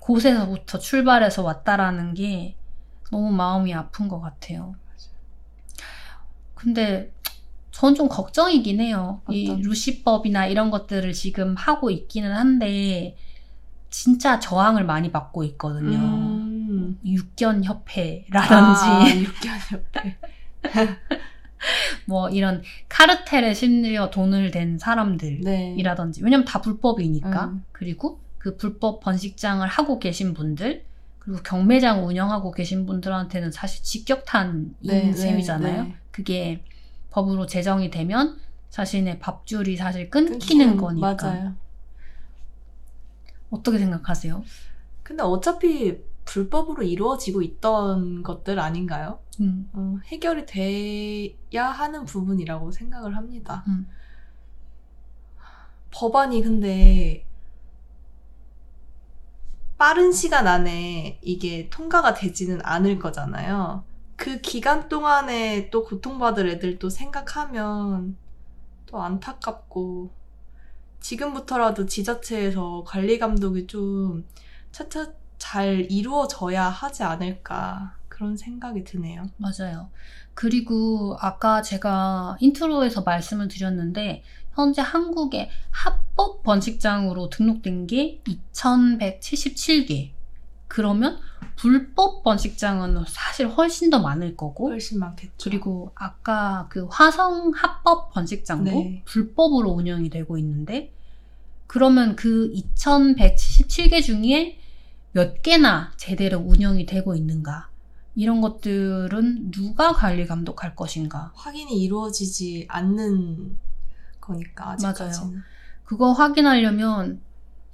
곳에서부터 0.00 0.78
출발해서 0.78 1.42
왔다라는 1.42 2.14
게 2.14 2.56
너무 3.10 3.30
마음이 3.32 3.72
아픈 3.74 4.08
것 4.08 4.20
같아요. 4.20 4.74
근데 6.54 7.12
전 7.70 7.94
좀 7.94 8.08
걱정이긴 8.08 8.80
해요. 8.80 9.20
이 9.28 9.50
어떤? 9.50 9.62
루시법이나 9.62 10.46
이런 10.46 10.70
것들을 10.70 11.12
지금 11.12 11.56
하고 11.56 11.90
있기는 11.90 12.32
한데 12.32 13.16
진짜 13.94 14.40
저항을 14.40 14.84
많이 14.84 15.12
받고 15.12 15.44
있거든요. 15.44 15.98
음. 15.98 16.98
육견 17.06 17.62
협회라든지 17.62 18.34
아, 18.42 19.06
육견 19.16 19.58
옆에. 19.72 20.18
뭐 22.06 22.28
이런 22.28 22.62
카르텔에 22.88 23.54
심려 23.54 24.10
돈을 24.10 24.50
댄 24.50 24.78
사람들이라든지 24.78 26.20
네. 26.20 26.24
왜냐면 26.24 26.44
다 26.44 26.60
불법이니까 26.60 27.44
음. 27.44 27.64
그리고 27.70 28.18
그 28.38 28.56
불법 28.56 28.98
번식장을 28.98 29.64
하고 29.66 30.00
계신 30.00 30.34
분들 30.34 30.84
그리고 31.20 31.40
경매장 31.44 32.04
운영하고 32.04 32.50
계신 32.50 32.86
분들한테는 32.86 33.52
사실 33.52 33.84
직격탄인 33.84 34.74
네, 34.80 35.04
네, 35.04 35.12
셈이잖아요. 35.12 35.82
네. 35.84 35.94
그게 36.10 36.64
법으로 37.10 37.46
제정이 37.46 37.90
되면 37.90 38.38
자신의 38.70 39.20
밥줄이 39.20 39.76
사실 39.76 40.10
끊기는 40.10 40.76
거니까 40.76 41.14
맞아요. 41.14 41.63
어떻게 43.54 43.78
생각하세요? 43.78 44.42
근데 45.02 45.22
어차피 45.22 46.02
불법으로 46.24 46.82
이루어지고 46.82 47.42
있던 47.42 48.22
것들 48.22 48.58
아닌가요? 48.58 49.20
음, 49.40 49.68
어, 49.72 49.98
해결이 50.06 50.46
돼야 50.46 51.66
하는 51.68 52.04
부분이라고 52.04 52.70
생각을 52.70 53.16
합니다. 53.16 53.64
음. 53.68 53.86
법안이 55.90 56.42
근데 56.42 57.24
빠른 59.76 60.12
시간 60.12 60.46
안에 60.46 61.18
이게 61.22 61.68
통과가 61.68 62.14
되지는 62.14 62.60
않을 62.64 62.98
거잖아요. 62.98 63.84
그 64.16 64.40
기간 64.40 64.88
동안에 64.88 65.70
또 65.70 65.84
고통받을 65.84 66.48
애들도 66.48 66.88
생각하면 66.88 68.16
또 68.86 69.02
안타깝고 69.02 70.10
지금부터라도 71.04 71.84
지자체에서 71.84 72.82
관리 72.86 73.18
감독이 73.18 73.66
좀 73.66 74.24
차차 74.72 75.12
잘 75.36 75.86
이루어져야 75.90 76.64
하지 76.64 77.02
않을까 77.02 77.98
그런 78.08 78.38
생각이 78.38 78.84
드네요. 78.84 79.26
맞아요. 79.36 79.90
그리고 80.32 81.14
아까 81.20 81.60
제가 81.60 82.38
intro에서 82.40 83.02
말씀을 83.02 83.48
드렸는데 83.48 84.22
현재 84.54 84.80
한국에 84.80 85.50
합법 85.70 86.42
번식장으로 86.42 87.28
등록된 87.28 87.86
게 87.86 88.22
2,177개. 88.26 90.13
그러면 90.74 91.20
불법 91.54 92.24
번식장은 92.24 93.04
사실 93.06 93.46
훨씬 93.46 93.90
더 93.90 94.00
많을 94.00 94.36
거고 94.36 94.70
훨씬 94.70 94.98
많겠죠. 94.98 95.48
그리고 95.48 95.92
아까 95.94 96.66
그 96.68 96.88
화성 96.90 97.52
합법 97.54 98.12
번식장도 98.12 98.70
네. 98.72 99.02
불법으로 99.04 99.70
운영이 99.70 100.10
되고 100.10 100.36
있는데 100.36 100.92
그러면 101.68 102.16
그 102.16 102.52
2,177개 102.52 104.02
중에 104.02 104.58
몇 105.12 105.42
개나 105.42 105.92
제대로 105.96 106.38
운영이 106.40 106.86
되고 106.86 107.14
있는가? 107.14 107.68
이런 108.16 108.40
것들은 108.40 109.52
누가 109.52 109.92
관리 109.92 110.26
감독할 110.26 110.74
것인가? 110.74 111.30
확인이 111.36 111.84
이루어지지 111.84 112.66
않는 112.68 113.56
거니까 114.20 114.70
아직까지는. 114.70 115.40
그거 115.84 116.10
확인하려면 116.10 117.20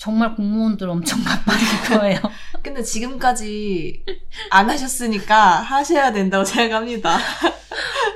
정말 0.01 0.35
공무원들 0.35 0.89
엄청 0.89 1.21
바빠질 1.23 1.99
거예요. 1.99 2.19
근데 2.63 2.83
지금까지 2.83 4.03
안 4.51 4.71
하셨으니까 4.71 5.61
하셔야 5.61 6.11
된다고 6.11 6.43
생각합니다. 6.43 7.19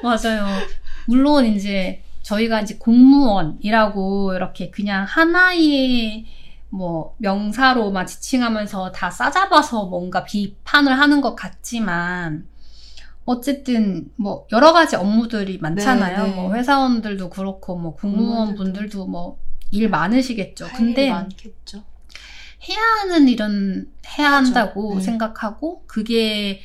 맞아요. 0.03 0.47
물론 1.07 1.45
이제 1.45 2.03
저희가 2.23 2.63
이제 2.63 2.77
공무원이라고 2.79 4.33
이렇게 4.35 4.71
그냥 4.71 5.05
하나의 5.05 6.25
뭐 6.71 7.15
명사로만 7.19 8.07
지칭하면서 8.07 8.93
다 8.93 9.11
싸잡아서 9.11 9.85
뭔가 9.85 10.25
비판을 10.25 10.99
하는 10.99 11.21
것 11.21 11.37
같지만 11.37 12.47
어쨌든 13.27 14.11
뭐 14.17 14.47
여러 14.53 14.73
가지 14.73 14.97
업무들이 14.97 15.59
많잖아요. 15.59 16.23
네, 16.23 16.31
네. 16.31 16.35
뭐 16.35 16.55
회사원들도 16.55 17.29
그렇고 17.29 17.77
뭐 17.77 17.95
공무원 17.95 18.55
분들도 18.55 19.07
뭐 19.07 19.44
일 19.75 19.91
많으시겠죠. 19.91 20.69
근데 20.77 21.11
많겠죠. 21.11 21.83
해야 22.69 22.79
하는 23.01 23.29
일은 23.29 23.91
해야 24.17 24.33
한다고 24.33 24.95
네. 24.95 25.01
생각하고 25.01 25.83
그게 25.87 26.63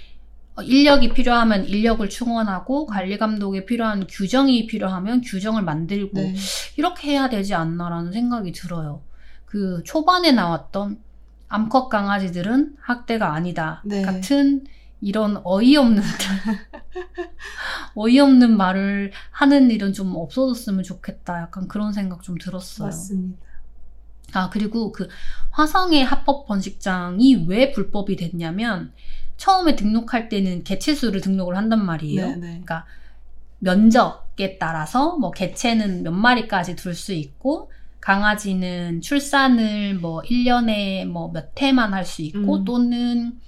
어, 0.56 0.62
인력이 0.62 1.10
필요하면 1.10 1.66
인력을 1.66 2.08
충원하고 2.08 2.86
관리 2.86 3.18
감독에 3.18 3.66
필요한 3.66 4.06
규정이 4.06 4.68
필요하면 4.68 5.22
규정을 5.22 5.64
만들고 5.64 6.20
네. 6.20 6.36
이렇게 6.78 7.10
해야 7.12 7.30
되지 7.30 7.56
않나라는 7.56 8.12
생각이 8.12 8.52
들어요. 8.52 9.02
그 9.46 9.82
초반에 9.84 10.32
나왔던 10.32 11.00
암컷 11.48 11.90
강아지들은 11.90 12.76
학대가 12.80 13.34
아니다 13.34 13.82
네. 13.86 14.04
같은 14.04 14.66
이런 15.02 15.40
어이없는 15.44 16.02
어이없는 17.96 18.56
말을 18.58 19.12
하는 19.32 19.72
일은 19.72 19.94
좀 19.94 20.16
없어졌으면 20.16 20.84
좋겠다. 20.84 21.42
약간 21.42 21.68
그런 21.68 21.94
생각 21.94 22.22
좀 22.24 22.38
들었어요. 22.38 22.88
맞습니다. 22.88 23.40
아, 24.34 24.50
그리고 24.50 24.92
그 24.92 25.08
화성의 25.52 26.04
합법 26.06 26.46
번식장이 26.48 27.46
왜 27.48 27.72
불법이 27.72 28.16
됐냐면 28.16 28.92
처음에 29.38 29.76
등록할 29.76 30.30
때는 30.30 30.64
개체수를 30.64 31.22
등록을 31.22 31.56
한단 31.58 31.84
말이에요. 31.86 32.28
네, 32.28 32.36
네. 32.36 32.40
그러니까 32.48 32.86
면적에 33.60 34.58
따라서 34.60 35.18
뭐 35.18 35.32
개체는 35.32 36.04
몇 36.04 36.12
마리까지 36.12 36.76
둘 36.76 36.94
수 36.94 37.14
있고 37.14 37.72
강아지는 38.02 39.02
출산을 39.02 39.96
뭐 39.96 40.22
1년에 40.22 41.06
뭐 41.06 41.32
몇 41.32 41.60
회만 41.62 41.94
할 41.94 42.06
수 42.06 42.22
있고 42.22 42.58
음. 42.58 42.66
또는 42.66 43.40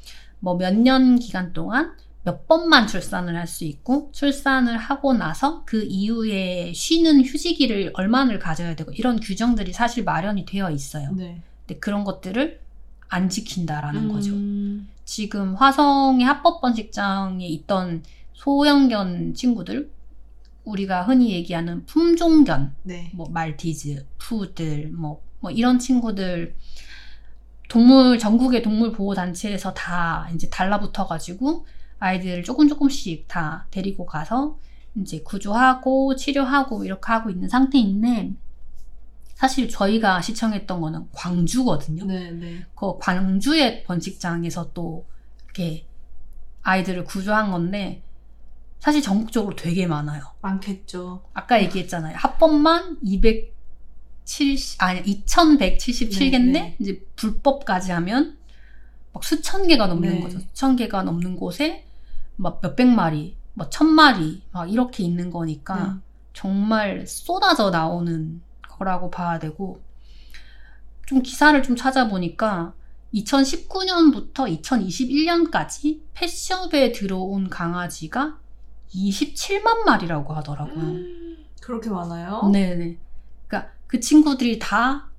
뭐 0.42 0.58
몇 0.58 0.74
년 0.76 1.18
기간 1.20 1.54
동안 1.54 1.96
몇 2.24 2.48
번만 2.48 2.86
출산을 2.88 3.36
할 3.36 3.48
수 3.48 3.64
있고 3.66 4.10
출산을 4.12 4.78
하고 4.78 5.14
나서 5.14 5.64
그 5.66 5.84
이후에 5.84 6.72
쉬는 6.74 7.24
휴지기를 7.24 7.92
얼마를 7.96 8.38
가져야 8.40 8.76
되고 8.76 8.92
이런 8.92 9.20
규정들이 9.20 9.74
사실 9.74 10.04
마련이 10.04 10.46
되어 10.46 10.70
있어요. 10.70 11.12
네. 11.14 11.42
근데 11.66 11.80
그런 11.80 12.04
것들을 12.04 12.60
안 13.10 13.28
지킨다라는 13.30 14.08
거죠. 14.10 14.34
음, 14.34 14.88
지금 15.04 15.56
화성의 15.56 16.26
합법 16.26 16.62
번식장에 16.62 17.46
있던 17.48 18.04
소형견 18.34 19.34
친구들 19.34 19.90
우리가 20.64 21.04
흔히 21.04 21.32
얘기하는 21.32 21.86
품종견 21.86 22.74
네. 22.84 23.10
뭐 23.14 23.28
말티즈, 23.30 24.06
푸들 24.20 24.90
뭐, 24.94 25.22
뭐 25.40 25.50
이런 25.52 25.80
친구들 25.80 26.56
동물 27.72 28.20
전국의 28.20 28.64
동물 28.64 28.92
보호 28.92 29.14
단체에서 29.14 29.74
다 29.74 30.28
이제 30.36 30.50
달라붙어 30.50 31.08
가지고 31.08 31.66
아이들을 32.00 32.44
조금 32.44 32.68
조금씩 32.68 33.30
다 33.30 33.66
데리고 33.72 34.06
가서 34.06 34.58
이제 34.96 35.22
구조하고 35.22 36.18
치료하고 36.18 36.84
이렇게 36.84 37.02
하고 37.06 37.30
있는 37.30 37.48
상태인데 37.48 38.34
사실 39.36 39.70
저희가 39.70 40.22
시청했던 40.22 40.82
거는 40.82 41.08
광주거든요. 41.14 42.04
네, 42.04 42.32
네. 42.32 42.66
그 42.76 42.98
광주의 43.00 43.86
번식장에서 43.86 44.74
또 44.74 45.06
이렇게 45.46 45.88
아이들을 46.64 47.06
구조한 47.06 47.52
건데 47.52 48.04
사실 48.80 49.02
전국적으로 49.02 49.56
되게 49.56 49.88
많아요. 49.88 50.24
많겠죠. 50.42 51.24
아까 51.34 51.64
얘기했잖아요. 51.64 52.18
합법만 52.18 52.98
270 54.26 54.82
아니 54.82 55.02
2177개인데 55.04 56.32
네, 56.32 56.52
네. 56.52 56.76
이제 56.80 57.06
불법까지 57.16 57.92
하면 57.92 58.38
막 59.14 59.24
수천 59.24 59.68
개가 59.68 59.88
넘는 59.88 60.16
네. 60.16 60.22
거죠. 60.22 60.40
수천 60.40 60.76
개가 60.76 61.04
넘는 61.04 61.36
곳에 61.36 61.86
막 62.36 62.60
몇백 62.62 62.88
마리, 62.88 63.36
뭐천 63.54 63.88
마리 63.88 64.42
막 64.52 64.72
이렇게 64.72 65.04
있는 65.04 65.30
거니까 65.30 65.76
네. 65.76 66.00
정말 66.34 67.06
쏟아져 67.06 67.70
나오는 67.70 68.42
거라고 68.62 69.12
봐야 69.12 69.38
되고 69.38 69.82
좀 71.06 71.22
기사를 71.22 71.62
좀 71.62 71.76
찾아보니까 71.76 72.74
2019년부터 73.14 74.62
2021년까지 74.62 76.00
펫숍에 76.14 76.94
들어온 76.94 77.50
강아지가 77.50 78.40
27만 78.94 79.84
마리라고 79.86 80.34
하더라고요. 80.34 80.84
음, 80.84 81.38
그렇게 81.62 81.90
많아요? 81.90 82.50
네네. 82.52 82.98
그 83.92 84.00
친구들이 84.00 84.58
다 84.58 85.10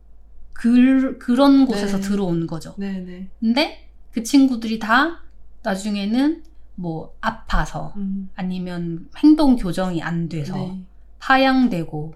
그, 0.55 1.19
그런 1.19 1.67
곳에서 1.67 1.99
네. 1.99 2.09
들어온 2.09 2.47
거죠. 2.47 2.75
네, 2.79 3.01
네. 3.01 3.29
근데 3.39 3.91
그 4.13 4.23
친구들이 4.23 4.79
다 4.79 5.23
나중에는 5.63 6.43
뭐 6.77 7.15
아파서 7.21 7.93
음, 7.99 8.31
아니면 8.35 9.11
행동 9.19 9.57
교정이 9.57 10.03
안 10.03 10.31
돼서 10.31 10.57
네. 10.57 10.87
파양되고 11.19 12.15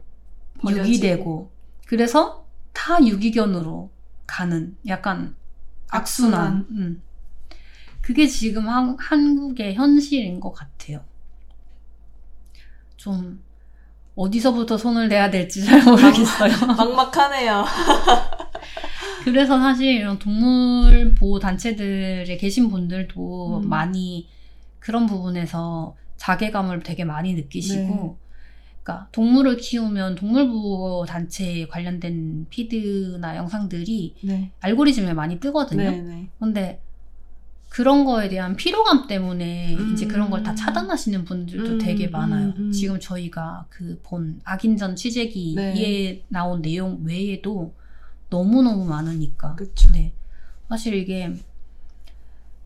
버려지고. 0.60 0.88
유기되고 0.88 1.50
그래서 1.86 2.46
다 2.72 3.04
유기견으로 3.04 3.90
가는 4.26 4.78
약간 4.86 5.36
악순환. 5.90 6.40
악순환. 6.40 6.66
음. 6.70 7.02
그게 8.00 8.26
지금 8.26 8.66
한, 8.66 8.96
한국의 8.98 9.74
현실인 9.74 10.40
것 10.40 10.52
같아요. 10.52 11.04
좀 12.96 13.42
어디서부터 14.16 14.78
손을 14.78 15.08
내야 15.08 15.30
될지 15.30 15.64
잘 15.64 15.84
모르겠어요. 15.84 16.52
막막하네요. 16.76 17.64
그래서 19.24 19.58
사실 19.58 19.96
이런 19.96 20.18
동물 20.18 21.14
보호 21.14 21.38
단체들에 21.38 22.36
계신 22.38 22.70
분들도 22.70 23.60
음. 23.62 23.68
많이 23.68 24.28
그런 24.78 25.06
부분에서 25.06 25.94
자괴감을 26.16 26.82
되게 26.82 27.04
많이 27.04 27.34
느끼시고, 27.34 27.82
네. 27.82 28.16
그러니까 28.82 29.08
동물을 29.12 29.56
키우면 29.56 30.14
동물 30.14 30.48
보호 30.48 31.04
단체에 31.04 31.66
관련된 31.66 32.46
피드나 32.48 33.36
영상들이 33.36 34.14
네. 34.22 34.52
알고리즘에 34.60 35.12
많이 35.12 35.40
뜨거든요. 35.40 35.90
네, 35.90 36.00
네. 36.00 36.28
근데 36.38 36.80
그런 37.76 38.06
거에 38.06 38.30
대한 38.30 38.56
피로감 38.56 39.06
때문에 39.06 39.74
음. 39.74 39.92
이제 39.92 40.06
그런 40.06 40.30
걸 40.30 40.42
다 40.42 40.54
차단하시는 40.54 41.26
분들도 41.26 41.72
음, 41.72 41.78
되게 41.78 42.08
많아요. 42.08 42.46
음, 42.48 42.54
음. 42.56 42.72
지금 42.72 42.98
저희가 42.98 43.66
그 43.68 44.00
본 44.02 44.40
악인전 44.44 44.96
취재기에 44.96 45.54
네. 45.54 46.24
나온 46.28 46.62
내용 46.62 47.00
외에도 47.04 47.74
너무너무 48.30 48.86
많으니까. 48.86 49.56
그쵸. 49.56 49.90
네. 49.92 50.14
사실 50.70 50.94
이게 50.94 51.34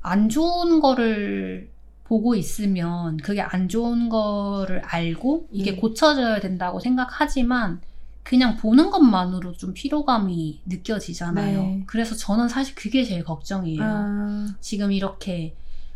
안 0.00 0.28
좋은 0.28 0.78
거를 0.78 1.70
보고 2.04 2.36
있으면 2.36 3.16
그게 3.16 3.40
안 3.40 3.68
좋은 3.68 4.08
거를 4.10 4.80
알고 4.84 5.48
이게 5.50 5.72
네. 5.72 5.76
고쳐져야 5.76 6.38
된다고 6.38 6.78
생각하지만 6.78 7.80
그냥 8.22 8.56
보는 8.56 8.90
것만으로 8.90 9.52
좀 9.52 9.72
피로감이 9.74 10.60
느껴지잖아요. 10.66 11.62
네. 11.62 11.82
그래서 11.86 12.14
저는 12.14 12.48
사실 12.48 12.74
그게 12.74 13.04
제일 13.04 13.24
걱정이에요. 13.24 13.82
아, 13.82 14.46
지금 14.60 14.92
이렇게 14.92 15.54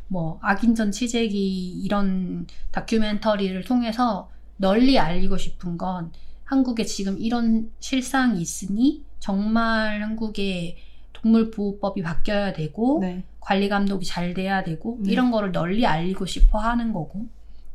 뭐 0.08 0.38
악인전 0.42 0.90
취재기 0.92 1.80
이런 1.82 2.46
다큐멘터리를 2.72 3.62
통해서 3.64 4.30
널리 4.56 4.98
알리고 4.98 5.36
싶은 5.36 5.76
건 5.78 6.12
한국에 6.44 6.84
지금 6.84 7.18
이런 7.18 7.70
실상이 7.80 8.40
있으니 8.40 9.04
정말 9.18 10.02
한국의 10.02 10.76
동물보호법이 11.12 12.02
바뀌어야 12.02 12.52
되고 12.52 12.98
네. 13.00 13.24
관리 13.40 13.68
감독이 13.68 14.04
잘 14.04 14.34
돼야 14.34 14.62
되고 14.62 14.98
네. 15.00 15.12
이런 15.12 15.30
거를 15.30 15.52
널리 15.52 15.86
알리고 15.86 16.26
싶어 16.26 16.58
하는 16.58 16.92
거고 16.92 17.26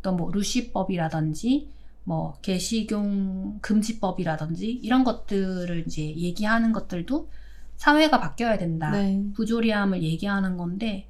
또 0.02 0.12
뭐 0.14 0.32
루시법이라든지 0.32 1.70
뭐 2.10 2.34
개식용 2.42 3.60
금지법이라든지 3.62 4.80
이런 4.82 5.04
것들을 5.04 5.84
이제 5.86 6.02
얘기하는 6.02 6.72
것들도 6.72 7.30
사회가 7.76 8.20
바뀌어야 8.20 8.58
된다. 8.58 8.90
네. 8.90 9.24
부조리함을 9.36 10.02
얘기하는 10.02 10.58
건데 10.58 11.08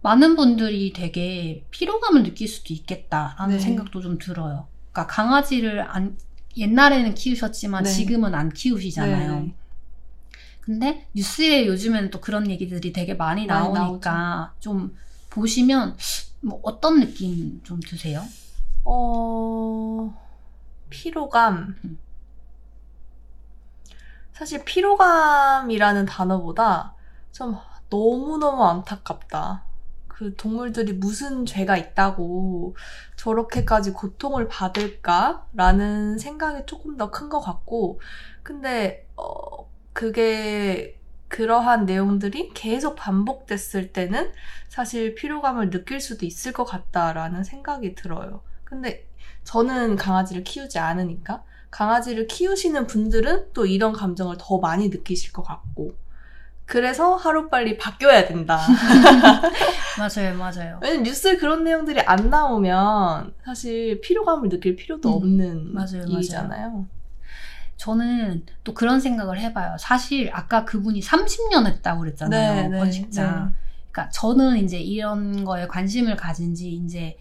많은 0.00 0.34
분들이 0.34 0.94
되게 0.94 1.66
피로감을 1.70 2.22
느낄 2.22 2.48
수도 2.48 2.72
있겠다라는 2.72 3.58
네. 3.58 3.62
생각도 3.62 4.00
좀 4.00 4.16
들어요. 4.16 4.66
그러니까 4.92 5.14
강아지를 5.14 5.82
안 5.82 6.16
옛날에는 6.56 7.14
키우셨지만 7.14 7.84
네. 7.84 7.90
지금은 7.90 8.34
안 8.34 8.48
키우시잖아요. 8.48 9.40
네. 9.40 9.54
근데 10.62 11.06
뉴스에 11.12 11.66
요즘에는 11.66 12.10
또 12.10 12.22
그런 12.22 12.50
얘기들이 12.50 12.94
되게 12.94 13.12
많이 13.12 13.44
많이 13.44 13.74
나오니까 13.74 14.54
좀 14.58 14.96
보시면 15.28 15.98
뭐 16.40 16.60
어떤 16.62 16.98
느낌 16.98 17.60
좀 17.62 17.78
드세요? 17.80 18.24
어, 18.86 20.14
피로감. 20.90 21.76
음. 21.84 21.98
사실 24.32 24.64
피로감이라는 24.64 26.06
단어보다 26.06 26.94
좀 27.32 27.56
너무너무 27.88 28.64
안타깝다. 28.64 29.64
그 30.08 30.34
동물들이 30.36 30.94
무슨 30.94 31.44
죄가 31.46 31.76
있다고 31.76 32.76
저렇게까지 33.16 33.92
고통을 33.92 34.48
받을까라는 34.48 36.18
생각이 36.18 36.64
조금 36.66 36.96
더 36.96 37.10
큰 37.10 37.28
것 37.28 37.40
같고, 37.40 38.00
근데, 38.42 39.06
어, 39.16 39.70
그게 39.92 40.98
그러한 41.28 41.86
내용들이 41.86 42.50
계속 42.54 42.94
반복됐을 42.96 43.92
때는 43.92 44.32
사실 44.68 45.14
피로감을 45.14 45.70
느낄 45.70 46.00
수도 46.00 46.24
있을 46.26 46.52
것 46.52 46.64
같다라는 46.64 47.44
생각이 47.44 47.94
들어요. 47.94 48.42
근데 48.66 49.06
저는 49.44 49.96
강아지를 49.96 50.42
키우지 50.44 50.78
않으니까 50.78 51.42
강아지를 51.70 52.26
키우시는 52.26 52.86
분들은 52.86 53.52
또 53.54 53.64
이런 53.64 53.92
감정을 53.92 54.36
더 54.38 54.58
많이 54.58 54.88
느끼실 54.88 55.32
것 55.32 55.42
같고 55.42 55.94
그래서 56.66 57.14
하루빨리 57.14 57.78
바뀌어야 57.78 58.26
된다. 58.26 58.58
맞아요, 59.98 60.36
맞아요. 60.36 60.80
왜냐면 60.82 61.04
뉴스에 61.04 61.36
그런 61.36 61.62
내용들이 61.62 62.00
안 62.00 62.28
나오면 62.28 63.34
사실 63.44 64.00
피로감을 64.00 64.48
느낄 64.48 64.74
필요도 64.74 65.08
음, 65.08 65.14
없는 65.14 65.72
맞아요, 65.72 66.04
일이잖아요. 66.08 66.86
저는 67.76 68.46
또 68.64 68.74
그런 68.74 69.00
생각을 69.00 69.38
해봐요. 69.38 69.76
사실 69.78 70.28
아까 70.32 70.64
그분이 70.64 71.00
30년 71.00 71.66
했다고 71.66 72.00
그랬잖아요. 72.00 72.70
번식장. 72.70 73.54
그러니까 73.92 74.10
저는 74.10 74.56
이제 74.56 74.78
이런 74.78 75.44
거에 75.44 75.68
관심을 75.68 76.16
가진 76.16 76.54
지 76.54 76.72
이제 76.72 77.16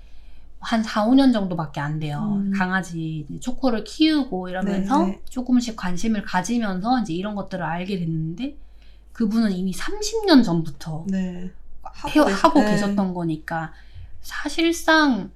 한 0.66 0.82
4, 0.82 1.06
5년 1.08 1.32
정도밖에 1.32 1.80
안 1.80 2.00
돼요. 2.00 2.42
음. 2.44 2.52
강아지 2.52 3.28
초코를 3.40 3.84
키우고 3.84 4.50
이러면서 4.50 5.04
네, 5.06 5.12
네. 5.12 5.22
조금씩 5.30 5.76
관심을 5.76 6.24
가지면서 6.24 7.02
이제 7.02 7.14
이런 7.14 7.36
것들을 7.36 7.64
알게 7.64 8.00
됐는데 8.00 8.58
그분은 9.14 9.52
이미 9.52 9.72
30년 9.72 10.44
전부터 10.44 11.06
네. 11.08 11.52
계시- 12.08 12.20
하고 12.20 12.60
네. 12.62 12.72
계셨던 12.72 13.14
거니까 13.14 13.72
사실상 14.22 15.30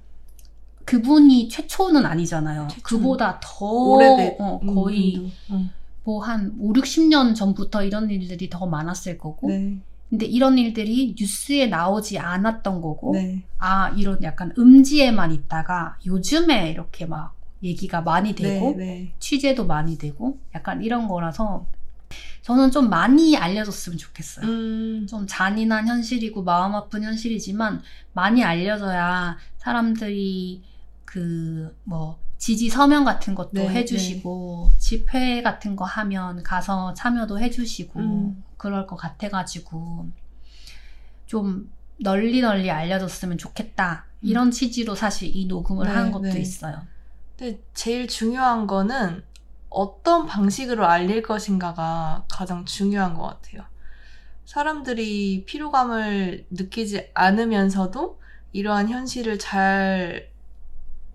그분이 0.84 1.48
최초는 1.48 2.04
아니잖아요. 2.04 2.66
최초는 2.68 2.82
그보다 2.82 3.38
더 3.40 3.64
오래된 3.66 4.36
어, 4.40 4.58
음, 4.62 4.74
거의. 4.74 5.32
음. 5.50 5.70
뭐한 6.02 6.56
5, 6.58 6.72
60년 6.72 7.34
전부터 7.36 7.84
이런 7.84 8.10
일들이 8.10 8.48
더 8.50 8.66
많았을 8.66 9.16
거고 9.18 9.48
네. 9.48 9.78
근데 10.10 10.26
이런 10.26 10.58
일들이 10.58 11.14
뉴스에 11.18 11.66
나오지 11.66 12.18
않았던 12.18 12.80
거고 12.82 13.12
네. 13.14 13.42
아 13.58 13.90
이런 13.90 14.22
약간 14.22 14.52
음지에만 14.58 15.32
있다가 15.32 15.96
요즘에 16.04 16.70
이렇게 16.70 17.06
막 17.06 17.34
얘기가 17.62 18.00
많이 18.00 18.34
되고 18.34 18.70
네. 18.76 18.84
네. 18.84 19.14
취재도 19.20 19.66
많이 19.66 19.96
되고 19.96 20.38
약간 20.54 20.82
이런 20.82 21.06
거라서 21.08 21.66
저는 22.42 22.72
좀 22.72 22.90
많이 22.90 23.36
알려졌으면 23.36 23.98
좋겠어요. 23.98 24.46
음. 24.46 25.06
좀 25.08 25.26
잔인한 25.28 25.86
현실이고 25.86 26.42
마음 26.42 26.74
아픈 26.74 27.04
현실이지만 27.04 27.82
많이 28.12 28.42
알려져야 28.42 29.38
사람들이 29.58 30.62
그 31.04 31.74
뭐 31.84 32.18
지지 32.40 32.70
서명 32.70 33.04
같은 33.04 33.34
것도 33.34 33.50
네, 33.52 33.68
해주시고 33.68 34.70
집회 34.78 35.42
같은 35.42 35.76
거 35.76 35.84
하면 35.84 36.42
가서 36.42 36.94
참여도 36.94 37.38
해주시고 37.38 38.00
음. 38.00 38.42
그럴 38.60 38.86
것 38.86 38.94
같아가지고 38.96 40.10
좀 41.24 41.72
널리 41.98 42.42
널리 42.42 42.70
알려졌으면 42.70 43.38
좋겠다 43.38 44.04
이런 44.20 44.50
취지로 44.50 44.94
사실 44.94 45.34
이 45.34 45.46
녹음을 45.46 45.86
음. 45.86 45.88
네, 45.88 45.94
한 45.94 46.12
것도 46.12 46.24
네. 46.24 46.40
있어요. 46.40 46.82
근데 47.38 47.58
제일 47.72 48.06
중요한 48.06 48.66
거는 48.66 49.24
어떤 49.70 50.26
방식으로 50.26 50.84
알릴 50.84 51.22
것인가가 51.22 52.26
가장 52.30 52.66
중요한 52.66 53.14
것 53.14 53.22
같아요. 53.22 53.64
사람들이 54.44 55.44
피로감을 55.46 56.46
느끼지 56.50 57.12
않으면서도 57.14 58.20
이러한 58.52 58.90
현실을 58.90 59.38
잘 59.38 60.28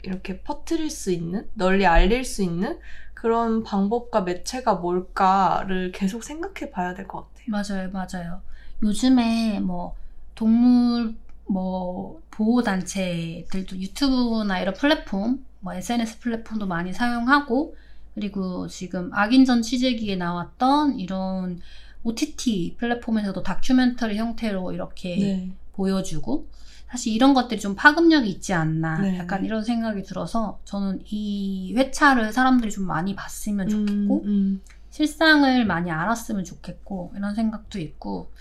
이렇게 0.02 0.42
퍼뜨릴 0.42 0.90
수 0.90 1.12
있는, 1.12 1.48
널리 1.54 1.86
알릴 1.86 2.26
수 2.26 2.42
있는 2.42 2.80
그런 3.26 3.64
방법과 3.64 4.22
매체가 4.22 4.76
뭘까를 4.76 5.92
계속 5.92 6.24
생각해 6.24 6.70
봐야 6.70 6.94
될 6.94 7.08
것 7.08 7.28
같아요. 7.34 7.46
맞아요, 7.48 7.90
맞아요. 7.92 8.42
요즘에 8.84 9.60
뭐 9.62 9.96
동물 10.36 11.16
뭐 11.48 12.22
보호 12.30 12.62
단체들도 12.62 13.78
유튜브나 13.78 14.60
이런 14.60 14.76
플랫폼, 14.76 15.44
뭐 15.60 15.74
SNS 15.74 16.20
플랫폼도 16.20 16.68
많이 16.68 16.94
사용하고 16.94 17.76
그리고 18.14 18.68
지금 18.68 19.10
악인전 19.12 19.64
취재기에 19.64 20.18
나왔던 20.18 21.00
이런 21.00 21.60
OTT 22.04 22.76
플랫폼에서도 22.78 23.42
다큐멘터리 23.42 24.18
형태로 24.18 24.72
이렇게 24.72 25.16
네. 25.18 25.50
보여주고 25.74 26.46
사실 26.90 27.14
이런 27.14 27.34
것들이 27.34 27.60
좀 27.60 27.76
파급력이 27.76 28.30
있지 28.30 28.54
않나 28.54 29.00
네, 29.00 29.18
약간 29.18 29.42
네. 29.42 29.48
이런 29.48 29.64
생각이 29.64 30.04
들어서 30.04 30.60
저는 30.66 31.02
이 31.06 31.74
회차를 31.76 32.32
사람들이 32.32 32.72
좀 32.72 32.86
많이 32.86 33.16
봤으면 33.16 33.68
좋겠고 33.68 34.24
음, 34.24 34.28
음. 34.28 34.62
실상을 34.92 35.66
많이 35.66 35.92
알았으면 35.92 36.46
좋겠고 36.46 37.14
이런 37.18 37.36
생각도 37.36 37.80
있고 37.80 38.32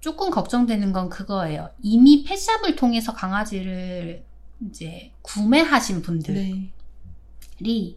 조금 0.00 0.30
걱정되는 0.30 0.92
건 0.92 1.08
그거예요. 1.08 1.70
이미 1.80 2.24
펫샵을 2.24 2.74
통해서 2.74 3.12
강아지를 3.12 4.24
이제 4.68 5.12
구매하신 5.22 6.02
분들이 6.02 6.72
네. 7.60 7.96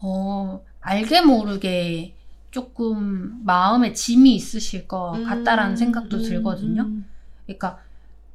어, 0.00 0.64
알게 0.80 1.20
모르게 1.20 2.14
조금 2.50 3.44
마음에 3.44 3.92
짐이 3.92 4.34
있으실 4.34 4.88
것 4.88 5.10
같다라는 5.26 5.72
음, 5.72 5.76
생각도 5.76 6.16
음, 6.16 6.22
들거든요. 6.22 6.82
음. 6.82 7.06
그러니까 7.44 7.82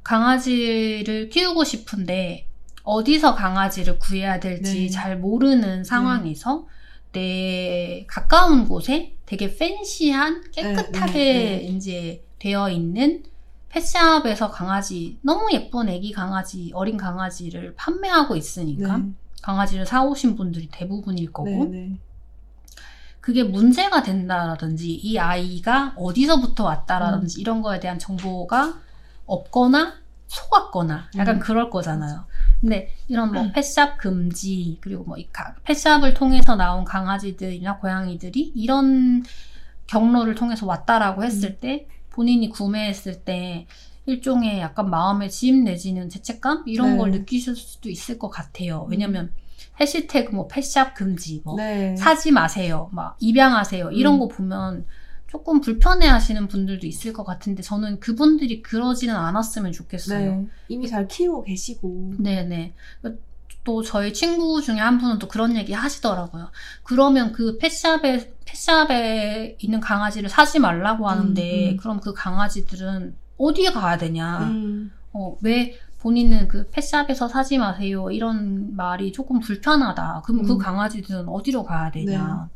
강아지를 0.02 1.28
키우고 1.28 1.64
싶은데 1.64 2.46
어디서 2.84 3.34
강아지를 3.34 3.98
구해야 3.98 4.40
될지 4.40 4.82
네. 4.82 4.88
잘 4.88 5.18
모르는 5.18 5.84
상황에서 5.84 6.66
내 7.12 8.04
가까운 8.08 8.66
곳에 8.66 9.14
되게 9.26 9.54
팬시한 9.56 10.50
깨끗하게 10.50 11.12
네, 11.12 11.34
네, 11.34 11.56
네. 11.58 11.62
이제 11.64 12.24
되어 12.38 12.70
있는 12.70 13.22
펫샵에서 13.68 14.50
강아지 14.50 15.18
너무 15.22 15.48
예쁜 15.52 15.88
애기 15.88 16.12
강아지 16.12 16.70
어린 16.74 16.96
강아지를 16.96 17.74
판매하고 17.76 18.36
있으니까 18.36 18.98
네. 18.98 19.04
강아지를 19.42 19.86
사오신 19.86 20.36
분들이 20.36 20.68
대부분일 20.70 21.32
거고 21.32 21.50
네, 21.50 21.64
네. 21.64 21.98
그게 23.20 23.44
문제가 23.44 24.02
된다라든지 24.02 24.92
이 24.92 25.16
아이가 25.16 25.94
어디서부터 25.96 26.64
왔다라든지 26.64 27.40
이런 27.40 27.62
거에 27.62 27.78
대한 27.78 27.98
정보가 27.98 28.80
없거나 29.26 29.94
속았거나 30.28 31.10
약간 31.16 31.36
음. 31.36 31.40
그럴 31.40 31.68
거잖아요. 31.70 32.24
근데 32.60 32.94
이런 33.08 33.32
뭐 33.32 33.50
펫샵 33.52 33.98
금지 33.98 34.78
그리고 34.80 35.04
뭐이 35.04 35.28
가- 35.32 35.54
펫샵을 35.64 36.14
통해서 36.14 36.56
나온 36.56 36.84
강아지들이나 36.84 37.78
고양이들이 37.78 38.52
이런 38.54 39.24
경로를 39.86 40.34
통해서 40.34 40.64
왔다라고 40.66 41.24
했을 41.24 41.58
때 41.58 41.86
본인이 42.10 42.48
구매했을 42.48 43.24
때 43.24 43.66
일종의 44.06 44.60
약간 44.60 44.90
마음의 44.90 45.30
짐 45.30 45.64
내지는 45.64 46.08
죄책감 46.08 46.64
이런 46.66 46.92
네. 46.92 46.96
걸 46.98 47.10
느끼실 47.10 47.54
수도 47.54 47.90
있을 47.90 48.18
것 48.18 48.30
같아요. 48.30 48.86
왜냐면 48.88 49.32
해시태그 49.80 50.34
뭐 50.34 50.48
펫샵 50.48 50.94
금지 50.94 51.42
뭐 51.44 51.56
네. 51.56 51.94
사지 51.96 52.30
마세요. 52.30 52.88
막 52.92 53.16
입양하세요. 53.20 53.90
이런 53.92 54.14
음. 54.14 54.18
거 54.20 54.28
보면 54.28 54.86
조금 55.32 55.62
불편해 55.62 56.06
하시는 56.08 56.46
분들도 56.46 56.86
있을 56.86 57.14
것 57.14 57.24
같은데 57.24 57.62
저는 57.62 58.00
그분들이 58.00 58.60
그러지는 58.60 59.16
않았으면 59.16 59.72
좋겠어요. 59.72 60.30
네. 60.42 60.46
이미 60.68 60.86
잘 60.86 61.08
키우고 61.08 61.44
계시고. 61.44 62.12
네네. 62.18 62.74
또 63.64 63.82
저희 63.82 64.12
친구 64.12 64.60
중에 64.60 64.76
한 64.76 64.98
분은 64.98 65.18
또 65.18 65.28
그런 65.28 65.56
얘기 65.56 65.72
하시더라고요. 65.72 66.50
그러면 66.82 67.32
그 67.32 67.56
펫샵에, 67.56 68.34
펫샵에 68.44 69.56
있는 69.58 69.80
강아지를 69.80 70.28
사지 70.28 70.58
말라고 70.58 71.08
하는데, 71.08 71.68
음, 71.68 71.72
음. 71.72 71.76
그럼 71.78 72.00
그 72.00 72.12
강아지들은 72.12 73.16
어디에 73.38 73.72
가야 73.72 73.96
되냐. 73.96 74.40
음. 74.50 74.92
어, 75.14 75.38
왜 75.40 75.78
본인은 76.00 76.48
그 76.48 76.68
펫샵에서 76.68 77.28
사지 77.28 77.56
마세요. 77.56 78.10
이런 78.10 78.76
말이 78.76 79.12
조금 79.12 79.40
불편하다. 79.40 80.24
그럼 80.26 80.42
그 80.42 80.52
음. 80.52 80.58
강아지들은 80.58 81.26
어디로 81.26 81.64
가야 81.64 81.90
되냐. 81.90 82.50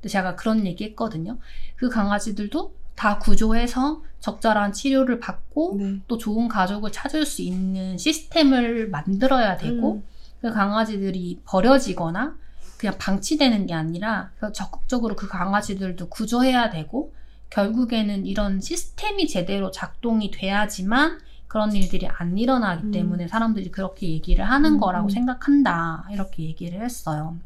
근데 0.00 0.08
제가 0.08 0.36
그런 0.36 0.66
얘기 0.66 0.84
했거든요. 0.84 1.38
그 1.76 1.88
강아지들도 1.88 2.74
다 2.94 3.18
구조해서 3.18 4.02
적절한 4.20 4.72
치료를 4.72 5.20
받고 5.20 5.76
네. 5.78 6.00
또 6.08 6.18
좋은 6.18 6.48
가족을 6.48 6.90
찾을 6.90 7.26
수 7.26 7.42
있는 7.42 7.96
시스템을 7.96 8.88
만들어야 8.88 9.56
되고 9.56 9.96
음. 9.96 10.02
그 10.40 10.52
강아지들이 10.52 11.40
버려지거나 11.44 12.36
그냥 12.76 12.96
방치되는 12.98 13.66
게 13.66 13.74
아니라 13.74 14.30
그 14.38 14.52
적극적으로 14.52 15.16
그 15.16 15.28
강아지들도 15.28 16.08
구조해야 16.08 16.70
되고 16.70 17.12
결국에는 17.50 18.26
이런 18.26 18.60
시스템이 18.60 19.26
제대로 19.26 19.70
작동이 19.70 20.30
돼야지만 20.30 21.18
그런 21.46 21.74
일들이 21.74 22.06
안 22.06 22.36
일어나기 22.36 22.84
음. 22.86 22.90
때문에 22.92 23.26
사람들이 23.26 23.70
그렇게 23.70 24.08
얘기를 24.08 24.44
하는 24.44 24.74
음, 24.74 24.80
거라고 24.80 25.08
음. 25.08 25.10
생각한다 25.10 26.06
이렇게 26.10 26.44
얘기를 26.44 26.82
했어요. 26.82 27.36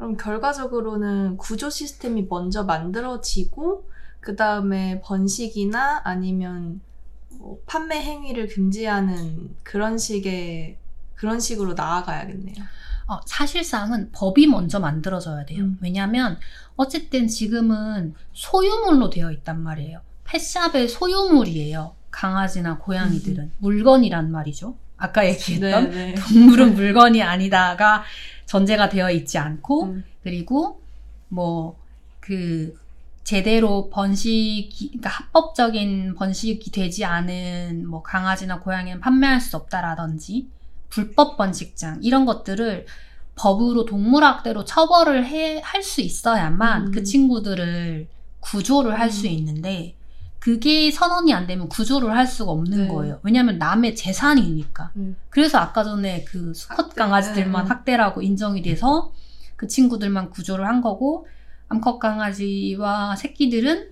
그럼 0.00 0.16
결과적으로는 0.16 1.36
구조 1.36 1.68
시스템이 1.68 2.26
먼저 2.30 2.64
만들어지고 2.64 3.86
그 4.18 4.34
다음에 4.34 5.02
번식이나 5.02 6.00
아니면 6.04 6.80
뭐 7.28 7.58
판매 7.66 8.00
행위를 8.00 8.48
금지하는 8.48 9.54
그런 9.62 9.98
식의 9.98 10.78
그런 11.14 11.38
식으로 11.38 11.74
나아가야겠네요. 11.74 12.64
어, 13.08 13.20
사실상은 13.26 14.10
법이 14.12 14.46
먼저 14.46 14.80
만들어져야 14.80 15.44
돼요. 15.44 15.64
음. 15.64 15.78
왜냐하면 15.82 16.38
어쨌든 16.76 17.28
지금은 17.28 18.14
소유물로 18.32 19.10
되어 19.10 19.30
있단 19.30 19.60
말이에요. 19.60 20.00
펫샵의 20.24 20.88
소유물이에요. 20.88 21.94
강아지나 22.10 22.78
고양이들은 22.78 23.52
물건이란 23.58 24.32
말이죠. 24.32 24.78
아까 24.96 25.26
얘기했던 25.26 25.90
네. 25.90 26.14
동물은 26.14 26.74
물건이 26.74 27.22
아니다가 27.22 28.04
전제가 28.50 28.88
되어 28.88 29.10
있지 29.10 29.38
않고 29.38 29.84
음. 29.84 30.04
그리고 30.22 30.80
뭐 31.28 31.80
그 32.20 32.78
제대로 33.24 33.90
번식이 33.90 34.88
그러니까 34.88 35.10
합법적인 35.10 36.14
번식이 36.14 36.70
되지 36.70 37.04
않은 37.04 37.88
뭐 37.88 38.02
강아지나 38.02 38.60
고양이는 38.60 39.00
판매할 39.00 39.40
수 39.40 39.56
없다라든지 39.56 40.48
불법 40.88 41.36
번식장 41.36 41.98
이런 42.02 42.26
것들을 42.26 42.86
법으로 43.34 43.84
동물학대로 43.84 44.64
처벌을 44.64 45.26
해할수 45.26 46.02
있어야만 46.02 46.88
음. 46.88 46.92
그 46.92 47.02
친구들을 47.02 48.08
구조를 48.40 48.98
할수 48.98 49.26
음. 49.26 49.32
있는데 49.32 49.94
그게 50.40 50.90
선언이 50.90 51.32
안 51.34 51.46
되면 51.46 51.68
구조를 51.68 52.16
할 52.16 52.26
수가 52.26 52.50
없는 52.50 52.84
네. 52.84 52.88
거예요. 52.88 53.20
왜냐하면 53.22 53.58
남의 53.58 53.94
재산이니까. 53.94 54.90
음. 54.96 55.14
그래서 55.28 55.58
아까 55.58 55.84
전에 55.84 56.24
그 56.24 56.54
수컷 56.54 56.78
학대. 56.86 56.94
강아지들만 56.94 57.66
음. 57.66 57.70
학대라고 57.70 58.22
인정이 58.22 58.62
돼서 58.62 59.12
그 59.56 59.68
친구들만 59.68 60.30
구조를 60.30 60.66
한 60.66 60.80
거고 60.80 61.26
암컷 61.68 61.98
강아지와 61.98 63.16
새끼들은 63.16 63.90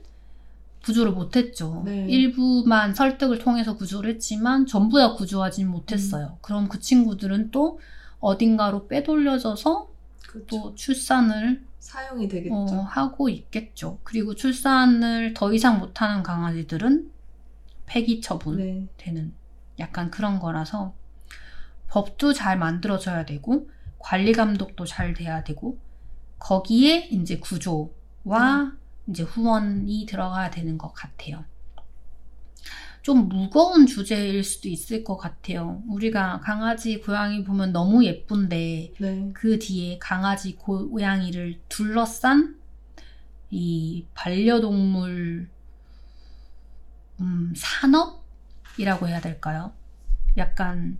구조를 0.85 1.13
못했죠. 1.13 1.83
네. 1.85 2.07
일부만 2.09 2.95
설득을 2.95 3.39
통해서 3.41 3.77
구조를 3.77 4.15
했지만 4.15 4.67
전부 4.67 4.99
다 4.99 5.13
구조하지는 5.13 5.71
못했어요. 5.71 6.27
음. 6.29 6.39
그럼 6.41 6.69
그 6.69 6.81
친구들은 6.81 7.51
또 7.51 7.79
어딘가로 8.21 8.89
빼돌려져서 8.89 9.89
그렇죠. 10.27 10.47
또 10.47 10.75
출산을 10.75 11.63
사용이 11.79 12.29
되겠죠. 12.29 12.55
어, 12.55 12.83
하고 12.83 13.29
있겠죠. 13.29 13.99
그리고 14.03 14.35
출산을 14.35 15.35
더 15.35 15.53
이상 15.53 15.79
못하는 15.79 16.23
강아지들은 16.23 17.11
폐기 17.87 18.21
처분 18.21 18.57
네. 18.57 18.87
되는 18.97 19.33
약간 19.79 20.11
그런 20.11 20.39
거라서 20.39 20.95
법도 21.89 22.35
잘 22.35 22.59
만들어져야 22.59 23.25
되고 23.25 23.71
관리 23.99 24.33
감독도 24.33 24.85
잘 24.85 25.15
돼야 25.15 25.43
되고 25.43 25.79
거기에 26.39 27.09
이제 27.11 27.39
구조와 27.39 28.73
이제 29.09 29.23
후원이 29.23 30.07
들어가야 30.07 30.51
되는 30.51 30.77
것 30.79 30.93
같아요. 30.93 31.45
좀 33.09 33.27
무거운 33.31 33.87
주제일 33.87 34.45
수도 34.45 34.69
있을 34.69 35.03
것 35.03 35.17
같아요. 35.17 35.83
우리가 35.89 36.41
강아지, 36.41 37.01
고양이 37.01 37.43
보면 37.43 37.73
너무 37.73 38.05
예쁜데 38.05 38.93
네. 38.99 39.31
그 39.33 39.59
뒤에 39.59 39.99
강아지, 39.99 40.57
고양이를 40.57 41.59
둘러싼 41.71 42.61
이 43.49 44.05
반려동물 44.13 45.49
음, 47.21 47.55
산업이라고 47.57 49.09
해야 49.09 49.23
될까요? 49.23 49.73
약간 50.37 50.99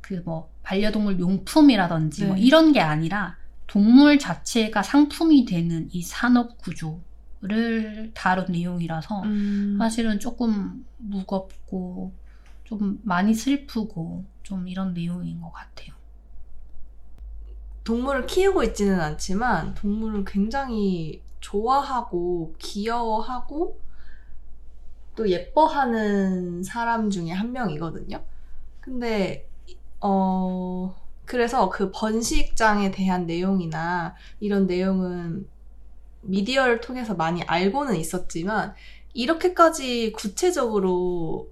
그 0.00 0.22
뭐 0.24 0.50
반려동물 0.62 1.20
용품이라든지 1.20 2.24
뭐 2.24 2.36
네. 2.36 2.40
이런 2.40 2.72
게 2.72 2.80
아니라 2.80 3.36
동물 3.66 4.18
자체가 4.18 4.82
상품이 4.82 5.44
되는 5.44 5.90
이 5.92 6.00
산업 6.00 6.56
구조 6.56 7.02
를 7.42 8.10
다룬 8.12 8.52
내용이라서 8.52 9.22
음. 9.22 9.76
사실은 9.78 10.20
조금 10.20 10.84
무겁고 10.98 12.12
좀 12.64 13.00
많이 13.02 13.32
슬프고 13.32 14.24
좀 14.42 14.68
이런 14.68 14.92
내용인 14.92 15.40
것 15.40 15.50
같아요. 15.50 15.94
동물을 17.84 18.26
키우고 18.26 18.62
있지는 18.64 19.00
않지만 19.00 19.72
동물을 19.74 20.26
굉장히 20.26 21.22
좋아하고 21.40 22.54
귀여워하고 22.58 23.80
또 25.16 25.30
예뻐하는 25.30 26.62
사람 26.62 27.08
중에 27.08 27.30
한 27.30 27.52
명이거든요. 27.52 28.22
근데 28.80 29.48
어 29.98 30.94
그래서 31.24 31.70
그 31.70 31.90
번식장에 31.90 32.90
대한 32.90 33.26
내용이나 33.26 34.14
이런 34.40 34.66
내용은 34.66 35.48
미디어를 36.22 36.80
통해서 36.80 37.14
많이 37.14 37.42
알고는 37.42 37.96
있었지만 37.96 38.74
이렇게까지 39.14 40.12
구체적으로 40.12 41.48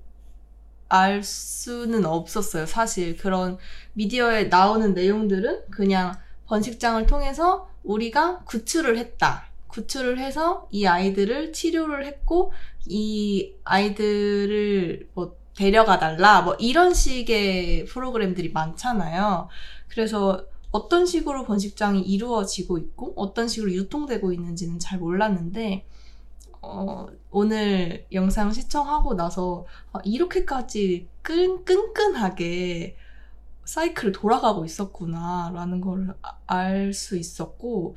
알 0.89 1.23
수는 1.23 2.07
없었어요. 2.07 2.67
사실 2.67 3.17
그런 3.17 3.59
미디어에 3.93 4.45
나오는 4.45 4.95
내용들은 4.95 5.71
그냥 5.71 6.15
번식장을 6.47 7.07
통해서 7.07 7.69
우리가 7.85 8.41
구출을 8.45 8.97
했다. 8.99 9.49
구출을 9.69 10.19
해서 10.19 10.67
이 10.71 10.87
아이들을 10.87 11.53
치료를 11.53 12.07
했고 12.07 12.53
이 12.87 13.53
아이들을 13.65 15.09
뭐 15.15 15.37
데려가 15.55 15.99
달라 15.99 16.41
뭐 16.43 16.55
이런 16.59 16.95
식의 16.95 17.85
프로그램들이 17.87 18.51
많잖아요. 18.53 19.49
그래서 19.89 20.47
어떤 20.71 21.07
식으로 21.07 21.45
번식장이 21.45 22.03
이루어지고 22.03 22.79
있고 22.79 23.15
어떤 23.17 23.49
식으로 23.49 23.73
유통되고 23.73 24.33
있는지는 24.33 24.79
잘 24.79 24.99
몰랐는데 24.99 25.87
어, 26.63 27.07
오늘 27.31 28.07
영상 28.13 28.53
시청하고 28.53 29.15
나서 29.15 29.67
아, 29.93 30.01
이렇게까지 30.05 31.09
끈, 31.23 31.65
끈끈하게 31.65 32.97
사이클을 33.65 34.13
돌아가고 34.13 34.65
있었구나 34.65 35.53
라는 35.55 35.81
걸 35.81 36.15
알 36.47 36.93
수 36.95 37.17
있었고 37.19 37.97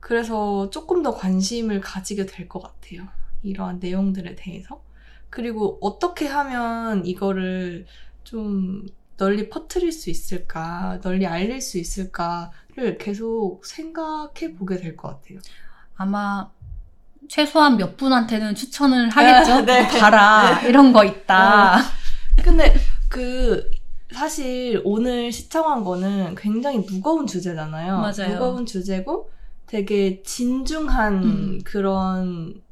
그래서 0.00 0.70
조금 0.70 1.02
더 1.02 1.12
관심을 1.14 1.80
가지게 1.80 2.26
될 2.26 2.48
것 2.48 2.60
같아요. 2.62 3.08
이러한 3.42 3.78
내용들에 3.80 4.34
대해서. 4.36 4.82
그리고 5.30 5.78
어떻게 5.82 6.26
하면 6.26 7.04
이거를 7.06 7.86
좀 8.24 8.86
널리 9.18 9.50
퍼뜨릴 9.50 9.92
수 9.92 10.08
있을까, 10.10 11.00
널리 11.02 11.26
알릴 11.26 11.60
수 11.60 11.76
있을까를 11.78 12.96
계속 12.98 13.66
생각해 13.66 14.54
보게 14.56 14.76
될 14.78 14.96
것 14.96 15.08
같아요. 15.20 15.40
아마 15.96 16.50
최소한 17.28 17.76
몇 17.76 17.96
분한테는 17.98 18.54
추천을 18.54 19.10
하겠죠. 19.10 19.62
네. 19.66 19.82
뭐 19.82 20.00
봐라 20.00 20.60
이런 20.62 20.92
거 20.92 21.04
있다. 21.04 21.80
근데 22.42 22.74
그 23.10 23.70
사실 24.12 24.80
오늘 24.84 25.30
시청한 25.32 25.84
거는 25.84 26.34
굉장히 26.36 26.78
무거운 26.78 27.26
주제잖아요. 27.26 27.98
맞아요. 27.98 28.32
무거운 28.34 28.64
주제고 28.64 29.30
되게 29.66 30.22
진중한 30.22 31.22
음. 31.24 31.60
그런 31.64 32.62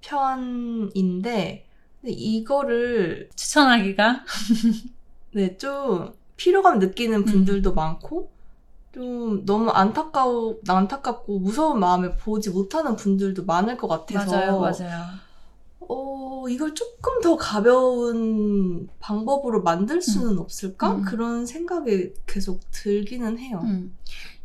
편인데 0.00 1.66
이거를 2.04 3.28
추천하기가 3.34 4.24
네, 5.36 5.58
좀 5.58 6.14
피로감 6.38 6.78
느끼는 6.78 7.18
음. 7.18 7.24
분들도 7.26 7.74
많고 7.74 8.30
좀 8.94 9.44
너무 9.44 9.68
안타까워 9.68 10.60
안타깝고 10.66 11.40
무서운 11.40 11.78
마음에 11.78 12.16
보지 12.16 12.48
못하는 12.48 12.96
분들도 12.96 13.44
많을 13.44 13.76
것 13.76 13.86
같아서 13.86 14.30
맞아요, 14.30 14.58
맞아요. 14.58 15.04
어, 15.80 16.48
이걸 16.48 16.74
조금 16.74 17.20
더 17.20 17.36
가벼운 17.36 18.88
방법으로 18.98 19.62
만들 19.62 20.00
수는 20.00 20.38
없을까? 20.38 20.94
음. 20.94 21.02
그런 21.02 21.44
생각이 21.44 22.14
계속 22.26 22.62
들기는 22.70 23.38
해요. 23.38 23.60
음, 23.62 23.94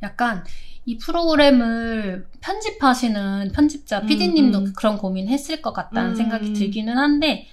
약간 0.03 0.43
이 0.83 0.97
프로그램을 0.97 2.27
편집하시는 2.41 3.53
편집자 3.53 4.01
음, 4.01 4.07
PD님도 4.07 4.57
음. 4.57 4.73
그런 4.75 4.97
고민했을 4.97 5.61
것 5.61 5.71
같다는 5.71 6.11
음. 6.11 6.15
생각이 6.15 6.51
들기는 6.51 6.97
한데 6.97 7.47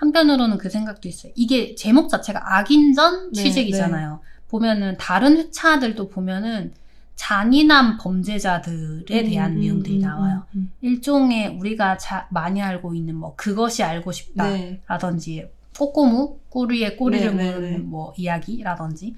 한편으로는 0.00 0.56
그 0.56 0.70
생각도 0.70 1.08
있어요. 1.08 1.30
이게 1.36 1.74
제목 1.74 2.08
자체가 2.08 2.56
악인전 2.56 3.32
네, 3.32 3.42
취직이잖아요. 3.42 4.20
보면은 4.48 4.96
다른 4.98 5.36
회차들도 5.36 6.08
보면은 6.08 6.72
잔인한 7.16 7.98
범죄자들에 7.98 9.24
대한 9.24 9.52
음, 9.52 9.60
내용들이 9.60 9.96
음, 9.96 10.00
나와요. 10.00 10.46
음, 10.54 10.72
일종의 10.80 11.48
우리가 11.48 11.98
자- 11.98 12.26
많이 12.30 12.62
알고 12.62 12.94
있는 12.94 13.14
뭐 13.14 13.34
그것이 13.36 13.82
알고 13.82 14.10
음. 14.10 14.12
싶다. 14.12 14.48
네. 14.50 14.80
라든지 14.86 15.46
꼬꼬무 15.78 16.38
꼬리에 16.48 16.96
꼬리를 16.96 17.36
네, 17.36 17.44
네, 17.44 17.52
무는 17.52 17.70
네. 17.72 17.78
뭐 17.78 18.14
이야기라든지 18.16 19.14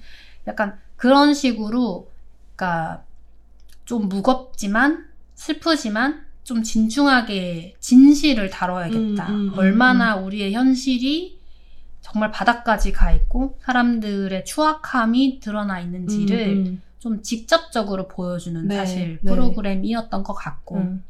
약간 0.47 0.77
그런 0.97 1.33
식으로 1.33 2.09
그러니까 2.55 3.03
좀 3.85 4.09
무겁지만 4.09 5.07
슬프지만 5.35 6.25
좀 6.43 6.61
진중하게 6.61 7.75
진실을 7.79 8.49
다뤄야겠다. 8.49 9.29
음, 9.29 9.33
음, 9.33 9.53
음, 9.53 9.57
얼마나 9.57 10.15
우리의 10.15 10.53
현실이 10.53 11.39
정말 12.01 12.31
바닥까지 12.31 12.91
가 12.91 13.11
있고 13.13 13.57
사람들의 13.61 14.43
추악함이 14.45 15.39
드러나 15.39 15.79
있는지를 15.79 16.47
음, 16.47 16.65
음, 16.65 16.81
좀 16.99 17.21
직접적으로 17.21 18.07
보여주는 18.07 18.67
네, 18.67 18.75
사실 18.75 19.19
네. 19.21 19.31
프로그램이었던 19.31 20.23
것 20.23 20.33
같고 20.33 20.77
음. 20.77 21.03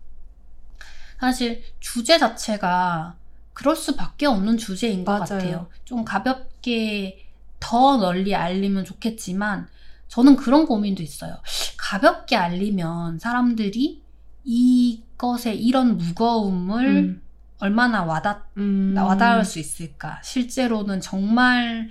사실 1.20 1.64
주제 1.80 2.18
자체가 2.20 3.16
그럴 3.54 3.76
수밖에 3.76 4.26
없는 4.26 4.58
주제인 4.58 5.06
것 5.06 5.14
맞아요. 5.14 5.26
같아요. 5.26 5.68
좀 5.86 6.04
가볍게 6.04 7.26
더 7.60 7.98
널리 7.98 8.36
알리면 8.36 8.86
좋겠지만 8.86 9.68
저는 10.10 10.36
그런 10.36 10.66
고민도 10.66 11.02
있어요. 11.02 11.38
가볍게 11.78 12.36
알리면 12.36 13.20
사람들이 13.20 14.02
이 14.44 15.02
것의 15.24 15.58
이런 15.58 15.98
무거움을 15.98 16.86
음. 16.86 17.22
얼마나 17.60 18.04
와닿, 18.04 18.46
음. 18.58 18.94
와닿을 18.98 19.46
수 19.46 19.58
있을까. 19.58 20.20
실제로는 20.22 21.00
정말 21.00 21.90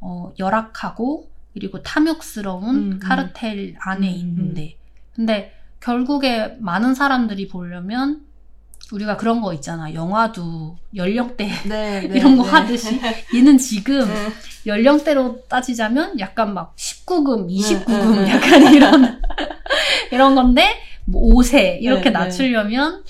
어, 0.00 0.32
열악하고 0.38 1.28
그리고 1.52 1.82
탐욕스러운 1.82 2.68
음, 2.68 2.92
음. 2.92 3.00
카르텔 3.02 3.74
안에 3.80 4.08
음, 4.08 4.14
있는데. 4.14 4.76
근데 5.12 5.52
결국에 5.80 6.56
많은 6.60 6.94
사람들이 6.94 7.48
보려면 7.48 8.24
우리가 8.92 9.16
그런 9.16 9.40
거 9.40 9.52
있잖아. 9.52 9.92
영화도 9.92 10.76
연령대 10.94 11.48
네, 11.68 12.08
네, 12.08 12.10
이런 12.18 12.36
거 12.36 12.44
네. 12.44 12.50
하듯이 12.50 13.00
얘는 13.34 13.58
지금 13.58 14.06
네. 14.06 14.32
연령대로 14.66 15.42
따지자면 15.48 16.20
약간 16.20 16.54
막 16.54 16.76
19금, 16.76 17.48
29금 17.50 18.10
네, 18.14 18.24
네. 18.24 18.30
약간 18.30 18.74
이런 18.74 19.20
이런 20.12 20.34
건데 20.36 20.89
뭐 21.10 21.34
5세 21.34 21.78
이렇게 21.80 22.04
네, 22.04 22.10
네. 22.10 22.18
낮추려면 22.18 23.04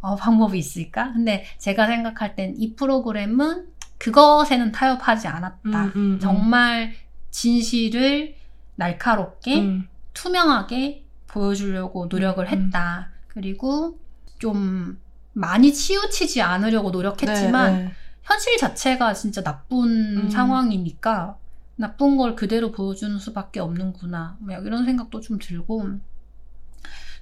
어, 0.00 0.16
방법이 0.16 0.58
있을까? 0.58 1.12
근데 1.12 1.44
제가 1.58 1.86
생각할 1.86 2.34
땐 2.36 2.54
이 2.58 2.74
프로그램은 2.74 3.66
그것에는 3.98 4.72
타협하지 4.72 5.26
않았다. 5.26 5.84
음, 5.84 5.92
음, 5.96 6.18
정말 6.20 6.92
진실을 7.30 8.34
날카롭게 8.76 9.58
음. 9.60 9.88
투명하게 10.14 11.04
보여주려고 11.26 12.06
노력을 12.06 12.44
음. 12.44 12.48
했다. 12.48 13.08
그리고 13.28 13.98
좀 14.38 14.98
많이 15.32 15.72
치우치지 15.72 16.40
않으려고 16.42 16.90
노력했지만 16.90 17.72
네, 17.72 17.84
네. 17.84 17.92
현실 18.22 18.56
자체가 18.58 19.14
진짜 19.14 19.42
나쁜 19.42 20.16
음. 20.24 20.30
상황이니까 20.30 21.36
나쁜 21.76 22.16
걸 22.16 22.34
그대로 22.36 22.72
보여주는 22.72 23.18
수밖에 23.18 23.60
없는구나. 23.60 24.36
뭐 24.40 24.56
이런 24.56 24.84
생각도 24.84 25.20
좀 25.20 25.38
들고 25.38 25.90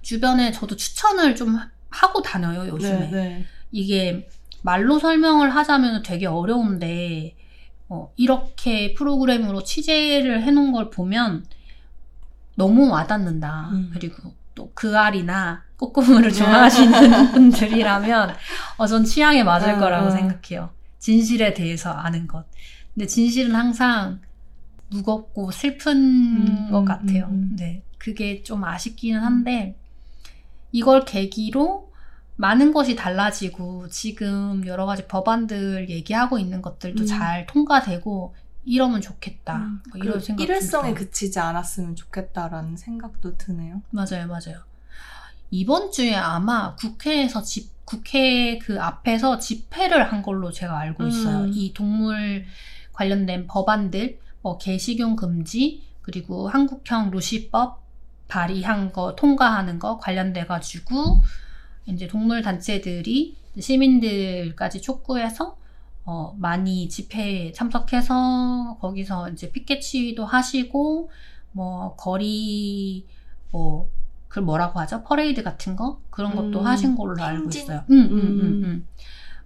주변에 0.04 0.52
저도 0.52 0.76
추천을 0.76 1.34
좀 1.34 1.58
하고 1.90 2.22
다녀요 2.22 2.68
요즘에. 2.68 2.98
네, 2.98 3.10
네. 3.10 3.46
이게 3.72 4.28
말로 4.62 4.98
설명을 4.98 5.50
하자면 5.50 6.02
되게 6.02 6.26
어려운데 6.26 7.34
어, 7.88 8.12
이렇게 8.16 8.94
프로그램으로 8.94 9.64
취재를 9.64 10.42
해놓은 10.42 10.72
걸 10.72 10.90
보면 10.90 11.44
너무 12.54 12.88
와닿는다. 12.88 13.70
음. 13.72 13.90
그리고 13.92 14.32
또 14.54 14.70
그 14.74 14.96
알이나 14.96 15.62
꼬꼬무를 15.76 16.32
좋아하시는 16.32 17.32
분들이라면 17.32 18.34
어, 18.76 18.86
전 18.86 19.04
취향에 19.04 19.42
맞을 19.42 19.74
음, 19.74 19.80
거라고 19.80 20.06
음. 20.06 20.10
생각해요. 20.10 20.70
진실에 20.98 21.54
대해서 21.54 21.90
아는 21.90 22.26
것. 22.26 22.44
근데 22.94 23.06
진실은 23.06 23.54
항상 23.54 24.20
무겁고 24.90 25.50
슬픈 25.50 25.96
음, 25.96 26.70
것 26.70 26.80
음, 26.80 26.84
같아요. 26.84 27.26
음, 27.26 27.50
음. 27.52 27.56
네, 27.58 27.82
그게 27.98 28.42
좀 28.42 28.64
아쉽기는 28.64 29.20
한데 29.20 29.76
이걸 30.74 31.04
계기로 31.04 31.92
많은 32.34 32.72
것이 32.72 32.96
달라지고 32.96 33.88
지금 33.90 34.66
여러 34.66 34.86
가지 34.86 35.06
법안들 35.06 35.88
얘기하고 35.88 36.36
있는 36.40 36.62
것들도 36.62 37.04
음. 37.04 37.06
잘 37.06 37.46
통과되고 37.46 38.34
이러면 38.64 39.00
좋겠다. 39.00 39.56
음, 39.56 39.82
뭐 39.90 40.00
이런 40.02 40.14
그 40.14 40.24
생각 40.24 40.42
일회성에. 40.42 40.94
그치지 40.94 41.38
않았으면 41.38 41.94
좋겠다라는 41.94 42.76
생각도 42.76 43.36
드네요. 43.36 43.82
맞아요, 43.90 44.26
맞아요. 44.26 44.64
이번 45.52 45.92
주에 45.92 46.16
아마 46.16 46.74
국회에서 46.74 47.42
집 47.42 47.72
국회 47.84 48.58
그 48.58 48.82
앞에서 48.82 49.38
집회를 49.38 50.10
한 50.10 50.22
걸로 50.22 50.50
제가 50.50 50.76
알고 50.76 51.06
있어요. 51.06 51.44
음. 51.44 51.50
이 51.54 51.72
동물 51.72 52.46
관련된 52.94 53.46
법안들, 53.46 54.18
뭐 54.42 54.58
개식용 54.58 55.14
금지 55.14 55.84
그리고 56.02 56.48
한국형 56.48 57.12
루시법 57.12 57.83
발의한 58.28 58.92
거 58.92 59.14
통과하는 59.16 59.78
거 59.78 59.98
관련돼 59.98 60.46
가지고 60.46 61.20
이제 61.86 62.06
동물 62.06 62.42
단체들이 62.42 63.36
시민들까지 63.58 64.80
촉구해서 64.80 65.56
어, 66.06 66.34
많이 66.38 66.88
집회에 66.88 67.52
참석해서 67.52 68.78
거기서 68.80 69.30
이제 69.30 69.50
피켓 69.50 69.82
시위도 69.82 70.24
하시고 70.26 71.10
뭐 71.52 71.94
거리 71.96 73.06
뭐 73.50 73.88
그걸 74.28 74.44
뭐라고 74.44 74.80
하죠? 74.80 75.02
퍼레이드 75.04 75.42
같은 75.42 75.76
거 75.76 76.00
그런 76.10 76.34
것도 76.34 76.60
음, 76.60 76.66
하신 76.66 76.96
걸로 76.96 77.22
알고 77.22 77.44
행진? 77.44 77.62
있어요. 77.62 77.84
음, 77.90 77.94
음, 78.00 78.10
음, 78.10 78.18
음. 78.18 78.64
음. 78.64 78.88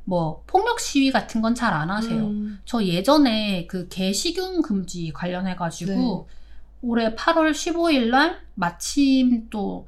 뭐 0.04 0.42
폭력 0.46 0.80
시위 0.80 1.10
같은 1.12 1.42
건 1.42 1.54
잘 1.54 1.74
안 1.74 1.90
하세요. 1.90 2.24
음. 2.26 2.58
저 2.64 2.82
예전에 2.82 3.66
그 3.66 3.88
개식용 3.88 4.62
금지 4.62 5.12
관련해 5.12 5.54
가지고 5.54 6.26
네. 6.28 6.37
올해 6.82 7.14
8월 7.14 7.52
15일 7.52 8.10
날 8.10 8.40
마침 8.54 9.48
또 9.50 9.86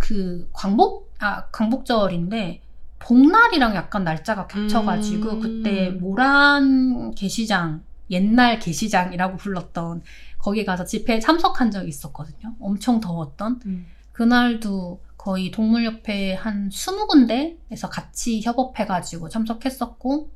그 0.00 0.48
광복 0.52 1.12
아 1.20 1.46
광복절인데 1.52 2.62
복날이랑 2.98 3.76
약간 3.76 4.02
날짜가 4.02 4.48
겹쳐가지고 4.48 5.30
음. 5.30 5.40
그때 5.40 5.90
모란 5.90 7.14
게시장 7.14 7.82
옛날 8.10 8.58
게시장이라고 8.58 9.36
불렀던 9.36 10.02
거기 10.38 10.64
가서 10.64 10.84
집회에 10.84 11.20
참석한 11.20 11.70
적이 11.70 11.88
있었거든요. 11.90 12.56
엄청 12.58 13.00
더웠던 13.00 13.60
음. 13.66 13.86
그날도 14.12 15.00
거의 15.16 15.50
동물협회 15.50 16.34
한 16.34 16.70
20군데에서 16.70 17.88
같이 17.90 18.40
협업해가지고 18.42 19.28
참석했었고, 19.28 20.30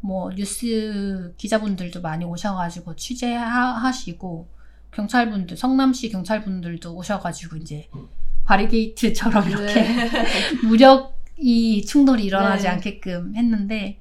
뭐, 0.00 0.30
뉴스 0.34 1.32
기자분들도 1.38 2.02
많이 2.02 2.26
오셔가지고 2.26 2.94
취재하시고, 2.96 4.48
경찰분들, 4.92 5.56
성남시 5.56 6.10
경찰분들도 6.10 6.94
오셔가지고 6.94 7.56
이제 7.56 7.88
바리게이트처럼 8.44 9.48
이렇게 9.48 9.74
네. 9.82 10.08
무력이 10.64 11.84
충돌이 11.86 12.24
일어나지 12.24 12.64
네. 12.64 12.68
않게끔 12.70 13.34
했는데, 13.34 14.00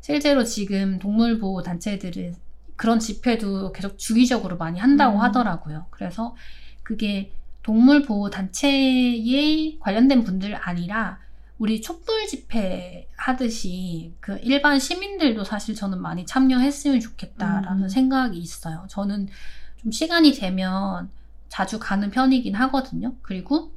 실제로 0.00 0.44
지금 0.44 0.98
동물 0.98 1.38
보호 1.38 1.62
단체들은 1.62 2.34
그런 2.76 2.98
집회도 2.98 3.72
계속 3.72 3.98
주기적으로 3.98 4.56
많이 4.56 4.78
한다고 4.78 5.16
음. 5.16 5.22
하더라고요. 5.22 5.86
그래서 5.90 6.36
그게 6.82 7.32
동물 7.62 8.02
보호 8.02 8.28
단체에 8.28 9.78
관련된 9.80 10.24
분들 10.24 10.54
아니라 10.54 11.20
우리 11.56 11.80
촛불 11.80 12.26
집회 12.26 13.08
하듯이 13.16 14.12
그 14.20 14.38
일반 14.42 14.78
시민들도 14.78 15.44
사실 15.44 15.74
저는 15.74 16.02
많이 16.02 16.26
참여했으면 16.26 17.00
좋겠다라는 17.00 17.84
음. 17.84 17.88
생각이 17.88 18.38
있어요. 18.38 18.86
저는 18.90 19.28
좀 19.84 19.92
시간이 19.92 20.34
되면 20.34 21.10
자주 21.50 21.78
가는 21.78 22.10
편이긴 22.10 22.56
하거든요. 22.56 23.14
그리고 23.22 23.72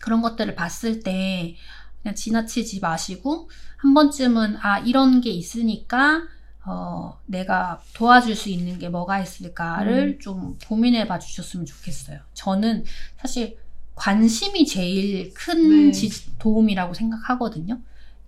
그런 0.00 0.22
것들을 0.22 0.54
봤을 0.54 1.00
때 1.00 1.56
그냥 2.02 2.14
지나치지 2.14 2.80
마시고 2.80 3.50
한 3.76 3.94
번쯤은 3.94 4.58
아 4.62 4.78
이런 4.80 5.20
게 5.20 5.30
있으니까 5.30 6.22
어, 6.64 7.18
내가 7.26 7.82
도와줄 7.94 8.36
수 8.36 8.48
있는 8.50 8.78
게 8.78 8.88
뭐가 8.88 9.20
있을까를 9.20 10.16
음. 10.16 10.18
좀 10.20 10.58
고민해 10.66 11.08
봐 11.08 11.18
주셨으면 11.18 11.66
좋겠어요. 11.66 12.20
저는 12.34 12.84
사실 13.18 13.58
관심이 13.94 14.66
제일 14.66 15.32
큰 15.34 15.86
네. 15.86 15.92
지- 15.92 16.38
도움이라고 16.38 16.94
생각하거든요. 16.94 17.80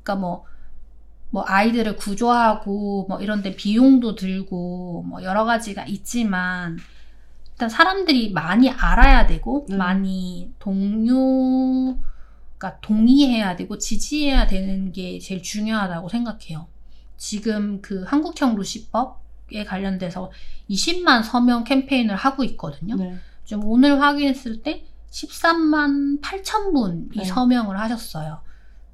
그러니까 0.02 0.16
뭐, 0.16 0.44
뭐 1.30 1.44
아이들을 1.46 1.96
구조하고 1.96 3.06
뭐 3.08 3.20
이런데 3.20 3.54
비용도 3.54 4.16
들고 4.16 5.04
뭐 5.08 5.22
여러 5.22 5.44
가지가 5.44 5.86
있지만 5.86 6.78
일단 7.52 7.68
사람들이 7.68 8.32
많이 8.32 8.70
알아야 8.70 9.26
되고 9.26 9.66
네. 9.68 9.76
많이 9.76 10.52
동료가 10.58 12.00
동의해야 12.80 13.56
되고 13.56 13.78
지지해야 13.78 14.46
되는 14.46 14.92
게 14.92 15.18
제일 15.18 15.42
중요하다고 15.42 16.08
생각해요. 16.08 16.66
지금 17.16 17.80
그 17.82 18.02
한국형 18.04 18.56
루시법에 18.56 19.64
관련돼서 19.66 20.32
20만 20.70 21.22
서명 21.22 21.64
캠페인을 21.64 22.16
하고 22.16 22.44
있거든요. 22.44 22.96
네. 22.96 23.18
좀 23.44 23.64
오늘 23.64 24.00
확인했을 24.00 24.62
때 24.62 24.84
13만 25.10 26.22
8천 26.22 26.72
분이 26.72 27.08
네. 27.16 27.24
서명을 27.24 27.78
하셨어요. 27.78 28.40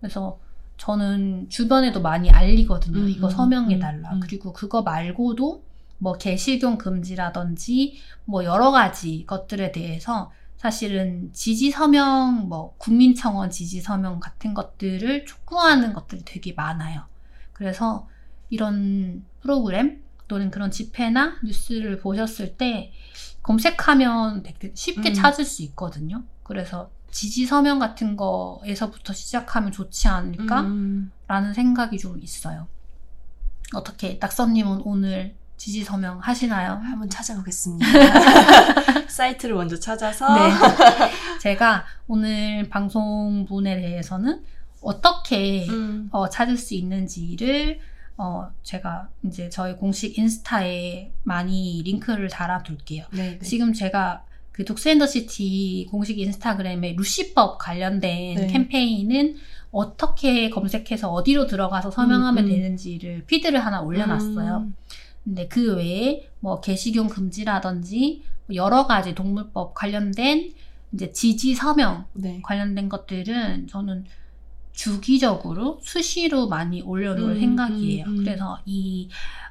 그래서 0.00 0.38
저는 0.76 1.48
주변에도 1.48 2.00
많이 2.02 2.30
알리거든요. 2.30 2.98
음, 2.98 3.08
이거 3.08 3.28
음, 3.28 3.30
서명해달라. 3.30 4.10
음, 4.10 4.16
음. 4.16 4.20
그리고 4.20 4.52
그거 4.52 4.82
말고도 4.82 5.64
뭐 5.98 6.12
개식용 6.14 6.78
금지라든지 6.78 7.98
뭐 8.24 8.44
여러 8.44 8.70
가지 8.70 9.24
것들에 9.26 9.72
대해서 9.72 10.30
사실은 10.56 11.30
지지 11.32 11.70
서명, 11.70 12.48
뭐 12.48 12.74
국민청원 12.78 13.50
지지 13.50 13.80
서명 13.80 14.20
같은 14.20 14.54
것들을 14.54 15.26
촉구하는 15.26 15.92
것들이 15.92 16.22
되게 16.24 16.52
많아요. 16.52 17.04
그래서 17.52 18.08
이런 18.50 19.24
프로그램 19.40 20.02
또는 20.28 20.50
그런 20.50 20.70
집회나 20.70 21.38
뉴스를 21.44 21.98
보셨을 21.98 22.56
때 22.56 22.92
검색하면 23.42 24.42
쉽게 24.74 25.10
음. 25.10 25.14
찾을 25.14 25.44
수 25.44 25.62
있거든요. 25.62 26.24
그래서 26.42 26.90
지지 27.16 27.46
서명 27.46 27.78
같은 27.78 28.14
거에서부터 28.14 29.14
시작하면 29.14 29.72
좋지 29.72 30.06
않을까? 30.06 30.60
음. 30.60 31.10
라는 31.26 31.54
생각이 31.54 31.96
좀 31.96 32.20
있어요. 32.20 32.66
어떻게 33.72 34.18
낙선님은 34.20 34.82
오늘 34.84 35.34
지지 35.56 35.82
서명 35.82 36.18
하시나요? 36.18 36.72
한번 36.72 37.08
찾아보겠습니다. 37.08 37.86
사이트를 39.08 39.54
먼저 39.54 39.80
찾아서 39.80 40.26
네. 40.34 40.50
제가 41.40 41.86
오늘 42.06 42.68
방송분에 42.68 43.80
대해서는 43.80 44.44
어떻게 44.82 45.66
음. 45.70 46.10
어, 46.12 46.28
찾을 46.28 46.58
수 46.58 46.74
있는지를 46.74 47.80
어, 48.18 48.50
제가 48.62 49.08
이제 49.24 49.48
저희 49.48 49.74
공식 49.76 50.18
인스타에 50.18 51.12
많이 51.22 51.82
링크를 51.82 52.28
달아둘게요. 52.28 53.06
네, 53.12 53.38
네. 53.38 53.38
지금 53.38 53.72
제가 53.72 54.22
그 54.56 54.64
독스앤더시티 54.64 55.88
공식 55.90 56.18
인스타그램에 56.18 56.94
루시법 56.96 57.58
관련된 57.58 58.36
네. 58.36 58.46
캠페인은 58.46 59.36
어떻게 59.70 60.48
검색해서 60.48 61.10
어디로 61.10 61.46
들어가서 61.46 61.90
서명하면 61.90 62.44
음, 62.44 62.48
음. 62.48 62.50
되는지를 62.50 63.24
피드를 63.26 63.64
하나 63.64 63.82
올려놨어요. 63.82 64.56
음. 64.56 64.74
근데 65.24 65.46
그 65.48 65.76
외에 65.76 66.30
뭐 66.40 66.62
개식용 66.62 67.08
금지라든지 67.08 68.22
뭐 68.46 68.56
여러 68.56 68.86
가지 68.86 69.14
동물법 69.14 69.74
관련된 69.74 70.54
이제 70.94 71.12
지지 71.12 71.54
서명 71.54 72.06
네. 72.14 72.40
관련된 72.42 72.88
것들은 72.88 73.66
저는 73.66 74.06
주기적으로 74.72 75.80
수시로 75.82 76.48
많이 76.48 76.80
올려놓을 76.80 77.32
음, 77.32 77.40
생각이에요. 77.40 78.06
음, 78.06 78.10
음. 78.10 78.16
그래서 78.24 78.58
이 78.64 79.10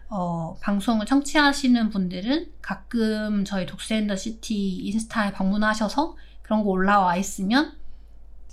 어, 0.10 0.56
방송을 0.62 1.06
청취하시는 1.06 1.90
분들은 1.90 2.48
가끔 2.62 3.44
저희 3.46 3.66
독스앤더 3.66 4.16
시티 4.16 4.78
인스타에 4.78 5.32
방문하셔서 5.34 6.16
그런 6.42 6.64
거 6.64 6.70
올라와 6.70 7.16
있으면 7.18 7.74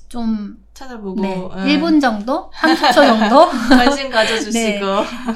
좀 0.08 0.62
찾아보고 0.74 1.20
네, 1.22 1.30
예. 1.68 1.76
1분 1.78 2.00
정도, 2.00 2.50
30초 2.50 2.94
정도, 2.94 3.48
관심 3.70 4.10
가져주시고 4.10 4.86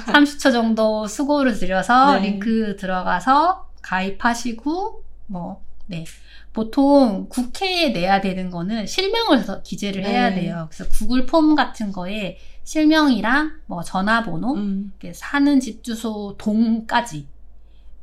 30초 0.07 0.53
정도 0.53 1.07
수고를 1.07 1.55
들여서 1.59 2.17
네. 2.19 2.29
링크 2.31 2.77
들어가서 2.77 3.69
가입하시고 3.83 5.03
뭐 5.29 5.63
네. 5.87 6.05
보통 6.53 7.27
국회에 7.29 7.91
내야 7.91 8.21
되는 8.21 8.51
거는 8.51 8.87
실명을 8.87 9.45
서- 9.45 9.63
기재를 9.63 10.05
해야 10.05 10.31
네. 10.31 10.43
돼요. 10.43 10.69
그래서 10.71 10.91
구글 10.91 11.27
폼 11.27 11.55
같은 11.55 11.93
거에 11.93 12.39
실명이랑 12.67 13.61
뭐 13.67 13.85
전화번호, 13.85 14.55
음. 14.55 14.93
사는 15.13 15.61
집 15.61 15.85
주소 15.85 16.35
동까지 16.37 17.29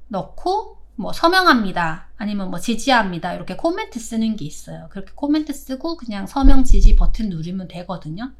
넣고 0.07 0.77
뭐 0.95 1.11
서명합니다. 1.11 2.07
아니면 2.15 2.49
뭐 2.49 2.59
지지합니다. 2.59 3.33
이렇게 3.33 3.57
코멘트 3.57 3.99
쓰는 3.99 4.37
게 4.37 4.45
있어요. 4.45 4.87
그렇게 4.89 5.11
코멘트 5.15 5.51
쓰고 5.51 5.97
그냥 5.97 6.27
서명 6.27 6.63
지지 6.63 6.95
버튼 6.95 7.27
누르면 7.27 7.67
되거든요. 7.67 8.31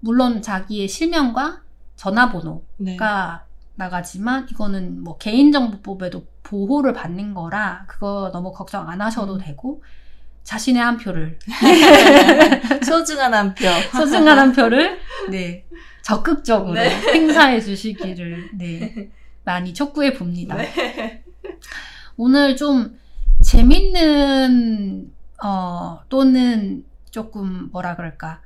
물론 0.00 0.40
자기의 0.40 0.88
실명과 0.88 1.60
전화번호가 1.96 2.64
네. 2.78 2.96
나가지만 3.74 4.48
이거는 4.50 5.04
뭐 5.04 5.18
개인정보법에도 5.18 6.26
보호를 6.42 6.94
받는 6.94 7.34
거라 7.34 7.84
그거 7.86 8.30
너무 8.32 8.50
걱정 8.50 8.88
안 8.88 9.02
하셔도 9.02 9.34
음. 9.34 9.38
되고 9.38 9.82
자신의 10.44 10.82
한 10.82 10.98
표를 10.98 11.38
소중한 12.84 13.34
한 13.34 13.54
표. 13.54 13.64
소중한 13.92 14.38
한 14.38 14.52
표를 14.52 14.98
네 15.30 15.64
적극적으로 16.02 16.74
네. 16.74 16.90
행사해 16.90 17.60
주시기를 17.60 18.50
네 18.54 19.10
많이 19.42 19.72
촉구해 19.74 20.12
봅니다. 20.12 20.54
네. 20.56 21.24
오늘 22.16 22.56
좀 22.56 22.98
재밌는 23.42 25.12
어 25.42 26.00
또는 26.08 26.84
조금 27.10 27.70
뭐라 27.72 27.96
그럴까 27.96 28.40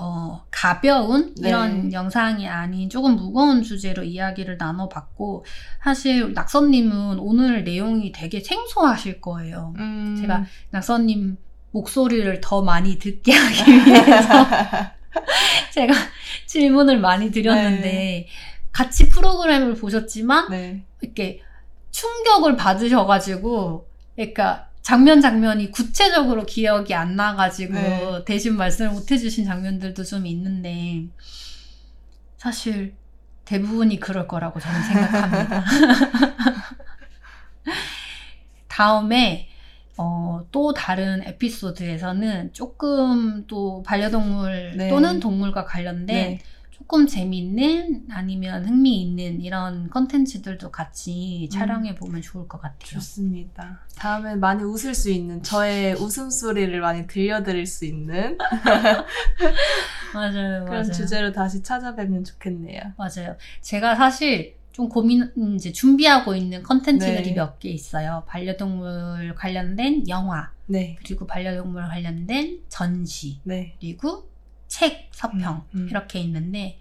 어 0.00 0.44
가벼운 0.52 1.34
네. 1.40 1.48
이런 1.48 1.92
영상이 1.92 2.46
아닌 2.46 2.88
조금 2.88 3.16
무거운 3.16 3.64
주제로 3.64 4.04
이야기를 4.04 4.56
나눠봤고 4.56 5.44
사실 5.82 6.32
낙선님은 6.32 7.18
오늘 7.18 7.64
내용이 7.64 8.12
되게 8.12 8.38
생소하실 8.40 9.20
거예요. 9.20 9.74
음. 9.78 10.16
제가 10.20 10.44
낙선님 10.70 11.36
목소리를 11.72 12.40
더 12.40 12.62
많이 12.62 12.98
듣게 12.98 13.32
하기 13.32 13.70
위해서 13.72 14.46
제가 15.74 15.92
질문을 16.46 17.00
많이 17.00 17.32
드렸는데 17.32 17.82
네. 17.82 18.28
같이 18.70 19.08
프로그램을 19.08 19.74
보셨지만 19.74 20.50
네. 20.50 20.84
이렇게 21.00 21.42
충격을 21.90 22.56
받으셔가지고 22.56 23.88
그러니까 24.14 24.67
장면 24.82 25.20
장면이 25.20 25.70
구체적으로 25.70 26.44
기억이 26.46 26.94
안 26.94 27.16
나가지고 27.16 27.74
네. 27.74 28.24
대신 28.24 28.56
말씀을 28.56 28.90
못 28.90 29.10
해주신 29.10 29.44
장면들도 29.44 30.02
좀 30.04 30.26
있는데 30.26 31.06
사실 32.38 32.94
대부분이 33.44 34.00
그럴 34.00 34.28
거라고 34.28 34.60
저는 34.60 34.82
생각합니다. 34.82 35.64
다음에 38.68 39.48
어, 39.96 40.46
또 40.52 40.72
다른 40.72 41.22
에피소드에서는 41.26 42.52
조금 42.52 43.46
또 43.48 43.82
반려동물 43.82 44.74
네. 44.76 44.88
또는 44.88 45.18
동물과 45.18 45.64
관련된 45.64 46.06
네. 46.06 46.38
조금 46.88 47.06
재미있는 47.06 48.06
아니면 48.10 48.64
흥미있는 48.64 49.42
이런 49.42 49.90
컨텐츠들도 49.90 50.70
같이 50.70 51.46
음. 51.46 51.50
촬영해 51.50 51.94
보면 51.94 52.22
좋을 52.22 52.48
것 52.48 52.62
같아요. 52.62 52.78
좋습니다. 52.80 53.80
다음엔 53.98 54.40
많이 54.40 54.64
웃을 54.64 54.94
수 54.94 55.10
있는 55.10 55.42
저의 55.42 55.92
웃음소리를 55.96 56.80
많이 56.80 57.06
들려드릴 57.06 57.66
수 57.66 57.84
있는 57.84 58.38
맞아요, 60.14 60.64
그런 60.64 60.80
맞아요. 60.80 60.90
주제로 60.90 61.30
다시 61.30 61.62
찾아뵈면 61.62 62.24
좋겠네요. 62.24 62.80
맞아요. 62.96 63.36
제가 63.60 63.94
사실 63.94 64.56
좀 64.72 64.88
고민 64.88 65.30
이제 65.56 65.72
준비하고 65.72 66.34
있는 66.36 66.62
컨텐츠들이 66.62 67.22
네. 67.22 67.34
몇개 67.34 67.68
있어요. 67.68 68.24
반려동물 68.26 69.34
관련된 69.34 70.08
영화, 70.08 70.52
네. 70.64 70.96
그리고 71.04 71.26
반려동물 71.26 71.82
관련된 71.82 72.60
전시, 72.70 73.40
네. 73.42 73.74
그리고 73.78 74.27
책, 74.68 75.08
서평 75.12 75.64
음, 75.74 75.80
음. 75.80 75.88
이렇게 75.90 76.20
있는데 76.20 76.78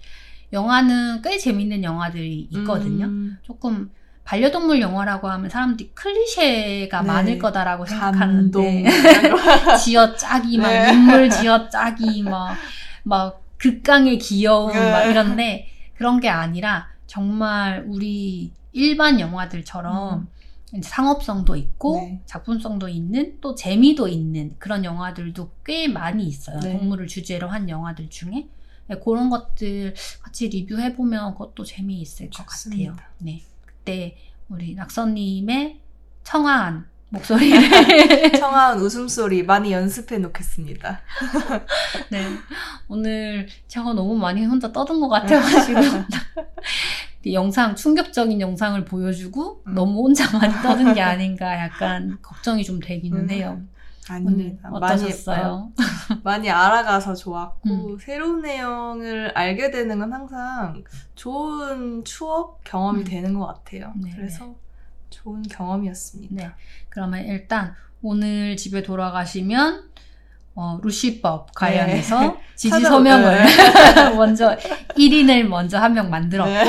영화는 0.53 1.21
꽤 1.23 1.37
재밌는 1.37 1.83
영화들이 1.83 2.49
있거든요. 2.51 3.05
음, 3.05 3.37
조금 3.43 3.89
반려동물 4.23 4.81
영화라고 4.81 5.29
하면 5.29 5.49
사람들이 5.49 5.91
클리셰가 5.93 7.01
네. 7.01 7.07
많을 7.07 7.39
거다라고. 7.39 7.85
생각하는데 7.85 8.85
지어짜기 9.83 10.57
막 10.57 10.67
네. 10.69 10.91
눈물 10.91 11.29
지어짜기 11.29 12.23
막막 12.23 13.41
극강의 13.57 14.17
귀여움 14.19 14.73
네. 14.73 14.91
막 14.91 15.03
이런데 15.05 15.67
그런 15.95 16.19
게 16.19 16.29
아니라 16.29 16.87
정말 17.07 17.85
우리 17.87 18.51
일반 18.73 19.19
영화들처럼 19.19 20.27
이제 20.27 20.36
상업성도 20.81 21.55
있고 21.55 21.99
음. 21.99 22.01
네. 22.05 22.21
작품성도 22.25 22.89
있는 22.89 23.37
또 23.39 23.55
재미도 23.55 24.07
있는 24.07 24.55
그런 24.59 24.83
영화들도 24.83 25.49
꽤 25.65 25.87
많이 25.87 26.25
있어요. 26.25 26.59
네. 26.59 26.77
동물을 26.77 27.07
주제로 27.07 27.47
한 27.47 27.69
영화들 27.69 28.09
중에 28.09 28.47
네, 28.87 28.99
그런 29.03 29.29
것들 29.29 29.93
같이 30.21 30.47
리뷰해 30.49 30.95
보면 30.95 31.33
그것도 31.33 31.63
재미있을 31.63 32.29
것 32.29 32.43
좋습니다. 32.43 32.91
같아요. 32.93 33.09
네, 33.19 33.41
그때 33.65 34.17
우리 34.49 34.75
낙선님의 34.75 35.79
청아한 36.23 36.85
목소리를 37.09 38.31
청아한 38.37 38.79
웃음소리 38.79 39.43
많이 39.43 39.71
연습해 39.71 40.17
놓겠습니다. 40.17 40.99
네 42.11 42.25
오늘 42.89 43.47
제가 43.69 43.93
너무 43.93 44.15
많이 44.17 44.43
혼자 44.45 44.71
떠든 44.73 44.99
것 44.99 45.07
같아가지고 45.07 45.79
이 45.79 45.83
영상 47.25 47.75
충격적인 47.75 48.39
영상을 48.39 48.83
보여주고 48.85 49.63
음. 49.67 49.73
너무 49.73 50.03
혼자 50.03 50.25
많이 50.37 50.53
떠든 50.61 50.93
게 50.93 51.01
아닌가 51.01 51.59
약간 51.59 52.17
걱정이 52.21 52.63
좀 52.63 52.79
되기는 52.79 53.29
해요. 53.29 53.59
오늘 53.59 53.67
아닙니다. 54.09 54.69
어떠셨어요? 54.71 55.37
많이, 55.37 55.51
어, 55.51 56.21
많이 56.23 56.49
알아가서 56.49 57.15
좋았고 57.15 57.69
음. 57.69 57.97
새로운 57.99 58.41
내용을 58.41 59.31
알게 59.35 59.71
되는 59.71 59.99
건 59.99 60.13
항상 60.13 60.83
좋은 61.15 62.05
추억 62.05 62.63
경험이 62.63 62.99
음. 62.99 63.03
되는 63.03 63.33
것 63.37 63.47
같아요. 63.47 63.93
네, 63.97 64.11
그래서 64.15 64.55
좋은 65.09 65.41
경험이었습니다. 65.41 66.35
네. 66.35 66.51
그러면 66.89 67.25
일단 67.25 67.73
오늘 68.01 68.55
집에 68.55 68.83
돌아가시면 68.83 69.89
어, 70.59 70.79
루시법 70.81 71.53
관련해서 71.53 72.35
지지 72.55 72.71
찾아- 72.71 72.89
서명을 72.89 73.45
먼저 74.17 74.57
1인을 74.97 75.43
먼저 75.43 75.77
한 75.77 75.93
명 75.93 76.09
만들었고 76.09 76.49
네. 76.49 76.65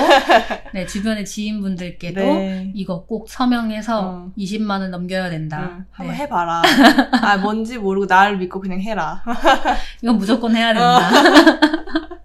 네, 0.75 0.87
주변의 0.87 1.25
지인분들께도 1.25 2.21
네. 2.21 2.71
이거 2.75 3.05
꼭 3.07 3.31
서명해서 3.31 4.01
어. 4.01 4.33
20만 4.37 4.81
원 4.83 4.91
넘겨야 4.91 5.31
된다. 5.31 5.71
응, 5.79 5.85
한번 5.91 6.15
네. 6.15 6.23
해봐라. 6.23 6.63
아 7.23 7.39
뭔지 7.39 7.79
모르고 7.79 8.05
나를 8.05 8.37
믿고 8.37 8.61
그냥 8.61 8.79
해라. 8.83 9.23
이건 10.03 10.19
무조건 10.19 10.55
해야 10.55 10.71
어. 10.73 10.75
된다. 10.75 11.01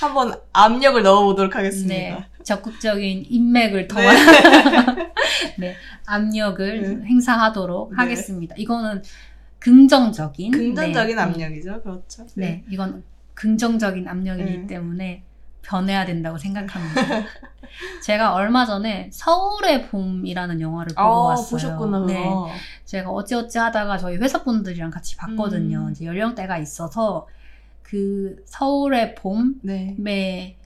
한번 0.00 0.34
압력을 0.52 1.02
넣어보도록 1.02 1.56
하겠습니다. 1.56 1.94
네. 1.94 2.24
적극적인 2.44 3.24
인맥을 3.30 3.88
더한 3.88 4.14
네, 5.58 5.74
압력을 6.06 6.98
네. 7.00 7.06
행사하도록 7.06 7.90
네. 7.92 7.96
하겠습니다. 7.96 8.54
이거는 8.58 9.02
긍정적인 9.58 10.52
긍정적인 10.52 11.16
네, 11.16 11.22
음, 11.22 11.28
압력이죠. 11.28 11.82
그렇죠. 11.82 12.26
네, 12.34 12.64
이건 12.70 13.02
긍정적인 13.34 14.08
압력이기 14.08 14.58
네. 14.58 14.66
때문에 14.66 15.22
변해야 15.62 16.04
된다고 16.06 16.38
생각합니다. 16.38 17.02
제가 18.02 18.34
얼마 18.34 18.64
전에 18.64 19.10
서울의 19.12 19.88
봄이라는 19.88 20.60
영화를 20.60 20.94
보고 20.94 21.00
아, 21.00 21.28
왔어요. 21.30 21.50
보셨구나. 21.50 22.06
네. 22.06 22.24
제가 22.84 23.10
어찌어찌 23.10 23.58
하다가 23.58 23.98
저희 23.98 24.16
회사 24.16 24.44
분들이랑 24.44 24.90
같이 24.90 25.16
봤거든요. 25.16 25.86
음. 25.86 25.90
이제 25.90 26.06
연령대가 26.06 26.58
있어서 26.58 27.26
그 27.82 28.42
서울의 28.46 29.16
봄의 29.16 29.96
네. 29.98 30.56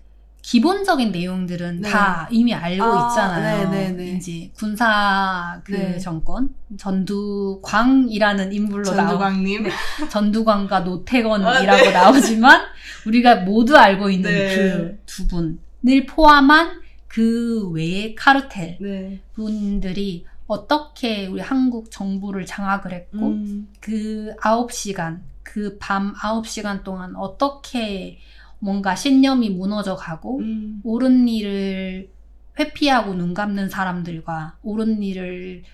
기본적인 0.43 1.13
내용들은 1.13 1.83
네. 1.83 1.91
다 1.91 2.27
이미 2.31 2.55
알고 2.55 2.83
아, 2.83 3.09
있잖아요. 3.09 3.71
네네네. 3.71 4.13
이제 4.17 4.51
군사 4.57 5.61
그 5.65 5.73
네. 5.73 5.99
정권 5.99 6.55
전두광이라는 6.79 8.53
인물로 8.53 8.91
나오 8.93 8.97
전두광님. 9.09 9.63
네. 9.65 9.71
전두광과 10.09 10.81
노태건이라고 10.89 11.91
나오지만 11.91 12.63
우리가 13.07 13.37
모두 13.37 13.77
알고 13.77 14.11
있는 14.11 14.31
네. 14.31 14.99
그두 15.07 15.27
분을 15.29 16.07
포함한 16.07 16.81
그 17.09 17.69
외의 17.71 18.15
카르텔 18.15 18.79
네. 18.81 19.21
분들이 19.35 20.27
어떻게 20.47 21.27
우리 21.27 21.41
한국 21.41 21.91
정부를 21.91 22.45
장악을 22.47 22.93
했고 22.93 23.19
음. 23.29 23.69
그 23.81 24.35
9시간, 24.41 25.21
그 25.43 25.79
밤 25.79 26.13
9시간 26.15 26.83
동안 26.83 27.15
어떻게 27.17 28.19
뭔가 28.61 28.95
신념이 28.95 29.51
무너져 29.51 29.97
가고 29.97 30.39
음. 30.39 30.81
옳은 30.85 31.27
일을 31.29 32.11
회피하고 32.59 33.15
눈 33.15 33.35
감는 33.35 33.69
사람들과 33.69 34.59
옳은 34.63 35.03
일을 35.03 35.65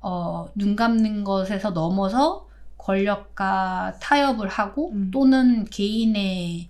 어, 0.00 0.48
눈 0.54 0.76
감는 0.76 1.24
것에서 1.24 1.70
넘어서 1.70 2.48
권력과 2.78 3.98
타협을 4.00 4.48
하고 4.48 4.92
음. 4.92 5.10
또는 5.10 5.64
개인의 5.66 6.68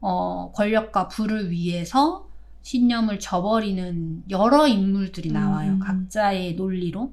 어, 0.00 0.52
권력과 0.54 1.08
부를 1.08 1.50
위해서 1.50 2.28
신념을 2.62 3.18
저버리는 3.18 4.22
여러 4.30 4.68
인물들이 4.68 5.32
나와요. 5.32 5.72
음. 5.72 5.78
각자의 5.80 6.54
논리로. 6.54 7.12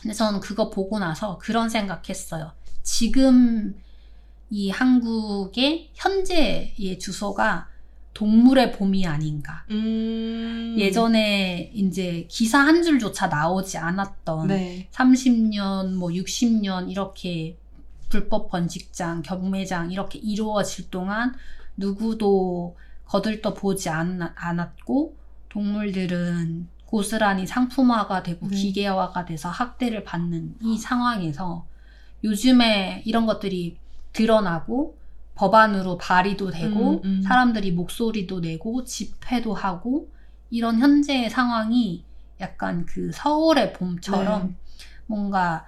근데 0.00 0.14
저는 0.14 0.40
그거 0.40 0.68
보고 0.68 0.98
나서 0.98 1.38
그런 1.38 1.68
생각했어요. 1.70 2.52
지금 2.82 3.74
이 4.52 4.68
한국의 4.68 5.88
현재의 5.94 6.98
주소가 7.00 7.68
동물의 8.12 8.72
봄이 8.72 9.06
아닌가. 9.06 9.64
음. 9.70 10.76
예전에 10.78 11.70
이제 11.72 12.26
기사 12.28 12.58
한 12.58 12.82
줄조차 12.82 13.28
나오지 13.28 13.78
않았던 13.78 14.48
네. 14.48 14.88
30년, 14.92 15.94
뭐 15.94 16.10
60년 16.10 16.90
이렇게 16.90 17.56
불법 18.10 18.50
번식장, 18.50 19.22
경매장 19.22 19.90
이렇게 19.90 20.18
이루어질 20.18 20.90
동안 20.90 21.34
누구도 21.78 22.76
거들떠 23.06 23.54
보지 23.54 23.88
않, 23.88 24.20
않았고 24.34 25.16
동물들은 25.48 26.68
고스란히 26.84 27.46
상품화가 27.46 28.22
되고 28.22 28.48
네. 28.48 28.54
기계화가 28.54 29.24
돼서 29.24 29.48
학대를 29.48 30.04
받는 30.04 30.56
이 30.60 30.76
상황에서 30.76 31.66
요즘에 32.22 33.02
이런 33.06 33.24
것들이 33.24 33.78
드러나고 34.12 34.96
법안으로 35.34 35.98
발의도 35.98 36.50
되고 36.50 37.00
음, 37.04 37.04
음. 37.04 37.22
사람들이 37.22 37.72
목소리도 37.72 38.40
내고 38.40 38.84
집회도 38.84 39.54
하고 39.54 40.08
이런 40.50 40.78
현재의 40.78 41.30
상황이 41.30 42.04
약간 42.40 42.84
그 42.86 43.10
서울의 43.12 43.72
봄처럼 43.72 44.48
네. 44.48 44.54
뭔가 45.06 45.66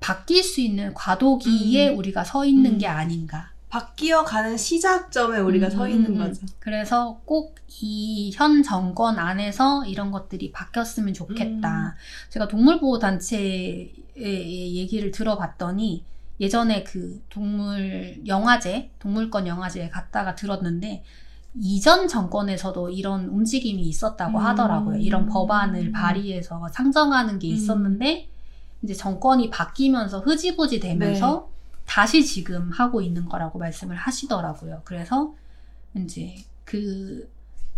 바뀔 0.00 0.42
수 0.42 0.60
있는 0.60 0.92
과도기에 0.94 1.90
음. 1.90 1.98
우리가 1.98 2.24
서 2.24 2.44
있는 2.44 2.72
음. 2.72 2.78
게 2.78 2.86
아닌가. 2.86 3.50
바뀌어 3.68 4.24
가는 4.24 4.56
시작점에 4.56 5.38
우리가 5.38 5.68
음, 5.68 5.70
서 5.70 5.84
음, 5.84 5.90
있는 5.90 6.10
음. 6.12 6.18
거죠. 6.18 6.46
그래서 6.58 7.20
꼭 7.24 7.60
이 7.82 8.32
현 8.34 8.62
정권 8.64 9.18
안에서 9.18 9.84
이런 9.86 10.10
것들이 10.10 10.50
바뀌었으면 10.50 11.14
좋겠다. 11.14 11.94
제가 12.30 12.48
동물보호단체의 12.48 13.92
얘기를 14.76 15.10
들어봤더니 15.12 16.04
예전에 16.40 16.82
그 16.84 17.22
동물 17.28 18.22
영화제, 18.26 18.90
동물권 18.98 19.46
영화제에 19.46 19.90
갔다가 19.90 20.34
들었는데 20.34 21.04
이전 21.60 22.08
정권에서도 22.08 22.90
이런 22.90 23.26
움직임이 23.26 23.82
있었다고 23.82 24.38
음. 24.38 24.44
하더라고요. 24.44 24.96
이런 24.98 25.26
법안을 25.26 25.92
발의해서 25.92 26.68
상정하는 26.72 27.38
게 27.38 27.48
음. 27.48 27.52
있었는데 27.52 28.28
이제 28.82 28.94
정권이 28.94 29.50
바뀌면서 29.50 30.20
흐지부지 30.20 30.80
되면서 30.80 31.50
다시 31.84 32.24
지금 32.24 32.70
하고 32.70 33.02
있는 33.02 33.28
거라고 33.28 33.58
말씀을 33.58 33.96
하시더라고요. 33.96 34.82
그래서 34.84 35.34
이제 35.94 36.36
그 36.64 37.28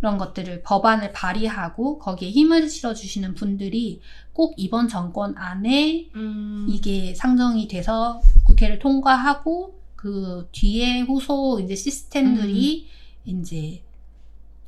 그런 0.03 0.19
것들을 0.19 0.63
법안을 0.63 1.13
발의하고 1.13 2.01
거기에 2.01 2.29
힘을 2.29 2.69
실어주시는 2.69 3.37
분들이 3.37 4.01
꼭 4.33 4.53
이번 4.57 4.89
정권 4.89 5.33
안에 5.39 6.09
음. 6.17 6.67
이게 6.69 7.15
상정이 7.15 7.69
돼서 7.69 8.21
국회를 8.45 8.81
통과하고 8.81 9.79
그 9.95 10.49
뒤에 10.51 11.03
후속 11.03 11.61
이제 11.61 11.77
시스템들이 11.77 12.89
이제 13.25 13.85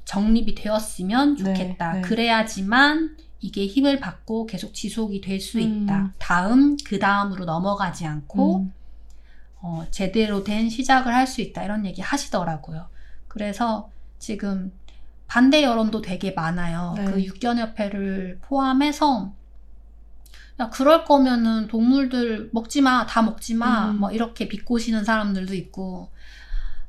정립이 0.05 0.55
되었으면 0.55 1.35
네, 1.35 1.43
좋겠다. 1.43 1.93
네. 1.95 2.01
그래야지만 2.03 3.17
이게 3.41 3.67
힘을 3.67 3.99
받고 3.99 4.47
계속 4.47 4.73
지속이 4.73 5.21
될 5.21 5.41
수 5.41 5.59
있다. 5.59 5.99
음. 5.99 6.13
다음 6.19 6.77
그 6.85 7.01
다음으로 7.01 7.45
넘어가지 7.45 8.07
않고 8.07 8.59
음. 8.59 8.73
어, 9.63 9.85
제대로 9.91 10.45
된 10.45 10.71
시작을 10.71 11.13
할 11.13 11.27
수 11.27 11.41
있다 11.41 11.65
이런 11.65 11.85
얘기 11.87 12.01
하시더라고요. 12.01 12.87
그래서 13.27 13.91
지금 14.21 14.71
반대 15.27 15.63
여론도 15.63 16.01
되게 16.01 16.33
많아요. 16.33 16.95
네. 16.97 17.05
그 17.05 17.25
육견협회를 17.25 18.39
포함해서 18.43 19.33
야 20.61 20.71
그럴 20.71 21.05
거면은 21.05 21.67
동물들 21.67 22.51
먹지 22.53 22.81
마, 22.81 23.07
다 23.07 23.23
먹지 23.23 23.55
마, 23.55 23.91
음. 23.91 23.99
뭐 23.99 24.13
이렇게 24.13 24.47
비꼬시는 24.47 25.05
사람들도 25.05 25.55
있고, 25.55 26.11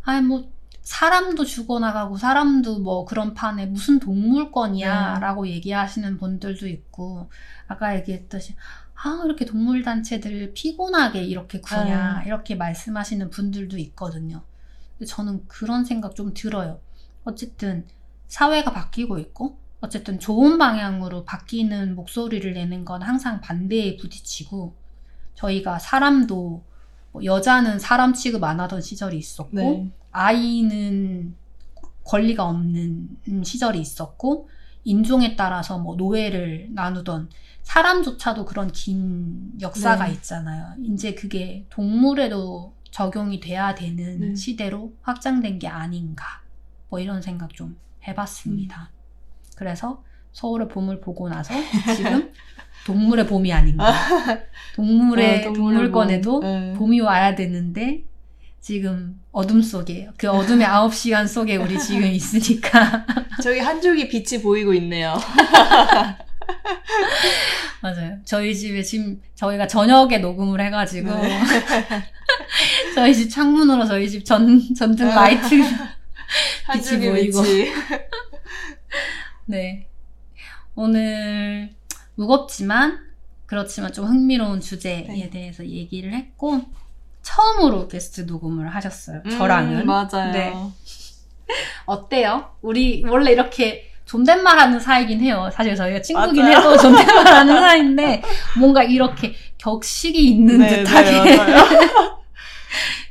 아니 0.04 0.22
뭐 0.26 0.52
사람도 0.82 1.46
죽어나가고 1.46 2.18
사람도 2.18 2.80
뭐 2.80 3.06
그런 3.06 3.34
판에 3.34 3.66
무슨 3.66 4.00
네. 4.00 4.06
동물권이야라고 4.06 5.48
얘기하시는 5.48 6.18
분들도 6.20 6.68
있고, 6.68 7.30
아까 7.68 7.96
얘기했듯이 7.96 8.56
아 8.94 9.24
이렇게 9.26 9.46
동물 9.46 9.82
단체들 9.82 10.54
피곤하게 10.54 11.24
이렇게 11.24 11.60
구냐 11.60 12.20
네. 12.20 12.28
이렇게 12.28 12.54
말씀하시는 12.54 13.32
분들도 13.32 13.80
있거든요. 13.80 14.44
근데 14.98 15.08
저는 15.08 15.48
그런 15.48 15.86
생각 15.86 16.16
좀 16.16 16.36
들어요. 16.36 16.80
어쨌든 17.24 17.88
사회가 18.28 18.72
바뀌고 18.72 19.20
있고 19.20 19.58
어쨌든 19.82 20.20
좋은 20.20 20.58
방향으로 20.58 21.26
바뀌는 21.26 21.96
목소리를 21.96 22.54
내는 22.54 22.86
건 22.86 23.02
항상 23.02 23.42
반대에 23.42 23.98
부딪히고 23.98 24.74
저희가 25.36 25.80
사람도 25.80 26.64
뭐 27.12 27.24
여자는 27.24 27.80
사람 27.80 28.14
취급 28.14 28.44
안 28.44 28.60
하던 28.60 28.82
시절이 28.82 29.18
있었고 29.18 29.56
네. 29.56 29.92
아이는 30.12 31.36
권리가 32.04 32.46
없는 32.46 33.44
시절이 33.44 33.80
있었고 33.80 34.50
인종에 34.84 35.36
따라서 35.36 35.78
뭐 35.78 35.96
노예를 35.96 36.70
나누던 36.72 37.30
사람조차도 37.64 38.46
그런 38.46 38.72
긴 38.72 39.52
역사가 39.60 40.08
네. 40.08 40.14
있잖아요. 40.14 40.74
이제 40.84 41.16
그게 41.16 41.66
동물에도 41.70 42.74
적용이 42.92 43.40
돼야 43.40 43.74
되는 43.76 44.20
네. 44.20 44.36
시대로 44.36 44.94
확장된 45.02 45.60
게 45.60 45.68
아닌가. 45.68 46.42
뭐 46.90 47.00
이런 47.00 47.22
생각 47.22 47.54
좀 47.54 47.76
해봤습니다. 48.08 48.92
그래서 49.56 50.04
서울의 50.34 50.68
봄을 50.68 51.00
보고 51.02 51.30
나서 51.30 51.54
지금 51.96 52.32
동물의 52.86 53.26
봄이 53.28 53.52
아닌가. 53.54 53.94
동물의 54.76 55.28
네, 55.28 55.42
동물의 55.42 55.54
동물권에도 55.92 56.40
봄. 56.40 56.50
네. 56.50 56.74
봄이 56.74 57.00
와야 57.00 57.34
되는데 57.36 58.04
지금 58.62 59.20
어둠 59.32 59.62
속에 59.62 60.10
그 60.18 60.30
어둠의 60.30 60.66
아홉 60.68 60.94
시간 60.94 61.28
속에 61.28 61.56
우리 61.56 61.80
지금 61.80 62.04
있으니까 62.12 63.06
저기 63.42 63.60
한 63.60 63.82
줄기 63.82 64.08
빛이 64.10 64.42
보이고 64.42 64.74
있네요. 64.76 65.16
맞아요. 67.82 68.18
저희 68.26 68.56
집에 68.56 68.82
지금 68.84 69.22
저희가 69.36 69.68
저녁에 69.68 70.18
녹음을 70.20 70.60
해가지고 70.62 71.10
네. 71.22 71.40
저희 72.96 73.14
집 73.16 73.30
창문으로 73.30 73.86
저희 73.86 74.10
집 74.10 74.24
전 74.26 74.60
전등 74.76 75.08
네. 75.08 75.16
라이트 75.16 75.56
한 75.62 75.90
빛이 76.74 76.84
줄기 76.84 77.10
보이고. 77.10 77.42
네 79.46 79.88
오늘 80.76 81.70
무겁지만 82.16 83.00
그렇지만 83.46 83.94
좀 83.94 84.06
흥미로운 84.06 84.60
주제에 84.60 85.06
네. 85.08 85.30
대해서 85.30 85.66
얘기를 85.66 86.14
했고 86.14 86.62
처음으로 87.22 87.88
게스트 87.88 88.22
녹음을 88.22 88.74
하셨어요. 88.74 89.22
저랑은 89.30 89.82
음, 89.82 89.86
맞아요. 89.86 90.32
네. 90.32 90.54
어때요? 91.86 92.52
우리 92.62 93.04
원래 93.08 93.32
이렇게 93.32 93.92
존댓말 94.06 94.60
하는 94.60 94.80
사이긴 94.80 95.20
해요. 95.22 95.50
사실 95.52 95.76
저희가 95.76 96.02
친구긴 96.02 96.44
맞아요. 96.44 96.58
해도 96.58 96.78
존댓말 96.78 97.28
하는 97.28 97.56
사이인데 97.60 98.22
뭔가 98.60 98.84
이렇게 98.84 99.34
격식이 99.58 100.28
있는 100.28 100.60
네, 100.60 100.84
듯하게 100.84 101.12
네. 101.24 101.38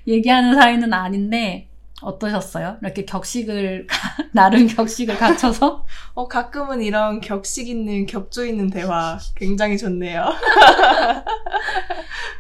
얘기하는 0.06 0.54
사이는 0.54 0.92
아닌데 0.92 1.68
어떠셨어요? 2.05 2.78
이렇게 2.82 3.05
격식을 3.05 3.86
나름 4.32 4.66
격식을 4.66 5.16
갖춰서 5.16 5.86
어, 6.14 6.28
가끔은 6.28 6.82
이런 6.82 7.20
격식 7.20 7.68
있는 7.68 8.06
격조 8.06 8.47
있는 8.47 8.70
대화 8.70 9.18
굉장히 9.35 9.78
좋네요. 9.78 10.24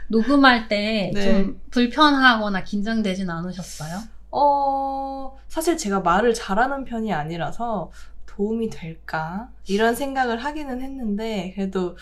녹음할 0.08 0.68
때좀 0.68 1.14
네. 1.14 1.46
불편하거나 1.70 2.64
긴장되진 2.64 3.30
않으셨어요? 3.30 4.00
어, 4.30 5.36
사실 5.48 5.76
제가 5.76 6.00
말을 6.00 6.34
잘하는 6.34 6.84
편이 6.84 7.12
아니라서 7.12 7.90
도움이 8.26 8.70
될까? 8.70 9.48
이런 9.66 9.94
생각을 9.94 10.44
하기는 10.44 10.82
했는데, 10.82 11.52
그래도 11.54 11.96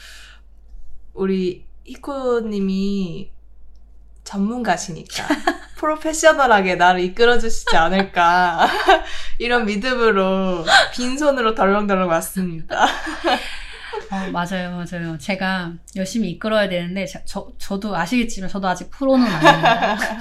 우리 1.12 1.66
히코님이 1.84 3.30
전문가시니까, 4.32 5.26
프로페셔널하게 5.76 6.76
나를 6.76 7.00
이끌어 7.00 7.38
주시지 7.38 7.76
않을까. 7.76 8.66
이런 9.38 9.66
믿음으로 9.66 10.64
빈손으로 10.92 11.54
덜렁덜렁 11.54 12.08
왔습니다. 12.08 12.86
어, 14.12 14.30
맞아요, 14.30 14.72
맞아요. 14.76 15.16
제가 15.16 15.72
열심히 15.96 16.28
이끌어야 16.32 16.68
되는데, 16.68 17.06
저, 17.06 17.20
저, 17.24 17.50
저도 17.56 17.96
아시겠지만, 17.96 18.50
저도 18.50 18.68
아직 18.68 18.90
프로는 18.90 19.26
아닙니다. 19.26 19.96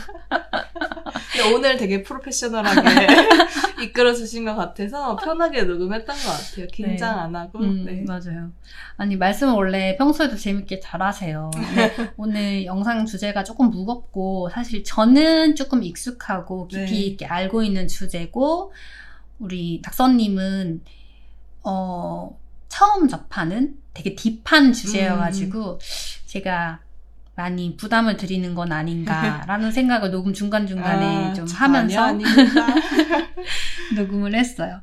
근데 1.33 1.53
오늘 1.53 1.75
되게 1.75 2.01
프로페셔널하게 2.01 2.79
이끌어주신 3.83 4.45
것 4.45 4.55
같아서 4.55 5.17
편하게 5.17 5.63
녹음했던 5.63 6.15
것 6.15 6.23
같아요. 6.23 6.67
긴장 6.71 7.15
네. 7.15 7.21
안 7.21 7.35
하고. 7.35 7.59
음, 7.59 7.83
네. 7.83 8.05
맞아요. 8.07 8.51
아니, 8.95 9.17
말씀을 9.17 9.53
원래 9.55 9.97
평소에도 9.97 10.37
재밌게 10.37 10.79
잘 10.79 11.01
하세요. 11.01 11.51
오늘 12.15 12.63
영상 12.63 13.05
주제가 13.05 13.43
조금 13.43 13.69
무겁고, 13.69 14.47
사실 14.49 14.85
저는 14.85 15.55
조금 15.55 15.83
익숙하고 15.83 16.69
깊이 16.69 16.91
네. 16.91 16.99
있게 16.99 17.25
알고 17.25 17.61
있는 17.61 17.89
주제고, 17.89 18.71
우리 19.39 19.81
닥선님은, 19.81 20.81
어, 21.63 22.39
처음 22.69 23.09
접하는 23.09 23.80
되게 23.93 24.15
딥한 24.15 24.73
주제여가지고, 24.73 25.79
제가 26.25 26.79
많이 27.35 27.75
부담을 27.77 28.17
드리는 28.17 28.53
건 28.55 28.71
아닌가라는 28.71 29.71
생각을 29.71 30.11
녹음 30.11 30.33
중간중간에 30.33 31.29
아, 31.29 31.33
좀 31.33 31.47
하면서. 31.47 32.11
녹음을 33.95 34.35
했어요. 34.35 34.81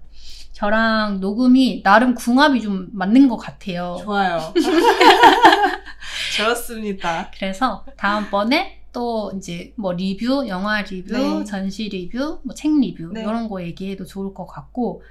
저랑 0.52 1.20
녹음이 1.20 1.82
나름 1.84 2.14
궁합이 2.14 2.60
좀 2.60 2.88
맞는 2.92 3.28
것 3.28 3.36
같아요. 3.36 3.98
좋아요. 4.02 4.52
좋습니다. 6.36 7.30
그래서 7.36 7.84
다음번에 7.96 8.80
또 8.92 9.32
이제 9.36 9.72
뭐 9.76 9.92
리뷰, 9.92 10.46
영화 10.48 10.82
리뷰, 10.82 11.12
네. 11.16 11.44
전시 11.44 11.88
리뷰, 11.88 12.40
뭐 12.42 12.54
책 12.54 12.72
리뷰 12.80 13.10
네. 13.12 13.20
이런 13.22 13.48
거 13.48 13.62
얘기해도 13.62 14.04
좋을 14.04 14.34
것 14.34 14.46
같고 14.46 15.02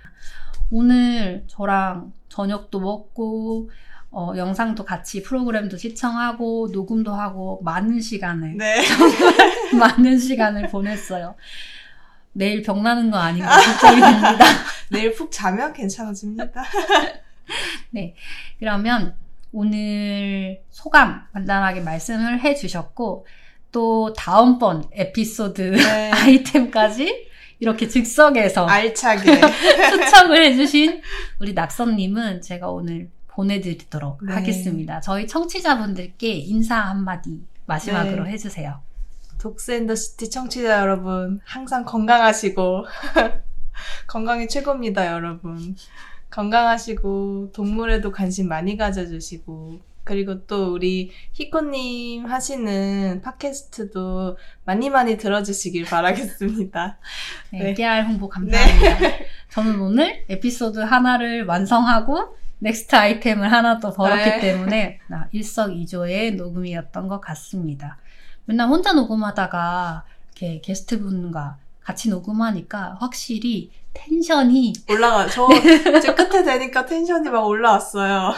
오늘 0.71 1.45
저랑 1.47 2.11
저녁도 2.29 2.79
먹고 2.79 3.69
어, 4.09 4.33
영상도 4.35 4.85
같이 4.85 5.21
프로그램도 5.21 5.77
시청하고 5.77 6.69
녹음도 6.71 7.13
하고 7.13 7.59
많은 7.63 7.99
시간을 7.99 8.55
네. 8.57 8.81
많은 9.77 10.17
시간을 10.17 10.69
보냈어요. 10.69 11.35
내일 12.31 12.61
병 12.61 12.83
나는 12.83 13.11
거 13.11 13.17
아닌가 13.17 13.49
걱정이 13.49 13.99
됩니다. 13.99 14.45
내일 14.89 15.13
푹 15.13 15.31
자면 15.31 15.73
괜찮아집니다. 15.73 16.63
그러면 18.59 19.15
오늘 19.51 20.61
소감 20.69 21.23
간단하게 21.33 21.81
말씀을 21.81 22.41
해주셨고 22.41 23.25
또 23.71 24.13
다음번 24.13 24.85
에피소드 24.91 25.61
네. 25.61 26.11
아이템까지 26.11 27.27
이렇게 27.59 27.87
즉석에서 27.87 28.67
알차게. 28.67 29.41
추천을 29.89 30.45
해주신 30.45 31.01
우리 31.39 31.53
낙선님은 31.53 32.41
제가 32.41 32.69
오늘 32.69 33.09
보내드리도록 33.37 34.25
네. 34.25 34.33
하겠습니다. 34.33 34.99
저희 34.99 35.27
청취자분들께 35.27 36.27
인사 36.27 36.77
한마디 36.77 37.45
마지막으로 37.67 38.23
네. 38.23 38.31
해주세요. 38.31 38.81
독스앤더시티 39.37 40.31
청취자 40.31 40.79
여러분, 40.79 41.39
항상 41.45 41.85
건강하시고, 41.85 42.85
건강이 44.07 44.47
최고입니다, 44.47 45.11
여러분. 45.13 45.75
건강하시고, 46.31 47.51
동물에도 47.53 48.11
관심 48.11 48.47
많이 48.47 48.75
가져주시고, 48.75 49.79
그리고 50.03 50.45
또 50.47 50.73
우리 50.73 51.11
히코님 51.33 52.25
하시는 52.25 53.21
팟캐스트도 53.21 54.37
많이 54.63 54.89
많이 54.89 55.17
들어주시길 55.17 55.83
바라겠습니다. 55.85 56.97
네, 57.51 57.59
네. 57.59 57.73
깨알 57.73 58.07
홍보 58.07 58.29
감사합니다. 58.29 58.97
저는 59.51 59.81
오늘 59.81 60.23
에피소드 60.29 60.79
하나를 60.79 61.45
완성하고 61.45 62.37
next 62.59 62.95
아이템을 62.95 63.51
하나 63.51 63.79
또 63.79 63.91
벌었기 63.93 64.29
네. 64.29 64.39
때문에 64.39 64.99
나 65.07 65.27
일석이조의 65.31 66.35
녹음이었던 66.35 67.07
것 67.07 67.21
같습니다. 67.21 67.97
맨날 68.45 68.67
혼자 68.67 68.93
녹음하다가 68.93 70.05
이렇게 70.31 70.61
게스트분과 70.61 71.57
같이 71.81 72.09
녹음하니까 72.09 72.97
확실히 72.99 73.71
텐션이 73.93 74.73
올라가, 74.89 75.27
저, 75.27 75.47
제 76.01 76.13
끝에 76.13 76.43
되니까 76.43 76.85
텐션이 76.85 77.29
막 77.29 77.45
올라왔어요. 77.45 78.33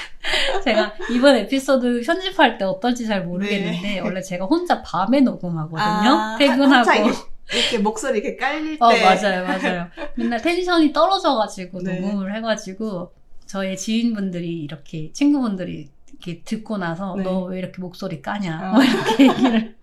제가 0.64 0.94
이번 1.10 1.36
에피소드 1.36 2.02
편집할 2.04 2.58
때 2.58 2.64
어떨지 2.64 3.06
잘 3.06 3.24
모르겠는데 3.24 4.00
원래 4.00 4.20
제가 4.20 4.46
혼자 4.46 4.82
밤에 4.82 5.20
녹음하거든요. 5.20 5.80
아, 5.80 6.36
퇴근하고. 6.38 6.90
이렇게, 6.92 7.18
이렇게 7.54 7.78
목소리 7.78 8.18
이렇게 8.18 8.36
깔릴 8.36 8.78
때. 8.78 8.84
어, 8.84 8.88
맞아요, 8.88 9.44
맞아요. 9.46 9.86
맨날 10.16 10.42
텐션이 10.42 10.92
떨어져가지고 10.92 11.82
네. 11.82 12.00
녹음을 12.00 12.34
해가지고 12.34 13.12
저의 13.46 13.76
지인분들이 13.76 14.60
이렇게 14.62 15.12
친구분들이 15.12 15.88
이렇게 16.10 16.42
듣고 16.44 16.78
나서 16.78 17.14
네. 17.16 17.22
너왜 17.24 17.58
이렇게 17.58 17.80
목소리 17.80 18.22
까냐 18.22 18.70
어. 18.70 18.74
뭐 18.74 18.82
이렇게 18.82 19.28
얘기를 19.28 19.76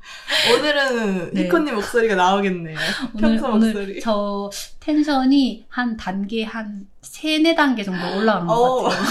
오늘은 0.58 1.34
네. 1.34 1.44
히코님 1.44 1.76
목소리가 1.76 2.16
나오겠네요. 2.16 2.78
오늘 3.16 3.22
평소 3.22 3.48
오늘 3.52 3.74
목소리. 3.74 4.02
저 4.02 4.50
텐션이 4.80 5.66
한 5.70 5.96
단계 5.96 6.44
한 6.44 6.88
세네 7.02 7.56
단계 7.56 7.84
정도 7.84 8.18
올라간 8.18 8.48
것 8.48 8.54
어. 8.54 8.84
같아요. 8.84 9.04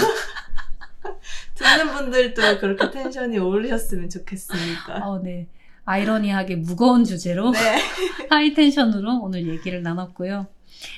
듣는 1.55 1.93
분들도 1.93 2.59
그렇게 2.59 2.91
텐션이 2.91 3.37
오르셨으면 3.37 4.09
좋겠습니다. 4.09 5.05
어, 5.07 5.19
네. 5.21 5.47
아이러니하게 5.85 6.57
무거운 6.57 7.03
주제로 7.03 7.51
네. 7.51 7.79
하이텐션으로 8.29 9.19
오늘 9.21 9.47
얘기를 9.47 9.81
나눴고요. 9.81 10.47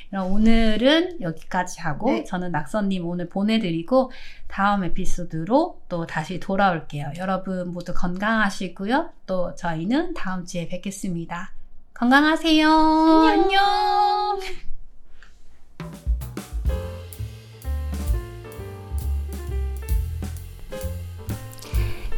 그럼 0.09 0.31
오늘은 0.31 1.21
여기까지 1.21 1.81
하고 1.81 2.11
네. 2.11 2.23
저는 2.23 2.51
낙선님 2.51 3.05
오늘 3.05 3.29
보내드리고 3.29 4.11
다음 4.47 4.83
에피소드로 4.83 5.81
또 5.89 6.05
다시 6.05 6.39
돌아올게요. 6.39 7.13
여러분 7.17 7.71
모두 7.71 7.93
건강하시고요. 7.93 9.09
또 9.25 9.55
저희는 9.55 10.13
다음 10.13 10.45
주에 10.45 10.67
뵙겠습니다. 10.67 11.51
건강하세요. 11.93 12.67
안녕. 12.67 14.39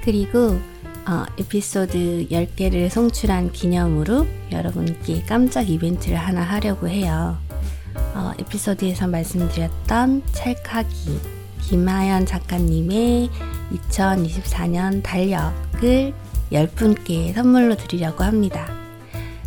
그리고 0.03 0.57
어, 1.07 1.25
에피소드 1.37 2.27
10개를 2.29 2.89
송출한 2.89 3.51
기념으로 3.51 4.27
여러분께 4.51 5.23
깜짝 5.23 5.69
이벤트를 5.69 6.17
하나 6.17 6.41
하려고 6.41 6.87
해요. 6.87 7.37
어, 8.13 8.31
에피소드에서 8.39 9.07
말씀드렸던 9.07 10.23
찰카기 10.31 11.19
김하연 11.61 12.25
작가님의 12.25 13.29
2024년 13.91 15.03
달력을 15.03 16.13
10분께 16.51 17.33
선물로 17.33 17.75
드리려고 17.75 18.23
합니다. 18.23 18.67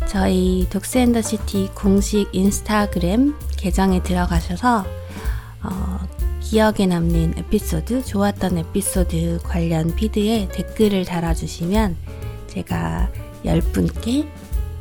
저희 0.07 0.67
독스앤더시티 0.69 1.71
공식 1.73 2.27
인스타그램 2.31 3.33
계정에 3.57 4.03
들어가셔서 4.03 4.85
어, 5.63 5.99
기억에 6.41 6.85
남는 6.85 7.35
에피소드, 7.37 8.03
좋았던 8.03 8.57
에피소드 8.57 9.39
관련 9.43 9.95
피드에 9.95 10.49
댓글을 10.49 11.05
달아주시면 11.05 11.95
제가 12.47 13.09
10분께 13.45 14.27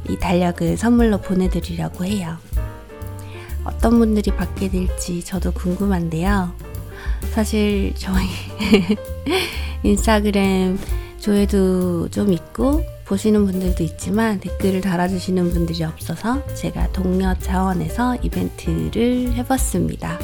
이 0.09 0.19
달력을 0.19 0.77
선물로 0.77 1.19
보내드리려고 1.19 2.05
해요. 2.05 2.37
어떤 3.71 3.99
분들이 3.99 4.31
받게 4.35 4.69
될지 4.71 5.25
저도 5.25 5.53
궁금한데요. 5.53 6.53
사실 7.33 7.95
저희 7.97 8.27
인스타그램 9.83 10.79
조회도 11.19 12.09
좀 12.11 12.33
있고 12.33 12.83
보시는 13.05 13.45
분들도 13.47 13.83
있지만 13.83 14.39
댓글을 14.41 14.81
달아주시는 14.81 15.51
분들이 15.51 15.83
없어서 15.85 16.45
제가 16.55 16.93
동료 16.93 17.35
차원에서 17.39 18.17
이벤트를 18.23 19.33
해봤습니다. 19.35 20.19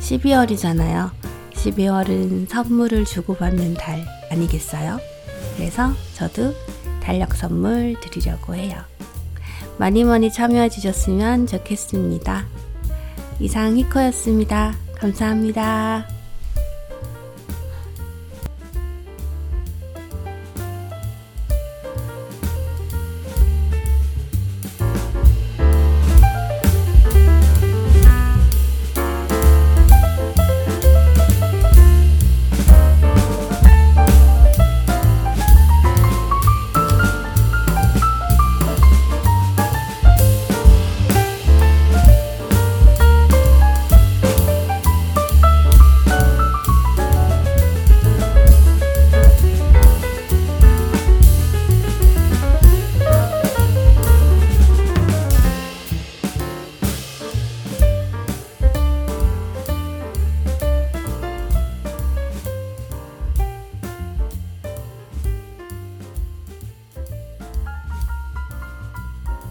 12월이잖아요. 0.00 1.10
12월은 1.52 2.48
선물을 2.48 3.04
주고받는 3.04 3.74
달 3.74 4.04
아니겠어요? 4.30 4.98
그래서 5.56 5.92
저도 6.14 6.54
달력 7.02 7.34
선물 7.34 7.96
드리려고 8.00 8.54
해요. 8.54 8.89
많이 9.80 10.04
많이 10.04 10.30
참여해 10.30 10.68
주셨으면 10.68 11.46
좋겠습니다. 11.46 12.44
이상 13.40 13.78
히커였습니다. 13.78 14.74
감사합니다. 14.94 16.19